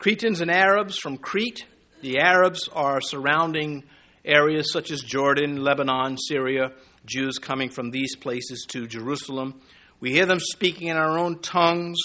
Cretans 0.00 0.40
and 0.40 0.50
Arabs 0.50 0.96
from 0.96 1.18
Crete. 1.18 1.66
The 2.00 2.20
Arabs 2.20 2.70
are 2.72 3.02
surrounding 3.02 3.84
areas 4.24 4.72
such 4.72 4.90
as 4.90 5.02
Jordan, 5.02 5.62
Lebanon, 5.62 6.16
Syria, 6.16 6.72
Jews 7.04 7.36
coming 7.38 7.68
from 7.68 7.90
these 7.90 8.16
places 8.16 8.64
to 8.70 8.86
Jerusalem. 8.86 9.60
We 10.00 10.12
hear 10.12 10.24
them 10.24 10.40
speaking 10.40 10.88
in 10.88 10.96
our 10.96 11.18
own 11.18 11.40
tongues. 11.40 11.98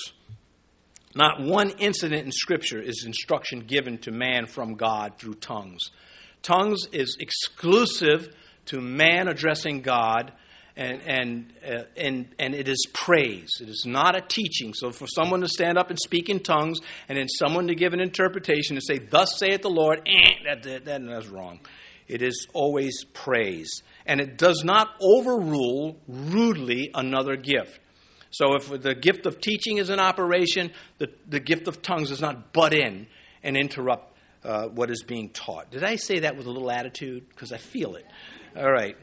Not 1.15 1.41
one 1.41 1.69
incident 1.79 2.25
in 2.25 2.33
Scripture 2.33 2.81
is 2.81 3.05
instruction 3.07 3.61
given 3.61 3.97
to 3.99 4.11
man 4.11 4.47
from 4.47 4.73
God 4.73 5.17
through 5.17 5.35
tongues. 5.35 5.79
Tongues 6.41 6.89
is 6.91 7.15
exclusive 7.21 8.27
to 8.65 8.81
man 8.81 9.29
addressing 9.29 9.79
God 9.79 10.33
and, 10.77 11.01
and, 11.03 11.53
uh, 11.65 11.83
and, 11.95 12.27
and 12.37 12.53
it 12.53 12.67
is 12.67 12.85
praise. 12.93 13.49
It 13.61 13.69
is 13.69 13.85
not 13.85 14.17
a 14.17 14.21
teaching. 14.21 14.73
So 14.73 14.91
for 14.91 15.07
someone 15.07 15.41
to 15.41 15.47
stand 15.47 15.77
up 15.77 15.89
and 15.89 15.97
speak 15.97 16.29
in 16.29 16.41
tongues 16.41 16.79
and 17.07 17.17
then 17.17 17.27
someone 17.29 17.67
to 17.67 17.75
give 17.75 17.93
an 17.93 18.01
interpretation 18.01 18.75
and 18.75 18.83
say, 18.83 18.99
Thus 18.99 19.37
saith 19.37 19.61
the 19.61 19.69
Lord, 19.69 20.01
eh, 20.05 20.31
that, 20.45 20.63
that, 20.63 20.85
that, 20.85 21.01
that's 21.05 21.27
wrong. 21.27 21.61
It 22.07 22.21
is 22.21 22.47
always 22.53 23.05
praise. 23.13 23.81
And 24.05 24.19
it 24.19 24.37
does 24.37 24.63
not 24.63 24.89
overrule 25.01 25.97
rudely 26.07 26.91
another 26.93 27.35
gift. 27.35 27.79
So 28.29 28.55
if 28.55 28.81
the 28.81 28.93
gift 28.93 29.25
of 29.25 29.39
teaching 29.39 29.77
is 29.77 29.89
in 29.89 29.99
operation, 29.99 30.71
the, 30.97 31.07
the 31.27 31.39
gift 31.39 31.69
of 31.69 31.81
tongues 31.81 32.09
does 32.09 32.21
not 32.21 32.51
butt 32.51 32.73
in 32.73 33.07
and 33.43 33.55
interrupt 33.55 34.13
uh, 34.43 34.67
what 34.67 34.91
is 34.91 35.03
being 35.03 35.29
taught. 35.29 35.71
Did 35.71 35.83
I 35.85 35.95
say 35.95 36.19
that 36.19 36.35
with 36.35 36.45
a 36.45 36.51
little 36.51 36.69
attitude? 36.69 37.29
Because 37.29 37.53
I 37.53 37.57
feel 37.57 37.95
it. 37.95 38.05
All 38.55 38.71
right. 38.71 38.97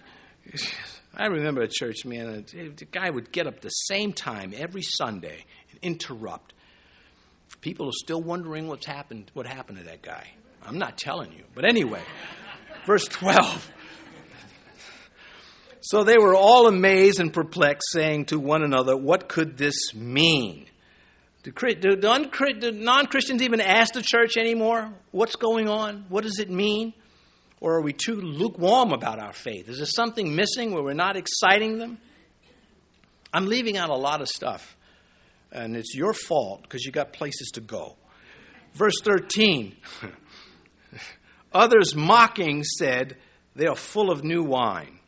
I 1.14 1.26
remember 1.26 1.60
a 1.60 1.68
church, 1.68 2.04
man, 2.06 2.44
the 2.52 2.86
guy 2.90 3.10
would 3.10 3.32
get 3.32 3.46
up 3.46 3.60
the 3.60 3.68
same 3.68 4.12
time 4.12 4.54
every 4.56 4.82
Sunday 4.82 5.44
and 5.70 5.78
interrupt. 5.82 6.54
People 7.60 7.88
are 7.88 7.94
still 7.94 8.22
wondering 8.22 8.66
what's 8.66 8.86
happened, 8.86 9.30
what 9.34 9.46
happened 9.46 9.78
to 9.78 9.84
that 9.84 10.02
guy. 10.02 10.26
I'm 10.64 10.78
not 10.78 10.96
telling 10.96 11.32
you. 11.32 11.44
But 11.54 11.64
anyway, 11.66 12.00
verse 12.86 13.04
12. 13.04 13.70
So 15.82 16.04
they 16.04 16.16
were 16.16 16.34
all 16.34 16.66
amazed 16.66 17.20
and 17.20 17.32
perplexed, 17.32 17.90
saying 17.92 18.26
to 18.26 18.38
one 18.38 18.62
another, 18.62 18.96
What 18.96 19.28
could 19.28 19.58
this 19.58 19.94
mean? 19.94 20.66
Do, 21.42 21.52
non 21.96 23.06
Christians 23.06 23.42
even 23.42 23.60
ask 23.60 23.92
the 23.92 24.02
church 24.02 24.36
anymore? 24.36 24.92
What's 25.10 25.34
going 25.34 25.68
on? 25.68 26.06
What 26.08 26.22
does 26.22 26.38
it 26.38 26.48
mean? 26.48 26.94
Or 27.62 27.74
are 27.74 27.80
we 27.80 27.92
too 27.92 28.16
lukewarm 28.16 28.92
about 28.92 29.20
our 29.20 29.32
faith? 29.32 29.68
Is 29.68 29.76
there 29.76 29.86
something 29.86 30.34
missing 30.34 30.72
where 30.72 30.82
we're 30.82 30.94
not 30.94 31.16
exciting 31.16 31.78
them? 31.78 31.98
I'm 33.32 33.46
leaving 33.46 33.76
out 33.76 33.88
a 33.88 33.94
lot 33.94 34.20
of 34.20 34.26
stuff, 34.28 34.76
and 35.52 35.76
it's 35.76 35.94
your 35.94 36.12
fault 36.12 36.62
because 36.62 36.84
you 36.84 36.90
got 36.90 37.12
places 37.12 37.52
to 37.54 37.60
go. 37.60 37.94
Verse 38.74 39.00
13 39.04 39.76
Others 41.52 41.94
mocking 41.94 42.64
said, 42.64 43.16
They 43.54 43.68
are 43.68 43.76
full 43.76 44.10
of 44.10 44.24
new 44.24 44.42
wine. 44.42 44.98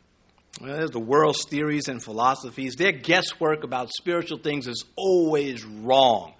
Well, 0.61 0.87
the 0.87 0.97
world's 0.97 1.43
theories 1.49 1.89
and 1.89 2.01
philosophies. 2.01 2.75
Their 2.77 2.93
guesswork 2.93 3.65
about 3.65 3.89
spiritual 3.89 4.37
things 4.37 4.65
is 4.67 4.85
always 4.95 5.65
wrong. 5.65 6.35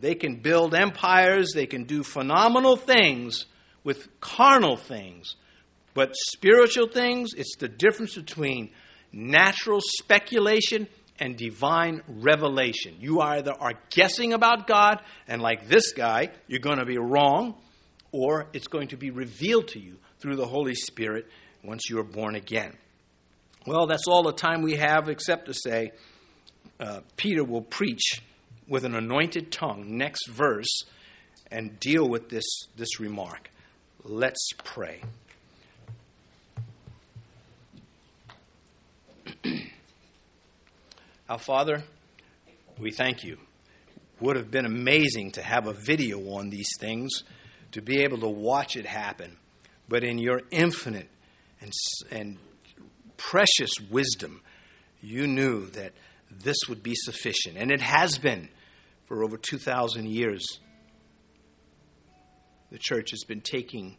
They 0.00 0.14
can 0.14 0.36
build 0.36 0.74
empires, 0.74 1.52
they 1.54 1.66
can 1.66 1.84
do 1.84 2.02
phenomenal 2.02 2.76
things 2.76 3.44
with 3.88 4.20
carnal 4.20 4.76
things. 4.76 5.34
But 5.94 6.14
spiritual 6.14 6.88
things, 6.88 7.30
it's 7.34 7.56
the 7.56 7.68
difference 7.68 8.16
between 8.16 8.68
natural 9.14 9.80
speculation 9.80 10.88
and 11.18 11.38
divine 11.38 12.02
revelation. 12.06 12.96
You 13.00 13.22
either 13.22 13.54
are 13.58 13.72
guessing 13.88 14.34
about 14.34 14.66
God, 14.66 15.00
and 15.26 15.40
like 15.40 15.68
this 15.68 15.92
guy, 15.92 16.28
you're 16.48 16.60
going 16.60 16.80
to 16.80 16.84
be 16.84 16.98
wrong, 16.98 17.54
or 18.12 18.48
it's 18.52 18.66
going 18.66 18.88
to 18.88 18.98
be 18.98 19.08
revealed 19.08 19.68
to 19.68 19.80
you 19.80 19.96
through 20.20 20.36
the 20.36 20.46
Holy 20.46 20.74
Spirit 20.74 21.26
once 21.64 21.88
you 21.88 21.98
are 21.98 22.04
born 22.04 22.34
again. 22.34 22.76
Well, 23.66 23.86
that's 23.86 24.06
all 24.06 24.22
the 24.22 24.34
time 24.34 24.60
we 24.60 24.76
have, 24.76 25.08
except 25.08 25.46
to 25.46 25.54
say 25.54 25.92
uh, 26.78 27.00
Peter 27.16 27.42
will 27.42 27.62
preach 27.62 28.20
with 28.68 28.84
an 28.84 28.94
anointed 28.94 29.50
tongue 29.50 29.96
next 29.96 30.28
verse 30.28 30.82
and 31.50 31.80
deal 31.80 32.06
with 32.06 32.28
this, 32.28 32.44
this 32.76 33.00
remark. 33.00 33.48
Let's 34.10 34.48
pray. 34.64 35.02
Our 41.28 41.38
Father, 41.38 41.82
we 42.78 42.90
thank 42.90 43.22
you. 43.22 43.36
Would 44.20 44.36
have 44.36 44.50
been 44.50 44.64
amazing 44.64 45.32
to 45.32 45.42
have 45.42 45.66
a 45.66 45.74
video 45.74 46.20
on 46.36 46.48
these 46.48 46.70
things, 46.80 47.22
to 47.72 47.82
be 47.82 48.02
able 48.02 48.16
to 48.20 48.28
watch 48.28 48.76
it 48.76 48.86
happen. 48.86 49.36
But 49.90 50.04
in 50.04 50.16
your 50.16 50.40
infinite 50.50 51.10
and, 51.60 51.70
and 52.10 52.38
precious 53.18 53.72
wisdom, 53.90 54.40
you 55.02 55.26
knew 55.26 55.66
that 55.72 55.92
this 56.30 56.56
would 56.66 56.82
be 56.82 56.94
sufficient. 56.94 57.58
And 57.58 57.70
it 57.70 57.82
has 57.82 58.16
been 58.16 58.48
for 59.04 59.22
over 59.22 59.36
2,000 59.36 60.08
years. 60.08 60.60
The 62.70 62.78
church 62.78 63.10
has 63.10 63.24
been 63.24 63.40
taking 63.40 63.96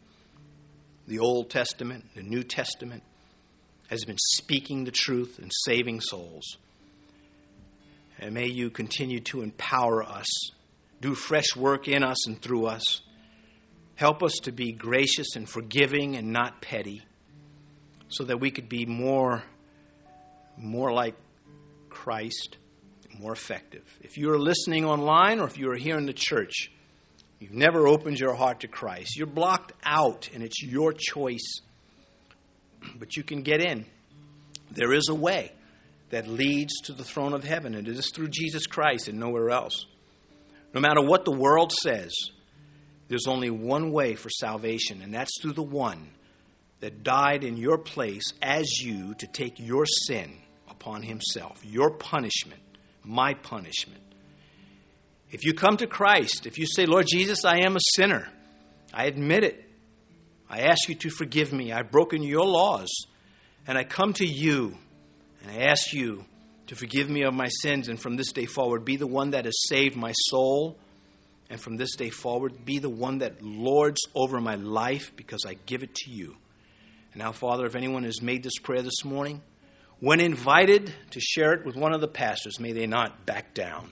the 1.08 1.20
Old 1.20 1.50
Testament, 1.50 2.06
the 2.16 2.22
New 2.22 2.44
Testament, 2.44 3.04
has 3.90 4.06
been 4.06 4.18
speaking 4.36 4.84
the 4.84 4.92
truth 4.92 5.40
and 5.40 5.52
saving 5.66 6.02
souls. 6.02 6.58
And 8.20 8.34
may 8.34 8.48
you 8.48 8.70
continue 8.70 9.20
to 9.22 9.42
empower 9.42 10.04
us, 10.04 10.28
do 11.02 11.16
fresh 11.16 11.56
work 11.56 11.88
in 11.88 12.04
us 12.04 12.28
and 12.28 12.40
through 12.40 12.68
us. 12.68 13.02
Help 13.96 14.22
us 14.22 14.34
to 14.44 14.52
be 14.52 14.72
gracious 14.72 15.36
and 15.36 15.50
forgiving 15.50 16.16
and 16.16 16.32
not 16.32 16.62
petty, 16.62 17.02
so 18.10 18.24
that 18.26 18.40
we 18.40 18.52
could 18.52 18.70
be 18.70 18.86
more, 18.86 19.44
more 20.58 20.94
like 20.94 21.16
Christ, 21.90 22.58
more 23.20 23.32
effective. 23.32 23.84
If 24.02 24.18
you 24.18 24.32
are 24.32 24.40
listening 24.40 24.86
online 24.86 25.40
or 25.40 25.48
if 25.48 25.58
you 25.58 25.72
are 25.72 25.76
here 25.76 25.98
in 25.98 26.06
the 26.06 26.14
church, 26.14 26.72
you've 27.40 27.54
never 27.54 27.88
opened 27.88 28.20
your 28.20 28.36
heart 28.36 28.62
to 28.62 28.68
Christ, 28.68 29.18
you're 29.18 29.28
blocked 29.28 29.74
out 29.84 30.30
and 30.34 30.44
it's 30.44 30.62
your 30.62 30.94
choice. 30.94 31.62
But 32.98 33.18
you 33.18 33.24
can 33.24 33.42
get 33.42 33.62
in. 33.62 33.86
There 34.72 34.94
is 34.94 35.10
a 35.10 35.16
way 35.16 35.52
that 36.12 36.28
leads 36.28 36.74
to 36.86 36.94
the 36.94 37.04
throne 37.04 37.34
of 37.34 37.44
heaven, 37.44 37.76
and 37.76 37.88
it 37.88 37.98
is 37.98 38.12
through 38.12 38.30
Jesus 38.30 38.66
Christ 38.66 39.08
and 39.08 39.20
nowhere 39.20 39.50
else. 39.50 39.86
No 40.74 40.82
matter 40.82 41.02
what 41.02 41.26
the 41.26 41.36
world 41.36 41.72
says, 41.72 42.14
there's 43.08 43.28
only 43.28 43.50
one 43.50 43.92
way 43.92 44.16
for 44.16 44.30
salvation, 44.30 45.02
and 45.02 45.14
that's 45.14 45.42
through 45.42 45.54
the 45.54 45.64
one 45.64 46.10
that 46.80 47.04
died 47.04 47.44
in 47.44 47.58
your 47.58 47.78
place 47.78 48.34
as 48.42 48.80
you 48.80 49.14
to 49.16 49.28
take 49.28 49.60
your 49.60 49.86
sin 49.86 50.38
upon 50.70 51.02
himself, 51.04 51.60
your 51.66 51.92
punishment, 51.92 52.62
my 53.04 53.34
punishment. 53.34 54.02
If 55.32 55.46
you 55.46 55.54
come 55.54 55.78
to 55.78 55.88
Christ, 55.88 56.46
if 56.46 56.58
you 56.58 56.66
say, 56.66 56.86
Lord 56.86 57.06
Jesus, 57.08 57.46
I 57.46 57.60
am 57.60 57.76
a 57.76 57.82
sinner, 57.96 58.28
I 58.94 59.06
admit 59.06 59.44
it. 59.44 59.66
I 60.50 60.62
ask 60.62 60.90
you 60.90 60.96
to 60.96 61.10
forgive 61.12 61.54
me. 61.54 61.72
I've 61.72 61.92
broken 61.92 62.24
your 62.24 62.46
laws, 62.46 62.90
and 63.68 63.78
I 63.78 63.84
come 63.84 64.14
to 64.14 64.26
you 64.26 64.76
and 65.44 65.52
I 65.52 65.66
ask 65.66 65.94
you 65.94 66.26
to 66.68 66.76
forgive 66.76 67.10
me 67.10 67.24
of 67.24 67.34
my 67.34 67.48
sins 67.48 67.88
and 67.88 68.00
from 68.00 68.16
this 68.16 68.32
day 68.32 68.46
forward 68.46 68.86
be 68.86 68.98
the 68.98 69.08
one 69.08 69.32
that 69.32 69.46
has 69.46 69.68
saved 69.68 69.96
my 69.96 70.12
soul. 70.12 70.78
And 71.52 71.60
from 71.60 71.78
this 71.78 71.96
day 71.96 72.12
forward, 72.12 72.64
be 72.64 72.78
the 72.78 72.90
one 72.90 73.20
that 73.20 73.42
lords 73.42 74.02
over 74.14 74.40
my 74.40 74.54
life 74.54 75.12
because 75.16 75.46
I 75.48 75.56
give 75.66 75.82
it 75.82 75.96
to 75.96 76.12
you. 76.12 76.36
And 77.14 77.24
now, 77.24 77.32
Father, 77.32 77.66
if 77.66 77.76
anyone 77.76 78.04
has 78.04 78.22
made 78.22 78.44
this 78.44 78.60
prayer 78.60 78.84
this 78.84 79.04
morning, 79.04 79.42
when 80.00 80.20
invited 80.20 80.94
to 81.10 81.20
share 81.20 81.54
it 81.54 81.66
with 81.66 81.76
one 81.76 81.92
of 81.92 82.02
the 82.02 82.08
pastors, 82.08 82.60
may 82.60 82.72
they 82.72 82.86
not 82.86 83.26
back 83.26 83.56
down. 83.56 83.92